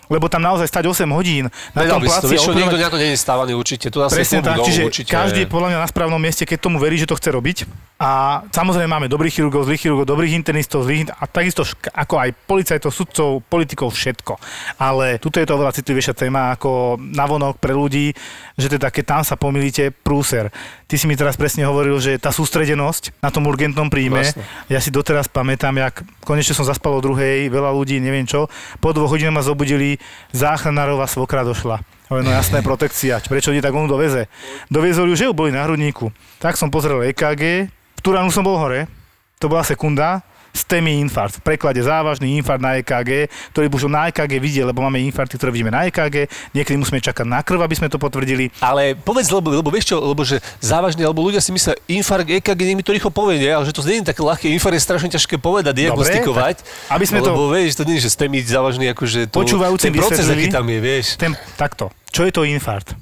Lebo 0.06 0.26
tam 0.26 0.42
naozaj 0.42 0.66
stať 0.66 0.90
8 0.90 1.06
hodín 1.08 1.46
na 1.70 1.80
Nedal 1.80 1.96
tom 1.96 2.02
si 2.02 2.18
to, 2.18 2.26
vieš 2.26 2.42
čo, 2.42 2.50
operovať- 2.50 2.58
niekto 2.58 2.76
na 2.76 2.90
to 2.90 2.98
nie 2.98 3.10
je 3.10 3.18
stávaný 3.20 3.52
určite. 3.54 3.86
Tu 3.86 3.98
asi 4.00 4.10
Presne 4.12 4.42
tak, 4.42 4.58
čiže 4.60 4.82
určite. 4.82 5.06
každý 5.06 5.40
je 5.40 5.48
podľa 5.48 5.68
mňa 5.70 5.78
na 5.78 5.86
správnom 5.86 6.18
mieste, 6.18 6.42
keď 6.42 6.58
tomu 6.60 6.82
verí, 6.82 6.98
že 6.98 7.06
to 7.06 7.14
chce 7.14 7.30
robiť. 7.30 7.58
A 8.00 8.40
samozrejme 8.48 8.88
máme 8.88 9.12
dobrých 9.12 9.36
chirurgov, 9.36 9.68
zlých 9.68 9.84
chirurgov, 9.84 10.08
dobrých 10.08 10.32
internistov, 10.32 10.88
zlých 10.88 11.12
a 11.12 11.28
takisto 11.28 11.68
šk- 11.68 11.92
ako 11.92 12.16
aj 12.16 12.32
policajtov, 12.48 12.88
sudcov, 12.88 13.44
politikov, 13.44 13.92
všetko. 13.92 14.40
Ale 14.80 15.20
tuto 15.20 15.36
je 15.36 15.44
to 15.44 15.52
oveľa 15.60 15.76
citlivejšia 15.76 16.16
téma 16.16 16.56
ako 16.56 16.96
navonok 16.96 17.60
pre 17.60 17.76
ľudí, 17.76 18.16
že 18.56 18.72
teda 18.72 18.88
keď 18.88 19.04
tam 19.04 19.20
sa 19.20 19.36
pomýlite, 19.36 19.92
prúser. 19.92 20.48
Ty 20.88 20.96
si 20.96 21.04
mi 21.04 21.12
teraz 21.12 21.36
presne 21.36 21.68
hovoril, 21.68 22.00
že 22.00 22.16
tá 22.16 22.32
sústredenosť 22.32 23.20
na 23.20 23.28
tom 23.28 23.44
urgentnom 23.44 23.92
príjme, 23.92 24.24
Vlastne. 24.24 24.48
ja 24.72 24.80
si 24.80 24.88
doteraz 24.88 25.28
pamätám, 25.28 25.76
jak 25.76 26.00
konečne 26.24 26.56
som 26.56 26.64
zaspal 26.64 26.96
o 26.96 27.04
druhej, 27.04 27.52
veľa 27.52 27.68
ľudí, 27.68 28.00
neviem 28.00 28.24
čo, 28.24 28.48
po 28.80 28.96
dvoch 28.96 29.12
hodinách 29.12 29.36
ma 29.36 29.44
zobudili, 29.44 30.00
záchranárová 30.32 31.04
svokra 31.04 31.44
došla. 31.44 31.84
Hovorím, 32.08 32.26
no 32.26 32.34
jasné, 32.34 32.58
protekcia. 32.64 33.22
Prečo 33.22 33.54
ti 33.54 33.62
tak 33.62 33.70
on 33.70 33.86
doveze? 33.86 34.26
Doviezol 34.66 35.12
ju, 35.12 35.14
že 35.14 35.26
ju 35.28 35.36
boli 35.36 35.54
na 35.54 35.62
hrudníku. 35.62 36.10
Tak 36.42 36.58
som 36.58 36.66
pozrel 36.66 37.06
EKG, 37.14 37.70
v 38.01 38.09
Turánu 38.09 38.32
som 38.32 38.40
bol 38.40 38.57
hore, 38.57 38.88
to 39.36 39.44
bola 39.44 39.61
sekunda, 39.61 40.24
STEMI 40.51 40.98
infarkt, 41.05 41.38
v 41.38 41.42
preklade 41.46 41.78
závažný 41.78 42.34
infarkt 42.34 42.64
na 42.64 42.74
EKG, 42.80 43.28
ktorý 43.55 43.70
už 43.70 43.86
na 43.86 44.09
EKG 44.11 44.32
vidie, 44.42 44.64
lebo 44.64 44.82
máme 44.82 44.98
infarkty, 44.98 45.38
ktoré 45.38 45.53
vidíme 45.53 45.70
na 45.70 45.86
EKG, 45.86 46.26
niekedy 46.51 46.74
musíme 46.74 46.98
čakať 46.98 47.22
na 47.22 47.44
krv, 47.44 47.62
aby 47.62 47.76
sme 47.78 47.86
to 47.86 48.03
potvrdili. 48.03 48.51
Ale 48.59 48.98
povedz, 48.98 49.30
lebo, 49.30 49.53
lebo 49.53 49.68
vieš 49.70 49.94
čo, 49.94 50.03
lebo 50.03 50.26
že 50.26 50.42
závažne, 50.59 51.07
alebo 51.07 51.22
ľudia 51.22 51.38
si 51.38 51.55
myslia, 51.55 51.76
infarkt 51.86 52.26
EKG, 52.26 52.61
nech 52.66 52.78
mi 52.80 52.82
to 52.82 52.90
rýchlo 52.90 53.12
povie, 53.14 53.46
ale 53.46 53.62
že 53.62 53.76
to 53.76 53.84
nie 53.84 54.03
je 54.03 54.11
také 54.11 54.24
ľahké, 54.24 54.48
infarkt 54.51 54.80
je 54.80 54.82
strašne 54.82 55.09
ťažké 55.12 55.36
povedať, 55.38 55.76
diagnostikovať. 55.86 56.57
tak 56.64 56.96
aby 56.98 57.05
sme 57.05 57.20
to- 57.20 57.30
lebo 57.30 57.53
vieš, 57.53 57.78
to 57.78 57.84
nie 57.84 58.01
je, 58.01 58.09
že 58.09 58.16
ste 58.16 58.24
mi 58.26 58.40
závažný, 58.42 58.90
akože 58.90 59.30
to, 59.30 59.36
Počúvajúcim 59.44 59.92
ten 59.92 60.01
proces, 60.01 60.24
aký 60.26 60.48
tam 60.51 60.66
je, 60.66 60.78
vieš. 60.82 61.14
Ten, 61.14 61.36
takto, 61.55 61.94
čo 62.11 62.26
je 62.26 62.32
to 62.34 62.42
infarkt? 62.42 62.98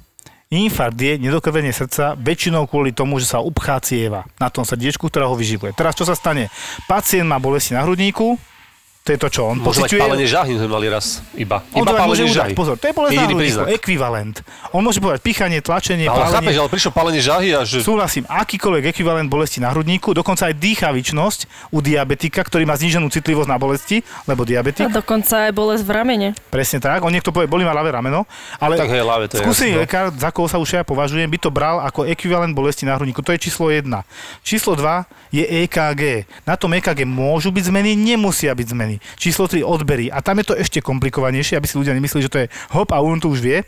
Infarkt 0.49 0.97
je 0.97 1.21
nedokrvenie 1.21 1.69
srdca 1.69 2.17
väčšinou 2.17 2.65
kvôli 2.65 2.89
tomu, 2.89 3.21
že 3.21 3.29
sa 3.29 3.37
upchá 3.37 3.77
cieva 3.85 4.25
na 4.41 4.49
tom 4.49 4.65
srdiečku, 4.65 5.05
ktorá 5.05 5.29
ho 5.29 5.37
vyživuje. 5.37 5.77
Teraz 5.77 5.93
čo 5.93 6.09
sa 6.09 6.17
stane? 6.17 6.49
Pacient 6.89 7.29
má 7.29 7.37
bolesti 7.37 7.77
na 7.77 7.85
hrudníku, 7.85 8.33
to 9.09 9.17
je 9.17 9.21
to, 9.25 9.29
čo 9.33 9.41
on 9.49 9.57
Môže 9.57 9.81
pociťuje. 9.81 9.97
pálenie 9.97 10.29
žahy, 10.29 10.53
sme 10.53 10.69
mali 10.69 10.85
raz. 10.85 11.25
Iba. 11.33 11.65
On 11.73 11.81
Iba 11.81 11.97
to 11.97 12.05
môže 12.05 12.23
udať, 12.29 12.37
žahy. 12.37 12.53
pozor, 12.53 12.77
to 12.77 12.85
je 12.85 12.93
bolesť 12.93 13.17
príznak. 13.33 13.65
ekvivalent. 13.73 14.35
On 14.69 14.85
môže 14.85 15.01
povedať 15.01 15.25
pichanie, 15.25 15.65
tlačenie, 15.65 16.05
Ale 16.05 16.29
chápeš, 16.29 16.37
pálenie. 16.45 16.59
ale 16.61 16.69
prišlo 16.69 16.91
pálenie 16.93 17.21
žahy 17.25 17.49
a 17.57 17.65
že... 17.65 17.81
Súhlasím, 17.81 18.29
akýkoľvek 18.29 18.93
ekvivalent 18.93 19.25
bolesti 19.25 19.57
na 19.57 19.73
hrudníku, 19.73 20.13
dokonca 20.13 20.45
aj 20.45 20.53
dýchavičnosť 20.53 21.39
u 21.73 21.81
diabetika, 21.81 22.45
ktorý 22.45 22.69
má 22.69 22.77
zníženú 22.77 23.09
citlivosť 23.09 23.49
na 23.49 23.57
bolesti, 23.57 24.05
lebo 24.29 24.45
A 24.45 24.47
diabetik, 24.47 24.85
dokonca 24.93 25.49
aj 25.49 25.51
bolesť 25.57 25.83
v 25.83 25.91
ramene. 25.91 26.27
presne 26.53 26.77
tak, 26.77 27.01
on 27.01 27.09
niekto 27.09 27.33
povie, 27.33 27.49
bolí 27.49 27.65
ma 27.65 27.73
ľavé 27.73 27.89
rameno, 27.89 28.29
ale 28.61 28.77
Tak 28.77 28.93
hej, 28.93 29.01
ľavé, 29.01 29.25
to 29.25 29.41
je 29.41 29.41
skúsený 29.41 29.73
jasné, 29.73 29.81
no. 29.81 29.83
lekár, 29.89 30.05
za 30.13 30.29
koho 30.29 30.45
sa 30.45 30.61
už 30.61 30.69
ja 30.69 30.83
považujem, 30.85 31.25
by 31.25 31.39
to 31.41 31.49
bral 31.49 31.81
ako 31.81 32.05
ekvivalent 32.05 32.53
bolesti 32.53 32.85
na 32.85 32.93
hrudníku. 32.93 33.25
To 33.25 33.33
je 33.33 33.41
číslo 33.41 33.73
1. 33.73 33.89
Číslo 34.45 34.77
2 34.77 35.33
je 35.33 35.45
EKG. 35.65 36.29
Na 36.45 36.53
tom 36.53 36.69
EKG 36.73 37.05
môžu 37.05 37.49
byť 37.49 37.73
zmeny, 37.73 37.95
nemusia 37.95 38.53
byť 38.53 38.67
zmeny. 38.69 38.98
Číslo 39.17 39.47
3 39.47 39.63
odbery. 39.63 40.07
A 40.13 40.21
tam 40.23 40.39
je 40.39 40.51
to 40.51 40.55
ešte 40.55 40.83
komplikovanejšie, 40.83 41.55
aby 41.57 41.67
si 41.67 41.79
ľudia 41.79 41.95
nemysleli, 41.95 42.25
že 42.25 42.33
to 42.33 42.41
je 42.45 42.51
hop 42.75 42.91
a 42.93 42.99
on 42.99 43.19
to 43.19 43.31
už 43.31 43.39
vie. 43.43 43.63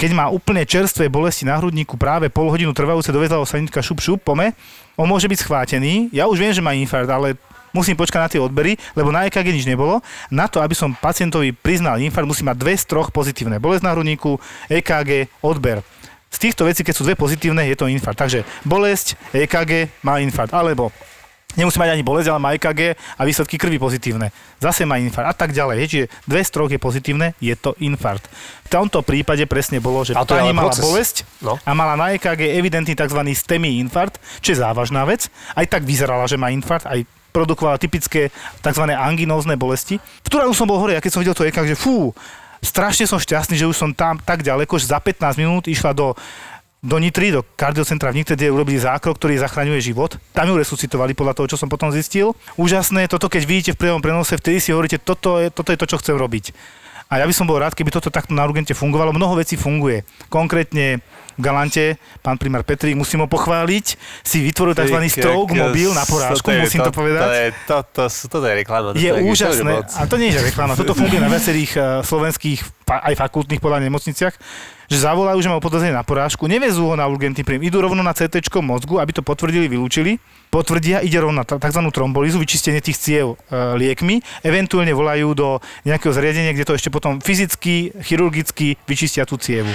Keď 0.00 0.16
má 0.16 0.32
úplne 0.32 0.64
čerstvé 0.64 1.12
bolesti 1.12 1.44
na 1.44 1.60
hrudníku, 1.60 2.00
práve 2.00 2.32
pol 2.32 2.48
hodinu 2.48 2.72
trvajúce 2.72 3.12
dovezla 3.12 3.36
ho 3.36 3.44
sanitka 3.44 3.84
šup 3.84 4.00
šup, 4.00 4.24
pome, 4.24 4.56
on 4.96 5.04
môže 5.04 5.28
byť 5.28 5.44
schvátený. 5.44 6.08
Ja 6.08 6.24
už 6.24 6.40
viem, 6.40 6.56
že 6.56 6.64
má 6.64 6.72
infarkt, 6.72 7.12
ale 7.12 7.36
musím 7.76 8.00
počkať 8.00 8.20
na 8.20 8.30
tie 8.32 8.40
odbery, 8.40 8.80
lebo 8.96 9.12
na 9.12 9.28
EKG 9.28 9.52
nič 9.52 9.68
nebolo. 9.68 10.00
Na 10.32 10.48
to, 10.48 10.64
aby 10.64 10.72
som 10.72 10.96
pacientovi 10.96 11.52
priznal 11.52 12.00
infarkt, 12.00 12.24
musí 12.24 12.42
mať 12.48 12.56
dve 12.56 12.74
z 12.80 12.84
troch 12.88 13.12
pozitívne. 13.12 13.60
Bolesť 13.60 13.84
na 13.84 13.92
hrudníku, 13.92 14.40
EKG, 14.72 15.28
odber. 15.44 15.84
Z 16.30 16.38
týchto 16.48 16.62
vecí, 16.64 16.86
keď 16.86 16.94
sú 16.94 17.02
dve 17.02 17.18
pozitívne, 17.18 17.66
je 17.66 17.76
to 17.76 17.90
infarkt. 17.90 18.22
Takže 18.22 18.46
bolesť, 18.62 19.18
EKG 19.34 20.00
má 20.06 20.22
infarkt. 20.22 20.54
Alebo 20.54 20.94
Nemusí 21.58 21.82
mať 21.82 21.98
ani 21.98 22.06
bolesť, 22.06 22.30
ale 22.30 22.38
má 22.38 22.50
EKG 22.54 22.94
a 22.94 23.22
výsledky 23.26 23.58
krvi 23.58 23.78
pozitívne. 23.80 24.30
Zase 24.62 24.86
má 24.86 25.02
infarkt 25.02 25.30
a 25.30 25.34
tak 25.34 25.50
ďalej. 25.50 25.76
Hej, 25.82 25.88
Čiže 25.90 26.06
dve 26.22 26.40
z 26.46 26.50
troch 26.54 26.70
je 26.70 26.78
pozitívne, 26.78 27.34
je 27.42 27.54
to 27.58 27.74
infarkt. 27.82 28.30
V 28.66 28.68
tomto 28.70 29.02
prípade 29.02 29.42
presne 29.50 29.82
bolo, 29.82 30.06
že 30.06 30.14
pani 30.14 30.54
mala 30.54 30.70
proces. 30.70 30.84
bolesť 30.84 31.16
No. 31.42 31.58
a 31.58 31.70
mala 31.74 31.98
na 31.98 32.14
EKG 32.14 32.54
evidentný 32.54 32.94
tzv. 32.94 33.20
STEMI 33.26 33.82
infarkt, 33.82 34.22
čo 34.38 34.54
je 34.54 34.62
závažná 34.62 35.02
vec. 35.02 35.26
Aj 35.58 35.66
tak 35.66 35.82
vyzerala, 35.82 36.30
že 36.30 36.38
má 36.38 36.54
infarkt, 36.54 36.86
aj 36.86 37.02
produkovala 37.34 37.78
typické 37.78 38.30
tzv. 38.62 38.84
anginózne 38.94 39.58
bolesti. 39.58 39.98
V 39.98 40.28
ktorom 40.30 40.54
som 40.54 40.70
bol 40.70 40.78
hore, 40.78 40.94
a 40.94 41.02
keď 41.02 41.10
som 41.14 41.22
videl 41.22 41.34
to 41.34 41.46
EKG, 41.46 41.74
že 41.74 41.78
fú, 41.78 42.14
strašne 42.60 43.08
som 43.08 43.16
šťastný, 43.16 43.56
že 43.56 43.66
už 43.66 43.76
som 43.76 43.90
tam 43.90 44.20
tak 44.20 44.44
ďaleko, 44.44 44.76
že 44.76 44.92
za 44.92 45.00
15 45.00 45.40
minút 45.40 45.64
išla 45.66 45.96
do 45.96 46.12
do 46.80 46.96
Nitry, 46.96 47.28
do 47.28 47.44
kardiocentra 47.44 48.08
v 48.08 48.24
Nitre, 48.24 48.34
kde 48.36 48.48
urobili 48.48 48.80
zákrok, 48.80 49.20
ktorý 49.20 49.36
zachraňuje 49.36 49.80
život. 49.84 50.16
Tam 50.32 50.48
ju 50.48 50.56
resuscitovali 50.56 51.12
podľa 51.12 51.36
toho, 51.36 51.46
čo 51.52 51.60
som 51.60 51.68
potom 51.68 51.92
zistil. 51.92 52.32
Úžasné, 52.56 53.04
toto 53.04 53.28
keď 53.28 53.42
vidíte 53.44 53.70
v 53.76 53.80
priamom 53.84 54.00
prenose, 54.00 54.32
vtedy 54.40 54.64
si 54.64 54.72
hovoríte, 54.72 54.96
toto 54.96 55.36
je, 55.36 55.52
toto 55.52 55.76
je 55.76 55.78
to, 55.78 55.86
čo 55.86 56.00
chcem 56.00 56.16
robiť. 56.16 56.56
A 57.10 57.18
ja 57.18 57.26
by 57.26 57.34
som 57.34 57.44
bol 57.44 57.58
rád, 57.58 57.74
keby 57.74 57.90
toto 57.90 58.08
takto 58.08 58.30
na 58.30 58.46
urgente 58.46 58.70
fungovalo. 58.70 59.10
Mnoho 59.10 59.42
vecí 59.42 59.58
funguje. 59.58 60.06
Konkrétne 60.30 61.02
Galante, 61.40 61.96
pán 62.20 62.36
primár 62.36 62.62
Petrík, 62.62 62.94
musím 62.94 63.24
ho 63.24 63.28
pochváliť, 63.28 63.96
si 64.22 64.38
vytvoril 64.44 64.76
tzv. 64.76 64.98
stroke 65.10 65.52
mobil 65.56 65.90
na 65.96 66.04
porážku, 66.04 66.52
musím 66.52 66.84
to 66.86 66.92
povedať. 66.92 67.20
To 67.20 67.32
je, 67.32 67.46
to, 67.66 67.76
to, 67.90 68.02
to, 68.06 68.36
to 68.40 68.46
je 68.46 68.54
reklama. 68.60 68.88
Je 68.96 69.10
úžasné, 69.10 69.72
a 69.84 70.02
to 70.04 70.16
nie 70.20 70.30
je 70.30 70.40
reklama, 70.44 70.76
toto 70.76 70.92
funguje 70.92 71.20
na 71.20 71.32
viacerých 71.32 71.72
eh, 71.76 71.82
slovenských, 72.04 72.60
aj 72.90 73.14
fakultných 73.16 73.62
podľa 73.62 73.86
nemocniciach, 73.88 74.34
že 74.90 74.98
zavolajú, 74.98 75.38
že 75.38 75.46
majú 75.46 75.62
podozrenie 75.62 75.94
na 75.94 76.02
porážku, 76.02 76.50
nevezú 76.50 76.90
ho 76.90 76.98
na 76.98 77.06
urgentný 77.06 77.46
príjem, 77.46 77.70
idú 77.70 77.78
rovno 77.78 78.02
na 78.02 78.10
CT 78.10 78.42
mozgu, 78.58 78.98
aby 78.98 79.14
to 79.14 79.22
potvrdili, 79.22 79.70
vylúčili, 79.70 80.18
potvrdia, 80.50 80.98
ide 80.98 81.22
rovno 81.22 81.40
na 81.40 81.46
tzv. 81.46 81.80
trombolizu, 81.94 82.42
vyčistenie 82.42 82.82
tých 82.82 82.98
ciev 82.98 83.38
e, 83.38 83.78
liekmi, 83.78 84.18
eventuálne 84.42 84.90
volajú 84.90 85.30
do 85.38 85.48
nejakého 85.86 86.10
zariadenia, 86.10 86.50
kde 86.50 86.66
to 86.66 86.74
ešte 86.74 86.90
potom 86.90 87.22
fyzicky, 87.22 87.94
chirurgicky 88.02 88.74
vyčistia 88.90 89.22
tú 89.22 89.38
cievu. 89.38 89.70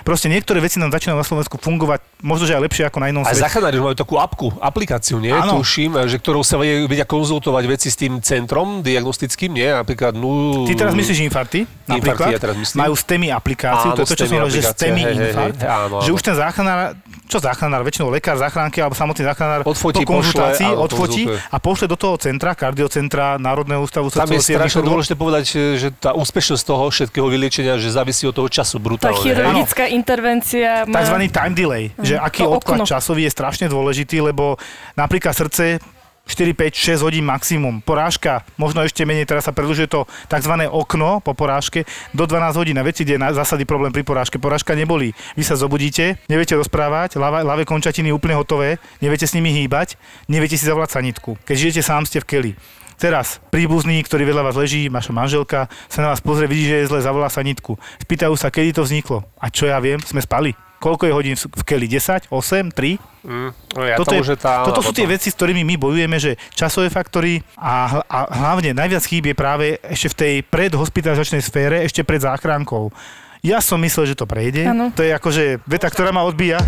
Proste 0.00 0.26
niektoré 0.26 0.58
veci 0.58 0.76
nám 0.76 0.90
začínajú 0.90 1.16
na 1.16 1.26
Slovensku 1.26 1.56
fungovať 1.56 2.00
možno, 2.20 2.44
že 2.44 2.56
aj 2.56 2.62
lepšie 2.64 2.84
ako 2.86 2.98
na 2.98 3.06
inom 3.08 3.22
A 3.24 3.32
svete. 3.32 3.44
záchranári 3.44 3.76
už 3.76 3.84
majú 3.84 3.96
takú 3.96 4.14
apku, 4.16 4.48
aplikáciu, 4.58 5.20
nie? 5.20 5.32
Áno. 5.32 5.60
Tuším, 5.60 5.96
že 6.06 6.16
ktorou 6.16 6.40
sa 6.40 6.56
vedia, 6.56 6.84
vedia 6.84 7.04
konzultovať 7.04 7.64
veci 7.66 7.88
s 7.88 7.96
tým 7.96 8.20
centrom 8.20 8.80
diagnostickým, 8.80 9.50
nie? 9.52 9.68
Napríklad, 9.68 10.16
no... 10.16 10.64
Ty 10.64 10.72
teraz 10.74 10.92
myslíš 10.96 11.18
infarty? 11.26 11.64
Napríklad, 11.84 12.32
ja 12.32 12.40
teraz 12.40 12.56
myslím. 12.56 12.78
majú 12.86 12.94
STEMI 12.94 13.28
aplikáciu, 13.30 13.88
Áno, 13.92 13.96
to 13.96 14.02
je 14.04 14.08
to, 14.08 14.14
čo 14.14 14.24
STEMI 14.24 14.28
som 14.28 14.36
hovoril, 14.40 14.54
že 14.54 14.62
STEMI 14.62 15.02
hej, 15.02 15.14
hej, 15.14 15.32
hej, 15.32 15.50
áno, 15.66 15.96
že 16.00 16.08
áno. 16.10 16.16
už 16.16 16.22
ten 16.22 16.34
záchranár, 16.38 16.78
čo 17.26 17.38
záchranár, 17.38 17.80
väčšinou 17.82 18.08
lekár, 18.10 18.36
záchranky 18.38 18.78
alebo 18.78 18.94
samotný 18.94 19.22
záchranár 19.26 19.60
Odfotí, 19.66 20.02
po 20.02 20.18
konzultácii 20.18 20.70
pošle, 20.70 20.82
odfotí 20.82 21.22
konzultuje. 21.26 21.50
a 21.50 21.56
pošle 21.58 21.86
do 21.86 21.96
toho 21.98 22.14
centra, 22.16 22.50
kardiocentra, 22.54 23.24
Národného 23.38 23.80
ústavu 23.82 24.10
Tam 24.10 24.30
je 24.30 24.38
strašne 24.38 24.82
dôležité 24.82 25.14
povedať, 25.14 25.44
že 25.78 25.88
tá 25.94 26.14
úspešnosť 26.14 26.62
toho 26.62 26.84
všetkého 26.90 27.26
vyliečenia, 27.26 27.74
že 27.78 27.90
závisí 27.90 28.26
od 28.26 28.34
toho 28.34 28.46
času 28.46 28.78
Tá 28.78 28.84
brutálne. 28.86 29.18
hej? 29.18 29.34
chirurgická 29.34 29.84
intervencia 29.90 30.86
má... 30.86 31.02
Takzvaný 31.02 31.26
time 31.28 31.54
delay, 31.54 31.84
že 31.98 32.14
aký 32.16 32.46
odklad 32.46 32.82
okno. 32.82 32.88
časový 32.88 33.26
je 33.26 33.32
strašne 33.34 33.66
dôležitý, 33.66 34.22
lebo 34.22 34.56
napríklad 34.94 35.34
srdce 35.34 35.82
4, 36.30 36.54
5, 36.54 37.02
6 37.02 37.06
hodín 37.06 37.26
maximum. 37.26 37.82
Porážka, 37.82 38.46
možno 38.54 38.86
ešte 38.86 39.02
menej, 39.02 39.26
teraz 39.26 39.50
sa 39.50 39.52
predlžuje 39.56 39.90
to 39.90 40.06
tzv. 40.30 40.54
okno 40.70 41.18
po 41.18 41.34
porážke 41.34 41.82
do 42.14 42.22
12 42.22 42.54
hodín. 42.54 42.78
A 42.78 42.86
viete, 42.86 43.02
kde 43.02 43.18
je 43.18 43.22
na 43.22 43.34
zásady 43.34 43.66
problém 43.66 43.90
pri 43.90 44.06
porážke? 44.06 44.38
Porážka 44.38 44.78
nebolí. 44.78 45.10
Vy 45.34 45.42
sa 45.42 45.58
zobudíte, 45.58 46.22
neviete 46.30 46.54
rozprávať, 46.54 47.18
ľavé, 47.18 47.42
ľavé 47.42 47.66
končatiny 47.66 48.14
úplne 48.14 48.38
hotové, 48.38 48.78
neviete 49.02 49.26
s 49.26 49.34
nimi 49.34 49.50
hýbať, 49.50 49.98
neviete 50.30 50.54
si 50.54 50.70
zavolať 50.70 51.02
sanitku. 51.02 51.34
Keď 51.42 51.56
žijete 51.58 51.82
sám, 51.82 52.06
ste 52.06 52.22
v 52.22 52.28
keli. 52.30 52.52
Teraz 53.00 53.40
príbuzný, 53.48 54.04
ktorý 54.04 54.28
vedľa 54.28 54.52
vás 54.52 54.60
leží, 54.60 54.92
vaša 54.92 55.16
manželka, 55.16 55.72
sa 55.88 56.04
na 56.04 56.12
vás 56.12 56.20
pozrie, 56.20 56.44
vidí, 56.44 56.68
že 56.68 56.84
je 56.84 56.88
zle, 56.92 57.00
zavolá 57.00 57.32
sanitku. 57.32 57.80
Spýtajú 57.96 58.36
sa, 58.36 58.52
kedy 58.52 58.76
to 58.76 58.84
vzniklo. 58.84 59.24
A 59.40 59.48
čo 59.48 59.64
ja 59.64 59.80
viem, 59.80 59.96
sme 60.04 60.20
spali. 60.20 60.52
Koľko 60.84 61.08
je 61.08 61.12
hodín 61.16 61.36
v 61.36 61.62
keli? 61.64 61.88
10? 61.88 62.28
8? 62.28 62.68
3? 62.76 63.00
Mm, 63.24 63.50
no 63.56 63.82
ja 63.88 63.96
toto, 63.96 64.12
je, 64.12 64.36
tá, 64.36 64.68
toto 64.68 64.84
sú 64.84 64.92
tie 64.92 65.08
veci, 65.08 65.32
s 65.32 65.36
ktorými 65.36 65.64
my 65.64 65.80
bojujeme, 65.80 66.16
že 66.20 66.36
časové 66.52 66.92
faktory 66.92 67.40
a, 67.56 68.04
a 68.04 68.18
hlavne 68.36 68.76
najviac 68.76 69.04
chýb 69.04 69.32
je 69.32 69.36
práve 69.36 69.80
ešte 69.80 70.08
v 70.12 70.16
tej 70.16 70.34
predhospitalizačnej 70.52 71.40
sfére, 71.40 71.80
ešte 71.80 72.04
pred 72.04 72.20
záchrankou. 72.20 72.92
Ja 73.40 73.64
som 73.64 73.80
myslel, 73.80 74.12
že 74.12 74.16
to 74.20 74.28
prejde. 74.28 74.68
Áno. 74.68 74.92
To 74.92 75.00
je 75.00 75.16
akože 75.16 75.64
veta, 75.64 75.88
ktorá 75.88 76.12
ma 76.12 76.20
odbíja. 76.28 76.60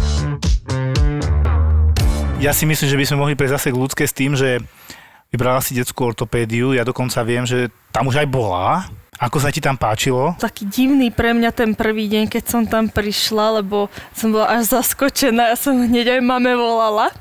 Ja 2.40 2.56
si 2.56 2.64
myslím, 2.64 2.88
že 2.88 2.96
by 2.96 3.04
sme 3.04 3.20
mohli 3.20 3.36
prejsť 3.36 3.54
zase 3.60 3.68
k 3.68 3.80
ľudské 3.80 4.04
s 4.08 4.16
tým, 4.16 4.32
že 4.32 4.64
vybrala 5.32 5.64
si 5.64 5.72
detskú 5.72 6.12
ortopédiu. 6.12 6.76
Ja 6.76 6.84
dokonca 6.84 7.24
viem, 7.24 7.48
že 7.48 7.72
tam 7.88 8.12
už 8.12 8.20
aj 8.22 8.28
bola. 8.28 8.86
Ako 9.22 9.38
sa 9.38 9.54
ti 9.54 9.62
tam 9.62 9.78
páčilo? 9.78 10.34
taký 10.40 10.66
divný 10.66 11.14
pre 11.14 11.30
mňa 11.30 11.54
ten 11.54 11.78
prvý 11.78 12.10
deň, 12.10 12.26
keď 12.26 12.44
som 12.48 12.66
tam 12.66 12.90
prišla, 12.90 13.62
lebo 13.62 13.86
som 14.10 14.34
bola 14.34 14.50
až 14.58 14.72
zaskočená. 14.74 15.54
Ja 15.54 15.56
som 15.56 15.78
hneď 15.78 16.18
aj 16.18 16.20
mame 16.26 16.50
volala, 16.58 17.14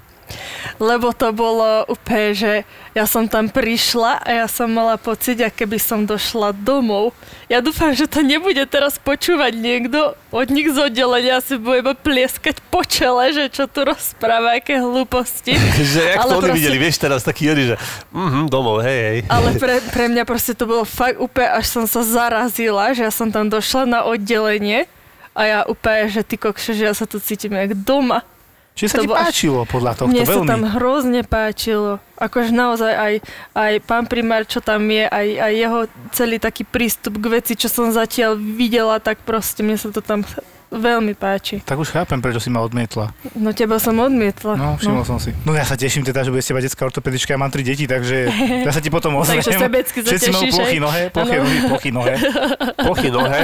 lebo 0.77 1.13
to 1.13 1.29
bolo 1.31 1.85
úplne, 1.85 2.33
že 2.33 2.53
ja 2.91 3.07
som 3.07 3.29
tam 3.29 3.47
prišla 3.47 4.19
a 4.19 4.29
ja 4.43 4.47
som 4.51 4.67
mala 4.67 4.99
pocit, 4.99 5.39
aké 5.39 5.63
by 5.63 5.79
som 5.79 6.03
došla 6.03 6.51
domov. 6.51 7.15
Ja 7.47 7.63
dúfam, 7.63 7.95
že 7.95 8.07
to 8.07 8.19
nebude 8.19 8.59
teraz 8.67 8.99
počúvať 8.99 9.55
niekto 9.55 10.15
od 10.31 10.47
nich 10.51 10.71
z 10.71 10.91
oddelenia, 10.91 11.39
asi 11.39 11.55
bude 11.55 11.83
iba 11.83 11.93
plieskať 11.95 12.59
po 12.67 12.83
čele, 12.83 13.31
že 13.31 13.51
čo 13.51 13.67
tu 13.67 13.83
rozpráva, 13.83 14.59
aké 14.59 14.79
hlúposti. 14.79 15.55
Že 15.91 16.01
jak 16.15 16.17
Ale 16.19 16.31
to 16.31 16.37
oni 16.39 16.43
proste- 16.47 16.57
videli, 16.59 16.77
vieš, 16.79 16.95
teraz 16.99 17.21
taký 17.23 17.51
oni, 17.51 17.63
že 17.71 17.75
mhm, 18.11 18.47
domov, 18.47 18.83
hej, 18.83 18.99
hej. 18.99 19.19
Ale 19.27 19.55
pre, 19.61 19.79
pre 19.91 20.05
mňa 20.07 20.23
proste 20.23 20.55
to 20.55 20.63
bolo 20.67 20.83
fakt 20.87 21.19
úplne, 21.19 21.51
až 21.51 21.65
som 21.67 21.85
sa 21.87 22.03
zarazila, 22.03 22.91
že 22.95 23.03
ja 23.07 23.11
som 23.11 23.27
tam 23.31 23.47
došla 23.51 23.83
na 23.87 23.99
oddelenie 24.07 24.87
a 25.31 25.41
ja 25.47 25.59
úplne, 25.63 26.11
že 26.11 26.27
ty 26.27 26.35
kokše, 26.35 26.75
že 26.75 26.83
ja 26.87 26.93
sa 26.95 27.07
tu 27.07 27.19
cítim 27.19 27.55
jak 27.55 27.71
doma. 27.75 28.23
Či 28.71 28.87
sa 28.87 28.97
To 28.97 29.03
ti 29.03 29.07
bolo 29.07 29.19
až- 29.19 29.27
páčilo 29.29 29.59
podľa 29.67 29.91
tohto 29.93 30.09
Mne 30.09 30.23
sa 30.23 30.31
veľmi? 30.33 30.47
tam 30.47 30.63
hrozne 30.73 31.21
páčilo. 31.21 31.99
Akože 32.15 32.49
naozaj 32.49 32.93
aj, 32.93 33.13
aj 33.51 33.73
pán 33.83 34.05
primár, 34.05 34.45
čo 34.45 34.57
tam 34.57 34.87
je, 34.87 35.03
aj, 35.03 35.27
aj 35.37 35.53
jeho 35.53 35.79
celý 36.09 36.37
taký 36.37 36.63
prístup 36.63 37.17
k 37.17 37.25
veci, 37.33 37.53
čo 37.53 37.67
som 37.67 37.89
zatiaľ 37.89 38.35
videla, 38.35 38.97
tak 38.97 39.19
proste 39.21 39.59
mne 39.59 39.75
sa 39.75 39.89
to 39.89 39.99
tam 39.99 40.23
veľmi 40.71 41.11
páči. 41.13 41.59
Tak 41.59 41.75
už 41.75 41.91
chápem, 41.91 42.23
prečo 42.23 42.39
si 42.39 42.47
ma 42.47 42.63
odmietla. 42.63 43.11
No 43.35 43.51
teba 43.51 43.75
som 43.75 43.91
odmietla. 43.93 44.55
No, 44.55 44.79
všimol 44.79 45.03
som 45.03 45.19
si. 45.19 45.35
No 45.43 45.51
ja 45.51 45.67
sa 45.67 45.75
teším 45.75 46.07
teda, 46.07 46.23
že 46.23 46.31
bude 46.31 46.39
z 46.39 46.55
teba 46.55 46.63
detská 46.63 46.87
ortopedička, 46.87 47.35
ja 47.35 47.39
mám 47.39 47.51
tri 47.51 47.59
deti, 47.61 47.83
takže 47.83 48.31
ja 48.65 48.71
sa 48.71 48.79
ti 48.79 48.87
potom 48.87 49.19
ozvem. 49.19 49.43
Takže 49.43 49.59
sebecky 49.59 49.97
sa 49.99 50.07
Všetci 50.07 50.29
majú 50.31 50.47
plochy 50.49 50.77
nohe, 50.79 51.01
plochy 51.11 51.35
nohy, 51.35 51.55
plochy 51.67 51.89
nohe. 51.91 52.13
Plochy 52.87 53.09
nohe. 53.11 53.41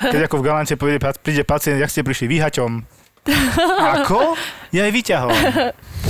Keď 0.00 0.20
ako 0.24 0.36
v 0.40 0.42
Galante 0.42 0.74
príde, 0.74 0.98
príde 1.20 1.44
pacient, 1.44 1.76
jak 1.76 1.92
ste 1.92 2.00
prišli, 2.00 2.26
výhaťom. 2.32 2.99
Ako? 4.00 4.34
Ja 4.72 4.86
aj 4.86 4.92
výťahom. 4.94 5.34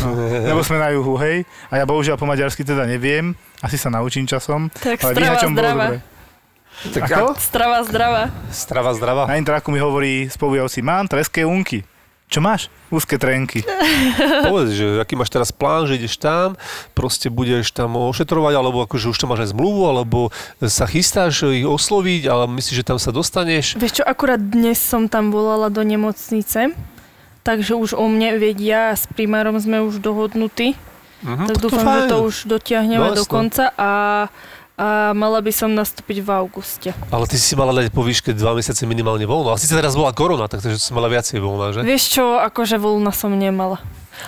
No, 0.00 0.06
lebo 0.52 0.60
sme 0.62 0.78
na 0.78 0.94
juhu, 0.94 1.16
hej. 1.20 1.42
A 1.68 1.80
ja 1.80 1.84
bohužiaľ 1.84 2.16
po 2.16 2.28
maďarsky 2.28 2.62
teda 2.62 2.86
neviem. 2.86 3.34
Asi 3.60 3.76
sa 3.76 3.90
naučím 3.90 4.24
časom. 4.24 4.70
Tak 4.72 5.00
ale 5.04 5.12
strava 5.12 5.36
zdravá. 5.42 5.86
dobre. 5.90 5.98
Tak 6.80 7.02
Ako? 7.12 7.26
Strava 7.36 7.78
zdravá. 7.84 8.24
Strava 8.48 8.90
zdravá. 8.96 9.22
Na 9.28 9.36
intraku 9.36 9.68
mi 9.68 9.82
hovorí 9.82 10.32
spolujúci, 10.32 10.80
mám 10.80 11.04
treské 11.10 11.44
unky. 11.44 11.84
Čo 12.30 12.38
máš? 12.38 12.70
Úzke 12.94 13.18
trenky. 13.18 13.66
Povedz, 14.46 14.78
že 14.78 15.02
aký 15.02 15.18
máš 15.18 15.34
teraz 15.34 15.50
plán, 15.50 15.90
že 15.90 15.98
ideš 15.98 16.14
tam, 16.14 16.54
proste 16.94 17.26
budeš 17.26 17.74
tam 17.74 17.98
ošetrovať, 17.98 18.54
alebo 18.54 18.86
akože 18.86 19.10
už 19.10 19.18
tam 19.18 19.34
máš 19.34 19.50
aj 19.50 19.52
zmluvu, 19.52 19.82
alebo 19.90 20.30
sa 20.62 20.86
chystáš 20.86 21.42
ich 21.50 21.66
osloviť, 21.66 22.30
ale 22.30 22.46
myslíš, 22.46 22.76
že 22.80 22.86
tam 22.86 23.02
sa 23.02 23.10
dostaneš. 23.10 23.74
Vieš 23.82 23.98
čo, 23.98 24.04
akurát 24.06 24.38
dnes 24.38 24.78
som 24.78 25.10
tam 25.10 25.34
volala 25.34 25.74
do 25.74 25.82
nemocnice, 25.82 26.70
takže 27.42 27.74
už 27.74 27.92
o 27.92 28.04
mne 28.04 28.36
vedia 28.36 28.90
a 28.90 28.98
s 28.98 29.04
primárom 29.06 29.56
sme 29.56 29.80
už 29.80 29.98
dohodnutí. 29.98 30.76
Mhm, 31.20 31.44
tak 31.46 31.56
to 31.56 31.68
dúfam, 31.68 31.84
fajn. 31.84 31.96
že 31.96 32.04
to 32.06 32.16
už 32.24 32.36
dotiahneme 32.48 33.04
No, 33.04 33.12
do 33.12 33.28
konca 33.28 33.68
a, 33.76 33.90
a 34.74 34.86
mala 35.12 35.38
by 35.38 35.52
som 35.52 35.68
nastúpiť 35.68 36.24
v 36.24 36.28
auguste. 36.32 36.90
Ale 37.12 37.28
ty 37.28 37.36
si 37.36 37.52
mala 37.52 37.76
dať 37.76 37.92
po 37.92 38.00
výške 38.00 38.32
dva 38.32 38.56
mesiace 38.56 38.88
minimálne 38.88 39.28
voľno. 39.28 39.52
A 39.52 39.60
síce 39.60 39.76
teraz 39.76 39.92
bola 39.92 40.16
korona, 40.16 40.48
takže 40.48 40.80
si 40.80 40.90
mala 40.90 41.12
viacej 41.12 41.36
voľna, 41.36 41.76
že? 41.76 41.80
Vieš 41.84 42.04
čo, 42.08 42.24
akože 42.40 42.80
voľna 42.80 43.12
som 43.12 43.36
nemala. 43.36 43.76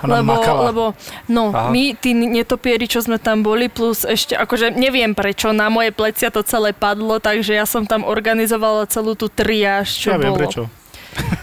Ona 0.00 0.20
lebo, 0.20 0.32
makala. 0.36 0.60
lebo, 0.72 0.84
no, 1.28 1.52
Aha. 1.52 1.68
my, 1.68 1.92
tí 1.96 2.12
netopieri, 2.12 2.88
čo 2.88 3.00
sme 3.00 3.20
tam 3.20 3.44
boli, 3.44 3.68
plus 3.68 4.08
ešte, 4.08 4.32
akože 4.32 4.72
neviem 4.72 5.12
prečo, 5.12 5.52
na 5.52 5.68
moje 5.68 5.92
plecia 5.92 6.32
to 6.32 6.40
celé 6.40 6.72
padlo, 6.72 7.20
takže 7.20 7.52
ja 7.52 7.68
som 7.68 7.84
tam 7.84 8.00
organizovala 8.04 8.88
celú 8.88 9.12
tú 9.12 9.28
triáž, 9.28 9.92
čo 9.92 10.12
Ja 10.12 10.16
viem 10.16 10.32
bolo. 10.32 10.40
prečo. 10.44 10.62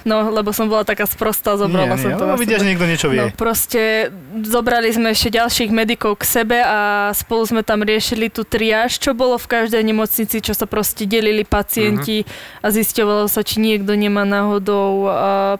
No, 0.07 0.32
lebo 0.32 0.49
som 0.55 0.65
bola 0.65 0.82
taká 0.88 1.05
sprostá, 1.05 1.53
zobrala 1.59 1.93
nie, 1.93 2.01
som 2.01 2.09
nie, 2.09 2.17
to 2.17 2.26
no, 2.26 2.36
že 2.39 2.65
niekto 2.65 2.86
niečo 2.88 3.07
vie. 3.11 3.20
No 3.22 3.26
proste 3.36 4.09
zobrali 4.41 4.89
sme 4.89 5.13
ešte 5.13 5.30
ďalších 5.38 5.70
medikov 5.70 6.17
k 6.17 6.24
sebe 6.26 6.57
a 6.63 7.11
spolu 7.13 7.45
sme 7.45 7.61
tam 7.61 7.86
riešili 7.86 8.32
tú 8.34 8.41
triáž, 8.41 8.97
čo 8.97 9.13
bolo 9.13 9.38
v 9.38 9.45
každej 9.45 9.84
nemocnici, 9.86 10.41
čo 10.41 10.57
sa 10.57 10.65
proste 10.65 11.05
delili 11.05 11.45
pacienti 11.45 12.24
Mhm. 12.24 12.65
a 12.65 12.67
zisťovalo 12.74 13.26
sa, 13.30 13.45
či 13.45 13.61
niekto 13.61 13.93
nemá 13.93 14.26
náhodou 14.26 15.05
uh, 15.05 15.13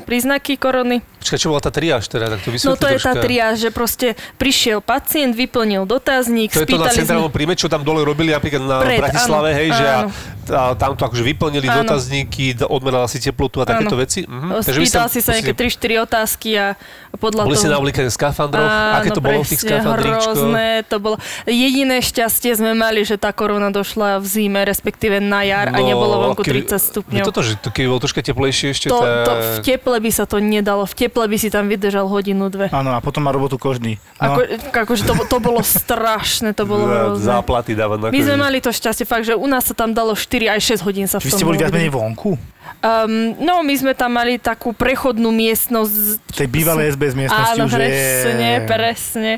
príznaky 0.08 0.58
korony. 0.58 1.06
Počkaj, 1.20 1.38
čo 1.38 1.48
bola 1.48 1.60
tá 1.60 1.68
triáž 1.70 2.08
teda? 2.08 2.32
Tak 2.32 2.40
to 2.40 2.50
No 2.64 2.74
to 2.74 2.88
je 2.88 2.96
tá 2.96 3.12
troška. 3.12 3.22
triáž, 3.22 3.56
že 3.60 3.70
proste 3.70 4.08
prišiel 4.36 4.80
pacient, 4.80 5.34
vyplnil 5.34 5.84
dotazník, 5.84 6.50
To 6.50 6.64
je 6.64 6.70
to 6.70 6.76
na 6.76 6.88
centrálnom 6.88 7.28
príjme, 7.28 7.54
čo 7.54 7.68
tam 7.68 7.84
dole 7.84 8.02
robili 8.02 8.32
napríklad 8.32 8.62
na 8.62 8.78
Pred, 8.80 8.98
Bratislave, 8.98 9.50
áno, 9.50 9.60
hej, 9.60 9.70
že 9.70 9.86
a, 9.86 9.98
áno. 9.98 10.10
a 10.50 10.62
tam 10.74 10.96
to 10.96 11.04
akože 11.04 11.24
vyplnili 11.26 11.68
Áno. 11.68 11.84
dotazníky, 11.84 12.46
odmerala 12.64 13.06
si 13.06 13.20
teplotu 13.20 13.60
a 13.60 13.66
takéto 13.66 13.94
Áno. 13.94 14.02
veci. 14.02 14.24
Mhm. 14.24 14.64
Spýtal 14.64 15.08
si 15.08 15.20
sa 15.20 15.36
nejaké 15.36 15.52
3-4 15.54 16.00
otázky 16.02 16.50
a 16.56 16.66
podľa 17.14 17.44
Boli 17.44 17.54
toho... 17.54 17.62
ste 17.62 17.70
na 17.70 17.78
oblíkaní 17.78 18.08
skafandrov? 18.08 18.64
Aké 18.96 19.10
to 19.12 19.20
bolo 19.20 19.44
v 19.44 19.50
tých 19.50 19.62
skafandríčkoch? 19.62 20.24
hrozné 20.32 20.70
to 20.86 20.96
bolo. 20.98 21.16
Jediné 21.44 22.00
šťastie 22.00 22.54
sme 22.54 22.72
mali, 22.72 23.04
že 23.04 23.20
tá 23.20 23.30
korona 23.30 23.68
došla 23.70 24.18
v 24.18 24.26
zime, 24.26 24.62
respektíve 24.64 25.20
na 25.20 25.44
jar 25.44 25.68
a 25.68 25.78
nebolo 25.78 26.16
vonku 26.24 26.40
No, 26.40 26.46
keby- 26.46 26.64
30 26.64 26.80
stupňov. 26.80 27.26
Toto, 27.26 27.42
že 27.42 27.58
to, 27.58 27.68
keby 27.68 27.88
bolo 27.90 28.00
troška 28.00 28.22
teplejšie 28.22 28.72
ešte, 28.72 28.88
to, 28.88 28.96
tá... 28.96 29.26
to, 29.26 29.34
v 29.34 29.66
teple 29.66 29.98
by 29.98 30.10
sa 30.10 30.24
to 30.24 30.38
nedalo, 30.38 30.86
v 30.86 30.94
teple 30.96 31.09
by 31.10 31.38
si 31.38 31.50
tam 31.50 31.66
vydržal 31.66 32.06
hodinu, 32.06 32.48
dve. 32.48 32.70
Áno, 32.70 32.94
a 32.94 33.02
potom 33.02 33.26
má 33.26 33.34
robotu 33.34 33.58
kožný. 33.58 33.98
No, 34.18 34.38
Ako, 34.38 34.40
akože 34.86 35.04
to, 35.04 35.14
to 35.26 35.38
bolo 35.42 35.60
strašné, 35.66 36.54
to 36.54 36.64
bolo 36.70 36.86
hrozné. 36.86 37.26
záplaty 37.26 37.74
dávať 37.74 37.98
na 38.00 38.08
My 38.14 38.22
sme 38.22 38.38
mali 38.38 38.58
to 38.62 38.70
šťastie 38.70 39.04
fakt, 39.04 39.26
že 39.26 39.34
u 39.34 39.48
nás 39.50 39.66
sa 39.66 39.74
tam 39.74 39.92
dalo 39.92 40.14
4 40.14 40.56
aj 40.56 40.60
6 40.80 40.86
hodín 40.88 41.08
sa 41.10 41.18
v 41.18 41.28
Vy 41.28 41.32
tom 41.34 41.38
ste 41.42 41.48
boli 41.48 41.58
viac 41.58 41.74
menej 41.74 41.92
vonku? 41.92 42.38
Um, 42.80 43.36
no, 43.42 43.60
my 43.66 43.74
sme 43.76 43.92
tam 43.98 44.14
mali 44.14 44.38
takú 44.40 44.72
prechodnú 44.72 45.34
miestnosť. 45.34 46.22
V 46.32 46.38
tej 46.38 46.48
bývalej 46.48 46.96
SBS 46.96 47.16
miestnosti 47.18 47.58
Áno, 47.58 47.66
už 47.68 47.74
presne, 47.76 48.50
je... 48.56 48.68
presne. 48.70 49.32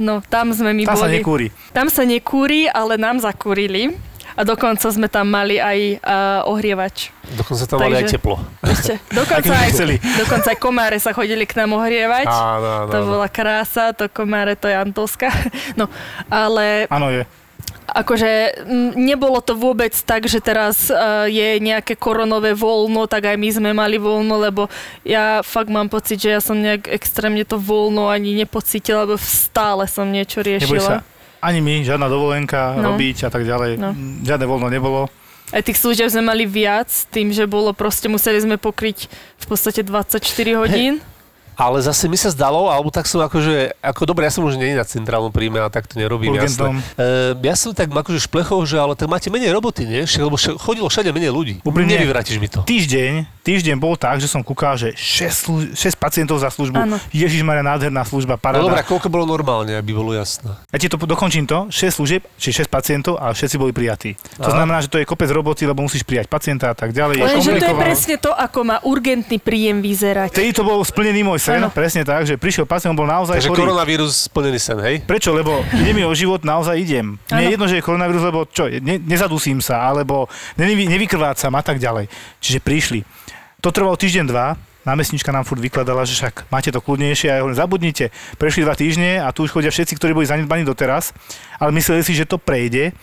No, 0.00 0.24
tam 0.24 0.50
sme 0.50 0.72
my 0.72 0.82
Tam 0.88 0.96
sa 0.96 1.06
boli. 1.06 1.20
nekúri. 1.20 1.46
Tam 1.70 1.86
sa 1.92 2.02
nekúri, 2.02 2.66
ale 2.66 2.96
nám 2.98 3.20
zakúrili. 3.22 3.94
A 4.38 4.46
dokonca 4.46 4.86
sme 4.86 5.10
tam 5.10 5.26
mali 5.26 5.58
aj 5.58 5.98
uh, 5.98 6.46
ohrievač. 6.46 7.10
Dokonca 7.28 7.66
tam 7.66 7.82
mali 7.82 7.94
aj 7.96 8.06
Takže- 8.06 8.14
teplo. 8.14 8.36
Ešte, 8.62 8.94
dokonca, 9.18 9.50
aj, 9.52 9.68
chceli. 9.68 9.94
dokonca 9.98 10.46
aj 10.48 10.58
komáre 10.58 10.96
sa 10.96 11.10
chodili 11.10 11.42
k 11.42 11.58
nám 11.58 11.74
ohrievať. 11.74 12.24
Áno, 12.24 12.68
áno, 12.78 12.88
To 12.88 12.96
áno. 12.96 13.08
bola 13.12 13.26
krása, 13.26 13.90
to 13.90 14.06
komáre, 14.06 14.54
to 14.54 14.64
je 14.64 14.78
Antolska. 14.78 15.26
No, 15.74 15.90
ale 16.28 16.86
Áno, 16.86 17.10
je. 17.10 17.26
akože 17.88 18.62
nebolo 18.94 19.40
to 19.40 19.54
vôbec 19.54 19.90
tak, 19.96 20.24
že 20.24 20.38
teraz 20.38 20.86
uh, 20.86 21.26
je 21.26 21.58
nejaké 21.58 21.94
koronové 21.94 22.52
voľno, 22.52 23.06
tak 23.06 23.26
aj 23.26 23.36
my 23.36 23.48
sme 23.50 23.70
mali 23.72 23.96
voľno, 23.96 24.38
lebo 24.38 24.70
ja 25.02 25.40
fakt 25.40 25.66
mám 25.66 25.88
pocit, 25.88 26.18
že 26.18 26.30
ja 26.30 26.40
som 26.40 26.54
nejak 26.54 26.86
extrémne 26.86 27.42
to 27.42 27.56
voľno 27.56 28.06
ani 28.06 28.36
nepocítila, 28.36 29.02
lebo 29.02 29.16
stále 29.16 29.82
som 29.84 30.06
niečo 30.06 30.40
Neboj 30.40 30.48
riešila. 30.48 30.80
sa. 30.80 30.96
Ani 31.38 31.60
my, 31.60 31.82
žiadna 31.82 32.06
dovolenka, 32.06 32.74
No. 32.74 32.92
robiť 32.92 33.24
a 33.24 33.30
tak 33.30 33.46
ďalej. 33.46 33.78
No. 33.78 33.94
Žiadne 34.22 34.46
voľno 34.46 34.68
nebolo. 34.68 35.06
Aj 35.48 35.64
tých 35.64 35.80
služieb 35.80 36.10
sme 36.10 36.28
mali 36.28 36.44
viac, 36.44 36.90
tým, 37.08 37.32
že 37.32 37.48
bolo 37.48 37.72
proste, 37.72 38.04
museli 38.04 38.36
sme 38.36 38.60
pokryť 38.60 39.08
v 39.38 39.46
podstate 39.46 39.80
24 39.80 40.20
hodín. 40.54 41.00
Ale 41.58 41.82
zase 41.82 42.06
mi 42.06 42.14
sa 42.14 42.30
zdalo, 42.30 42.70
alebo 42.70 42.86
tak 42.86 43.04
som 43.04 43.18
akože, 43.18 43.74
ako 43.82 44.02
dobre, 44.06 44.22
ja 44.22 44.30
som 44.30 44.46
už 44.46 44.54
nie 44.54 44.72
na 44.72 44.86
centrálnom 44.86 45.28
príjme 45.28 45.58
a 45.58 45.66
tak 45.66 45.84
to 45.84 45.98
nerobím, 45.98 46.30
Urgentom. 46.30 46.78
jasné. 46.78 47.34
E, 47.34 47.42
ja 47.42 47.54
som 47.54 47.74
tak 47.74 47.90
akože 47.90 48.22
šplechol, 48.22 48.62
že 48.62 48.78
ale 48.78 48.94
tak 48.94 49.10
máte 49.10 49.26
menej 49.26 49.50
roboty, 49.50 49.82
nie? 49.82 50.06
Však, 50.06 50.22
lebo 50.22 50.38
však 50.38 50.54
chodilo 50.54 50.86
všade 50.86 51.10
menej 51.10 51.28
ľudí. 51.28 51.54
Úprimne. 51.60 51.90
Nevyvrátiš 51.90 52.38
mi 52.38 52.46
to. 52.46 52.62
Týždeň, 52.62 53.42
týždeň 53.42 53.74
bol 53.74 53.98
tak, 53.98 54.22
že 54.22 54.30
som 54.30 54.38
kúkal, 54.38 54.78
že 54.78 54.94
6, 54.94 55.34
slu- 55.34 55.68
6 55.74 55.98
pacientov 55.98 56.38
za 56.38 56.46
službu. 56.46 56.78
Áno. 56.78 56.94
Ježiš 57.10 57.42
Maria, 57.42 57.66
nádherná 57.66 58.06
služba, 58.06 58.38
No 58.38 58.40
paráda. 58.40 58.62
dobré, 58.62 58.78
a 58.78 58.86
koľko 58.86 59.10
bolo 59.10 59.26
normálne, 59.26 59.74
aby 59.74 59.90
bolo 59.90 60.14
jasné? 60.14 60.54
Ja 60.70 60.78
ti 60.78 60.86
to 60.86 60.94
dokončím 60.94 61.42
to, 61.42 61.66
6 61.68 61.90
služieb, 61.92 62.22
či 62.38 62.54
6 62.54 62.70
pacientov 62.70 63.18
a 63.18 63.34
všetci 63.34 63.58
boli 63.58 63.74
prijatí. 63.74 64.14
To 64.38 64.46
Aha. 64.46 64.62
znamená, 64.62 64.78
že 64.78 64.86
to 64.86 64.96
je 64.96 65.04
kopec 65.04 65.26
roboty, 65.26 65.66
lebo 65.66 65.82
musíš 65.82 66.06
prijať 66.06 66.30
pacienta 66.30 66.70
a 66.70 66.76
tak 66.76 66.94
ďalej. 66.94 67.18
Lenže 67.18 67.50
to 67.56 67.66
je 67.66 67.74
presne 67.74 68.14
to, 68.14 68.30
ako 68.30 68.58
má 68.62 68.78
urgentný 68.80 69.42
príjem 69.42 69.82
vyzerať. 69.82 70.30
Vtedy 70.30 70.54
to 70.54 70.62
bol 70.62 70.78
splnený 70.80 71.26
môj 71.26 71.47
sen, 71.48 71.58
Áno. 71.58 71.72
presne 71.72 72.04
tak, 72.04 72.22
že 72.22 72.36
prišiel 72.36 72.64
pacient, 72.64 72.92
on 72.92 72.98
bol 72.98 73.08
naozaj 73.08 73.40
Takže 73.40 73.48
chorý. 73.48 73.60
koronavírus 73.64 74.28
splnený 74.28 74.58
sen, 74.58 74.76
hej? 74.78 75.00
Prečo? 75.02 75.32
Lebo 75.32 75.64
ide 75.72 75.90
mi 75.90 76.04
o 76.04 76.12
život, 76.12 76.44
naozaj 76.44 76.76
idem. 76.76 77.16
Nie 77.30 77.48
je 77.48 77.48
Áno. 77.48 77.54
jedno, 77.56 77.66
že 77.66 77.76
je 77.76 77.82
koronavírus, 77.82 78.20
lebo 78.20 78.44
čo, 78.44 78.68
ne, 78.68 79.00
nezadusím 79.00 79.58
sa, 79.58 79.80
alebo 79.82 80.28
nevy, 80.54 80.84
nevykrvácam 80.84 81.50
a 81.50 81.62
tak 81.62 81.80
ďalej. 81.80 82.12
Čiže 82.38 82.60
prišli. 82.60 83.00
To 83.58 83.72
trvalo 83.72 83.96
týždeň, 83.96 84.28
dva. 84.28 84.54
Námestnička 84.84 85.28
nám 85.28 85.44
furt 85.44 85.58
vykladala, 85.58 86.04
že 86.04 86.16
však 86.16 86.48
máte 86.48 86.72
to 86.72 86.80
kľudnejšie 86.80 87.28
a 87.28 87.34
ja 87.34 87.40
hovorím, 87.40 87.60
zabudnite. 87.60 88.08
Prešli 88.36 88.64
dva 88.64 88.72
týždne 88.72 89.20
a 89.20 89.28
tu 89.32 89.44
už 89.44 89.52
chodia 89.52 89.68
všetci, 89.68 89.96
ktorí 89.96 90.12
boli 90.12 90.24
zanedbaní 90.24 90.64
doteraz, 90.64 91.12
ale 91.56 91.76
mysleli 91.76 92.00
si, 92.00 92.12
že 92.12 92.24
to 92.24 92.36
prejde. 92.36 92.96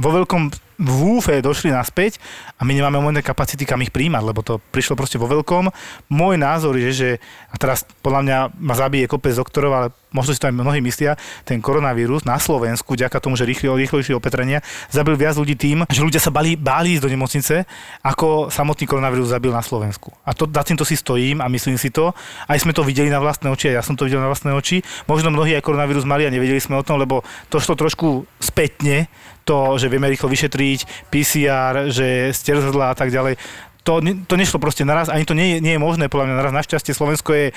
Vo 0.00 0.10
veľkom 0.10 0.50
v 0.82 1.22
došli 1.44 1.70
naspäť 1.70 2.18
a 2.58 2.66
my 2.66 2.74
nemáme 2.74 2.98
momentné 2.98 3.22
kapacity, 3.22 3.62
kam 3.62 3.84
ich 3.86 3.94
príjmať, 3.94 4.22
lebo 4.26 4.42
to 4.42 4.58
prišlo 4.74 4.98
proste 4.98 5.14
vo 5.14 5.30
veľkom. 5.30 5.70
Môj 6.10 6.34
názor 6.34 6.74
je, 6.74 6.90
že 6.90 7.08
a 7.52 7.56
teraz 7.60 7.86
podľa 8.02 8.20
mňa 8.26 8.36
ma 8.58 8.74
zabije 8.74 9.06
kopec 9.06 9.38
doktorov, 9.38 9.70
ale 9.70 9.86
možno 10.10 10.34
si 10.34 10.42
to 10.42 10.50
aj 10.50 10.58
mnohí 10.58 10.82
myslia, 10.82 11.14
ten 11.46 11.62
koronavírus 11.62 12.26
na 12.26 12.36
Slovensku, 12.36 12.98
vďaka 12.98 13.16
tomu, 13.22 13.38
že 13.38 13.46
rýchlo, 13.46 13.78
rýchlejšie 13.78 14.18
opatrenia, 14.18 14.60
zabil 14.90 15.14
viac 15.14 15.38
ľudí 15.38 15.54
tým, 15.54 15.86
že 15.88 16.02
ľudia 16.02 16.20
sa 16.20 16.34
bali, 16.34 16.58
báli 16.58 16.98
ísť 16.98 17.02
do 17.06 17.12
nemocnice, 17.14 17.54
ako 18.02 18.52
samotný 18.52 18.84
koronavírus 18.84 19.32
zabil 19.32 19.54
na 19.54 19.64
Slovensku. 19.64 20.12
A 20.26 20.36
to, 20.36 20.50
za 20.50 20.66
týmto 20.66 20.84
si 20.84 20.98
stojím 20.98 21.40
a 21.40 21.48
myslím 21.48 21.80
si 21.80 21.88
to. 21.88 22.12
Aj 22.44 22.58
sme 22.60 22.76
to 22.76 22.84
videli 22.84 23.08
na 23.08 23.22
vlastné 23.22 23.48
oči, 23.48 23.72
a 23.72 23.80
ja 23.80 23.82
som 23.86 23.96
to 23.96 24.04
videl 24.04 24.20
na 24.20 24.28
vlastné 24.28 24.52
oči. 24.52 24.84
Možno 25.08 25.32
mnohí 25.32 25.56
aj 25.56 25.64
koronavírus 25.64 26.04
mali 26.04 26.28
a 26.28 26.30
nevedeli 26.32 26.60
sme 26.60 26.76
o 26.76 26.84
tom, 26.84 27.00
lebo 27.00 27.24
to 27.48 27.56
šlo 27.62 27.78
trošku 27.78 28.28
spätne, 28.36 29.08
to, 29.44 29.78
že 29.78 29.90
vieme 29.90 30.10
rýchlo 30.10 30.30
vyšetriť, 30.30 31.10
PCR, 31.10 31.90
že 31.90 32.30
ste 32.34 32.54
a 32.54 32.94
tak 32.94 33.10
ďalej. 33.10 33.36
To, 33.82 33.98
to 33.98 34.34
nešlo 34.38 34.62
proste 34.62 34.86
naraz, 34.86 35.10
ani 35.10 35.26
to 35.26 35.34
nie 35.34 35.58
nie 35.58 35.74
je 35.74 35.80
možné, 35.82 36.06
podľa 36.06 36.30
mňa 36.30 36.36
naraz. 36.38 36.54
Našťastie 36.54 36.94
Slovensko 36.94 37.34
je 37.34 37.46
e, 37.50 37.54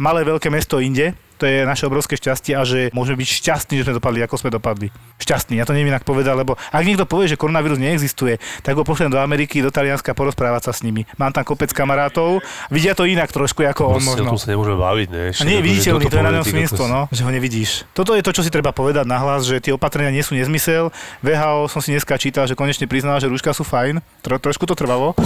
malé, 0.00 0.24
veľké 0.24 0.48
mesto 0.48 0.80
inde, 0.80 1.12
To 1.38 1.44
je 1.44 1.66
naše 1.66 1.84
obrovské 1.90 2.14
šťastie 2.14 2.54
a 2.54 2.62
že 2.62 2.94
môžeme 2.94 3.18
byť 3.18 3.28
šťastní, 3.42 3.74
že 3.82 3.84
sme 3.90 3.98
dopadli, 3.98 4.22
ako 4.22 4.36
sme 4.38 4.50
dopadli. 4.54 4.88
Šťastní, 5.18 5.58
ja 5.58 5.66
to 5.66 5.74
neviem 5.74 5.90
inak 5.90 6.06
povedať, 6.06 6.34
lebo 6.34 6.54
ak 6.54 6.82
niekto 6.86 7.04
povie, 7.04 7.26
že 7.26 7.36
koronavírus 7.38 7.78
neexistuje, 7.78 8.38
tak 8.62 8.78
ho 8.78 8.86
pošlem 8.86 9.10
do 9.10 9.18
Ameriky, 9.18 9.58
do 9.58 9.74
Talianska 9.74 10.14
porozprávať 10.14 10.70
sa 10.70 10.72
s 10.72 10.86
nimi. 10.86 11.06
Mám 11.18 11.34
tam 11.34 11.42
kopec 11.42 11.74
kamarátov, 11.74 12.38
vidia 12.70 12.94
to 12.94 13.04
inak 13.08 13.30
trošku 13.34 13.66
ako 13.66 13.98
on 13.98 14.02
o 14.02 14.06
možno. 14.14 14.30
tom 14.34 14.40
sa 14.40 14.54
nemôžeme 14.54 14.78
baviť, 14.78 15.08
ne? 15.10 15.24
A 15.34 15.42
nie 15.42 15.58
je 15.58 15.64
viditeľný, 15.64 16.04
to 16.06 16.16
je 16.18 16.24
na 16.24 16.34
ňom 16.38 16.44
svinstvo, 16.46 16.84
no. 16.86 17.10
že 17.10 17.22
ho 17.26 17.30
nevidíš. 17.30 17.82
Toto 17.96 18.14
je 18.14 18.22
to, 18.22 18.30
čo 18.30 18.42
si 18.46 18.50
treba 18.52 18.70
povedať 18.70 19.06
nahlas, 19.08 19.46
že 19.46 19.58
tie 19.58 19.72
opatrenia 19.74 20.14
nie 20.14 20.22
sú 20.22 20.38
nezmysel. 20.38 20.94
VHO 21.24 21.66
som 21.66 21.80
si 21.82 21.90
dneska 21.90 22.14
čítal, 22.20 22.46
že 22.46 22.54
konečne 22.54 22.86
priznal, 22.86 23.18
že 23.18 23.26
rúška 23.26 23.50
sú 23.50 23.66
fajn. 23.66 23.98
Tro, 24.22 24.38
trošku 24.38 24.64
to 24.68 24.78
trvalo. 24.78 25.16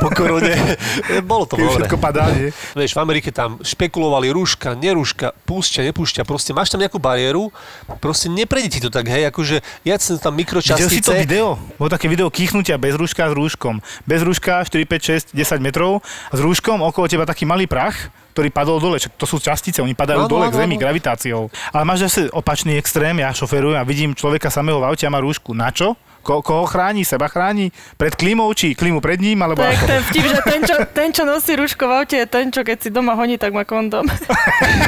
Po 0.00 0.08
korone. 0.14 0.54
Bolo 1.30 1.44
to 1.48 1.56
Keď 1.58 1.64
dobre. 1.64 1.76
všetko 1.82 1.96
padá, 1.98 2.30
nie? 2.32 2.48
Vieš, 2.76 2.92
v 2.94 3.00
Amerike 3.00 3.30
tam 3.34 3.58
špekulovali 3.60 4.30
rúška, 4.30 4.76
nerúška, 4.76 5.34
púšťa, 5.44 5.86
nepúšťa. 5.90 6.22
Proste 6.22 6.50
máš 6.54 6.70
tam 6.70 6.80
nejakú 6.80 6.96
bariéru, 6.96 7.50
proste 7.98 8.30
neprejde 8.30 8.68
ti 8.68 8.80
to 8.80 8.88
tak, 8.88 9.06
hej, 9.10 9.28
akože 9.28 9.60
ja 9.84 9.98
som 9.98 10.16
tam 10.18 10.34
Videl 10.38 10.62
si 10.88 11.02
to 11.02 11.12
mikročastice. 11.12 11.12
video? 11.18 11.58
Bolo 11.76 11.90
také 11.90 12.06
video 12.06 12.30
kýchnutia 12.30 12.78
bez 12.78 12.94
rúška 12.94 13.28
s 13.28 13.34
rúškom. 13.34 13.82
Bez 14.06 14.22
rúška 14.22 14.62
4, 14.64 14.86
5, 14.86 15.34
6, 15.34 15.36
10 15.36 15.58
metrov. 15.62 16.00
S 16.32 16.38
rúškom 16.38 16.80
okolo 16.80 17.06
teba 17.10 17.26
taký 17.26 17.44
malý 17.44 17.66
prach, 17.66 18.10
ktorý 18.32 18.48
padol 18.48 18.80
dole. 18.80 18.96
Čak 18.96 19.18
to 19.20 19.26
sú 19.28 19.36
častice, 19.38 19.84
oni 19.84 19.92
padajú 19.92 20.24
Áno, 20.24 20.30
dole 20.30 20.48
k 20.48 20.56
áno, 20.56 20.60
zemi 20.64 20.76
áno. 20.78 20.82
gravitáciou. 20.88 21.42
Ale 21.74 21.84
máš 21.84 22.08
zase 22.08 22.32
opačný 22.32 22.80
extrém, 22.80 23.18
ja 23.20 23.28
šoferujem 23.30 23.76
a 23.76 23.84
vidím 23.84 24.16
človeka 24.16 24.48
samého 24.48 24.80
v 24.80 24.88
aute 24.88 25.04
a 25.04 25.12
má 25.12 25.20
rúšku. 25.20 25.52
Na 25.52 25.68
čo? 25.68 25.98
Ko- 26.22 26.40
koho 26.40 26.64
chráni? 26.64 27.02
Seba 27.02 27.26
chráni? 27.26 27.68
Pred 27.92 28.14
klímou 28.14 28.46
či 28.52 28.72
klímu 28.72 28.98
pred 28.98 29.18
ním? 29.18 29.38
Alebo 29.38 29.60
Tak 29.60 29.74
ako? 29.74 29.86
ten 29.86 30.00
vtip, 30.04 30.24
že 30.24 30.38
ten 30.40 30.60
čo, 30.62 30.76
ten, 30.96 31.08
čo 31.10 31.22
nosí 31.22 31.52
rúško 31.52 31.82
v 31.82 31.92
aute, 31.94 32.16
je 32.16 32.24
ten, 32.24 32.46
čo 32.48 32.60
keď 32.60 32.76
si 32.78 32.88
doma 32.88 33.12
honí, 33.12 33.36
tak 33.36 33.50
má 33.50 33.62
kondom. 33.62 34.06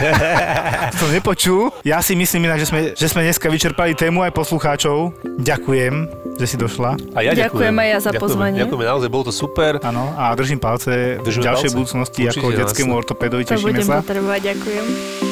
som 0.98 1.08
nepočul. 1.08 1.74
Ja 1.82 1.98
si 1.98 2.14
myslím 2.14 2.46
inak, 2.46 2.58
že 2.58 2.66
sme, 2.66 2.80
že 2.92 3.06
sme 3.06 3.20
dneska 3.20 3.46
vyčerpali 3.46 3.92
tému 3.92 4.22
aj 4.22 4.32
poslucháčov. 4.32 5.10
Ďakujem, 5.36 5.94
že 6.36 6.46
si 6.46 6.56
došla. 6.56 6.94
A 7.12 7.18
ja 7.20 7.34
Ďakujem 7.34 7.42
ďakujem. 7.66 7.74
aj 7.76 7.88
ja 7.88 7.98
za 8.00 8.12
pozvanie. 8.14 8.58
Ďakujeme, 8.60 8.84
naozaj, 8.86 9.08
bolo 9.08 9.24
to 9.24 9.34
super. 9.34 9.82
Áno, 9.82 10.14
a 10.14 10.30
držím 10.32 10.56
palce 10.56 11.18
v 11.18 11.24
Držíme 11.24 11.44
ďalšej 11.44 11.68
palce. 11.68 11.76
budúcnosti 11.76 12.22
ako 12.24 12.44
Určite, 12.44 12.58
detskému 12.60 12.88
jasne. 12.88 13.00
ortopedovi. 13.00 13.42
To 13.44 13.58
budem 13.58 13.82
sa. 13.82 13.98
potrebovať, 14.00 14.40
ďakujem. 14.46 15.23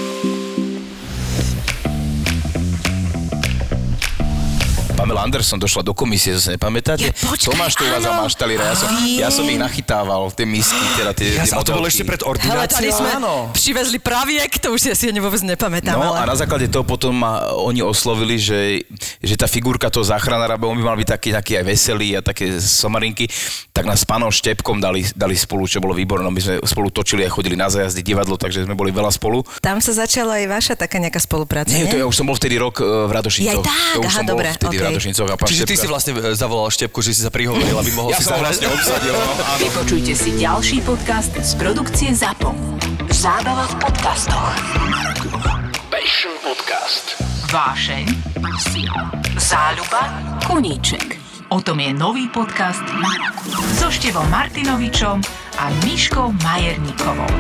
Pamela 5.03 5.27
Anderson 5.27 5.59
došla 5.59 5.83
do 5.83 5.99
komisie, 5.99 6.31
to 6.31 6.39
si 6.39 6.55
nepamätáte? 6.55 7.11
Ja, 7.11 7.27
počkaj, 7.27 7.51
Tomáš 7.51 7.75
tu 7.75 7.83
vás 7.91 8.07
a 8.07 8.15
áno. 8.15 8.23
maštalíra. 8.23 8.71
Ja 8.71 8.77
som, 8.79 8.91
ja 9.19 9.29
som 9.35 9.43
ich 9.51 9.59
nachytával, 9.59 10.31
tie 10.31 10.47
misky, 10.47 10.79
teda 10.95 11.11
tie, 11.11 11.43
Ja 11.43 11.43
tie 11.43 11.59
to 11.59 11.75
bolo 11.75 11.91
ešte 11.91 12.07
pred 12.07 12.23
ordináciou. 12.23 12.79
Hele, 12.79 12.95
sme 12.95 13.11
Áno. 13.19 13.51
přivezli 13.51 13.99
praviek, 13.99 14.47
to 14.63 14.71
už 14.71 14.79
si 14.79 14.89
asi 14.95 15.11
ani 15.11 15.19
vôbec 15.19 15.43
nepamätám. 15.43 15.99
No 15.99 16.15
a 16.15 16.23
ale... 16.23 16.31
na 16.31 16.39
základe 16.39 16.71
toho 16.71 16.87
potom 16.87 17.19
ma 17.19 17.51
oni 17.51 17.83
oslovili, 17.83 18.39
že, 18.39 18.87
že 19.19 19.35
tá 19.35 19.51
figurka 19.51 19.91
toho 19.91 20.07
záchranára, 20.07 20.55
bo 20.55 20.71
on 20.71 20.79
by 20.79 20.95
mal 20.95 20.95
byť 20.95 21.09
taký 21.19 21.35
nejaký 21.35 21.53
aj 21.59 21.65
veselý 21.67 22.09
a 22.15 22.21
také 22.23 22.63
somarinky, 22.63 23.27
tak 23.75 23.91
nás 23.91 23.99
s 23.99 24.07
pánom 24.07 24.31
Štepkom 24.31 24.79
dali, 24.79 25.03
dali 25.19 25.35
spolu, 25.35 25.67
čo 25.67 25.83
bolo 25.83 25.99
výborné. 25.99 26.31
My 26.31 26.39
sme 26.39 26.55
spolu 26.63 26.95
točili 26.95 27.27
a 27.27 27.31
chodili 27.33 27.59
na 27.59 27.67
zajazdy 27.67 28.07
divadlo, 28.07 28.39
takže 28.39 28.63
sme 28.71 28.79
boli 28.79 28.95
veľa 28.95 29.11
spolu. 29.11 29.43
Tam 29.59 29.83
sa 29.83 29.99
začala 29.99 30.39
aj 30.39 30.47
vaša 30.47 30.75
taká 30.79 31.03
nejaká 31.03 31.19
spolupráca, 31.19 31.75
Nie, 31.75 31.91
nie? 31.91 31.91
to 31.91 31.99
ja 31.99 32.07
už 32.07 32.15
som 32.15 32.31
bol 32.31 32.39
vtedy 32.39 32.55
rok 32.55 32.79
e, 32.79 32.87
v 32.87 33.11
Radošincoch. 33.11 33.67
Jaj, 33.67 33.67
tak, 33.67 33.95
to 33.99 33.99
už 33.99 34.07
aha, 34.07 34.15
som 34.15 34.25
bol 34.31 34.39
dobre, 34.39 34.49
vtedy 34.55 34.77
v 34.79 34.92
A 34.99 35.37
pán 35.37 35.49
Čiže 35.49 35.65
ty 35.65 35.75
si 35.75 35.87
vlastne 35.87 36.13
e, 36.15 36.37
zavolal 36.37 36.69
Štepku, 36.69 37.01
že 37.01 37.17
si 37.17 37.21
sa 37.23 37.31
prihovoril, 37.33 37.73
aby 37.73 37.91
mohol 37.93 38.11
Ja 38.13 38.21
si 38.21 38.29
zahrať. 38.29 38.43
vlastne 38.43 38.67
obsadil, 38.69 39.15
no. 39.15 39.33
Vypočujte 39.65 40.13
si 40.13 40.31
ďalší 40.37 40.79
podcast 40.85 41.33
z 41.33 41.53
produkcie 41.57 42.11
ZAPO. 42.13 42.51
Zábava 43.09 43.65
v 43.69 43.75
podcastoch. 43.81 44.53
Passion 45.89 46.35
Podcast. 46.41 47.17
Vášeň, 47.49 48.07
sila, 48.59 49.13
záľuba, 49.37 50.03
koníček. 50.43 51.21
O 51.49 51.61
tom 51.61 51.85
je 51.85 51.93
nový 51.93 52.33
podcast 52.33 52.81
so 53.77 53.93
Števom 53.93 54.25
Martinovičom 54.33 55.21
a 55.63 55.71
Miškou 55.87 56.35
Majerníkovou. 56.43 57.31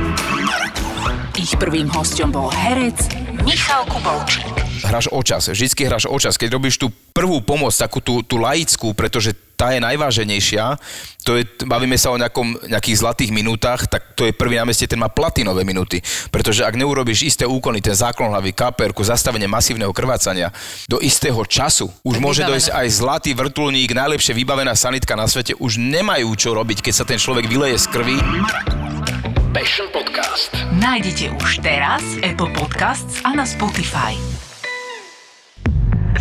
Ich 1.34 1.58
prvým 1.58 1.90
hostom 1.90 2.30
bol 2.30 2.54
herec 2.54 3.10
Michal 3.42 3.82
Kubovčík. 3.90 4.46
hráš 4.86 5.10
o 5.10 5.18
čas, 5.26 5.50
vždycky 5.50 5.90
hráš 5.90 6.06
o 6.06 6.14
čas. 6.22 6.38
Keď 6.38 6.54
robíš 6.54 6.78
tú 6.78 6.94
prvú 7.10 7.42
pomoc, 7.42 7.74
takú 7.74 7.98
tú, 7.98 8.22
tú 8.22 8.38
laickú, 8.38 8.94
pretože 8.94 9.34
tá 9.58 9.70
je 9.70 9.78
najváženejšia, 9.78 10.74
to 11.22 11.38
je, 11.38 11.46
bavíme 11.62 11.94
sa 11.94 12.10
o 12.10 12.18
nejakom, 12.18 12.66
nejakých 12.66 12.98
zlatých 12.98 13.30
minútach, 13.30 13.86
tak 13.86 14.18
to 14.18 14.26
je 14.26 14.34
prvý 14.34 14.58
na 14.58 14.66
meste, 14.66 14.90
ten 14.90 14.98
má 14.98 15.06
platinové 15.06 15.62
minúty. 15.62 16.02
Pretože 16.34 16.66
ak 16.66 16.74
neurobiš 16.74 17.22
isté 17.22 17.46
úkony, 17.46 17.78
ten 17.78 17.94
záklon 17.94 18.34
hlavy, 18.34 18.50
káperku, 18.50 19.06
zastavenie 19.06 19.46
masívneho 19.46 19.94
krvácania, 19.94 20.50
do 20.90 20.98
istého 20.98 21.38
času, 21.46 21.86
už 22.02 22.18
Tak 22.18 22.24
môže 22.26 22.42
vybavené. 22.42 22.58
dojsť 22.58 22.68
aj 22.74 22.86
zlatý 22.90 23.30
vrtulník, 23.38 23.94
najlepšie 23.94 24.34
vybavená 24.34 24.74
sanitka 24.74 25.14
na 25.14 25.30
svete, 25.30 25.54
už 25.62 25.78
nemajú 25.78 26.26
čo 26.34 26.58
robiť, 26.58 26.82
keď 26.82 26.94
sa 26.98 27.04
ten 27.06 27.22
človek 27.22 27.46
vyleje 27.46 27.78
z 27.78 27.86
krvi. 27.86 28.11
Passion 29.56 29.88
Podcast. 29.88 30.52
Nájdete 30.76 31.32
už 31.40 31.64
teraz 31.64 32.04
Apple 32.20 32.52
Podcasts 32.52 33.24
a 33.24 33.32
na 33.32 33.48
Spotify. 33.48 34.20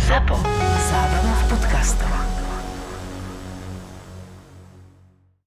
ZAPO. 0.00 0.36
Zábrná 0.88 1.34
v 1.36 1.44
podcastovách. 1.52 2.41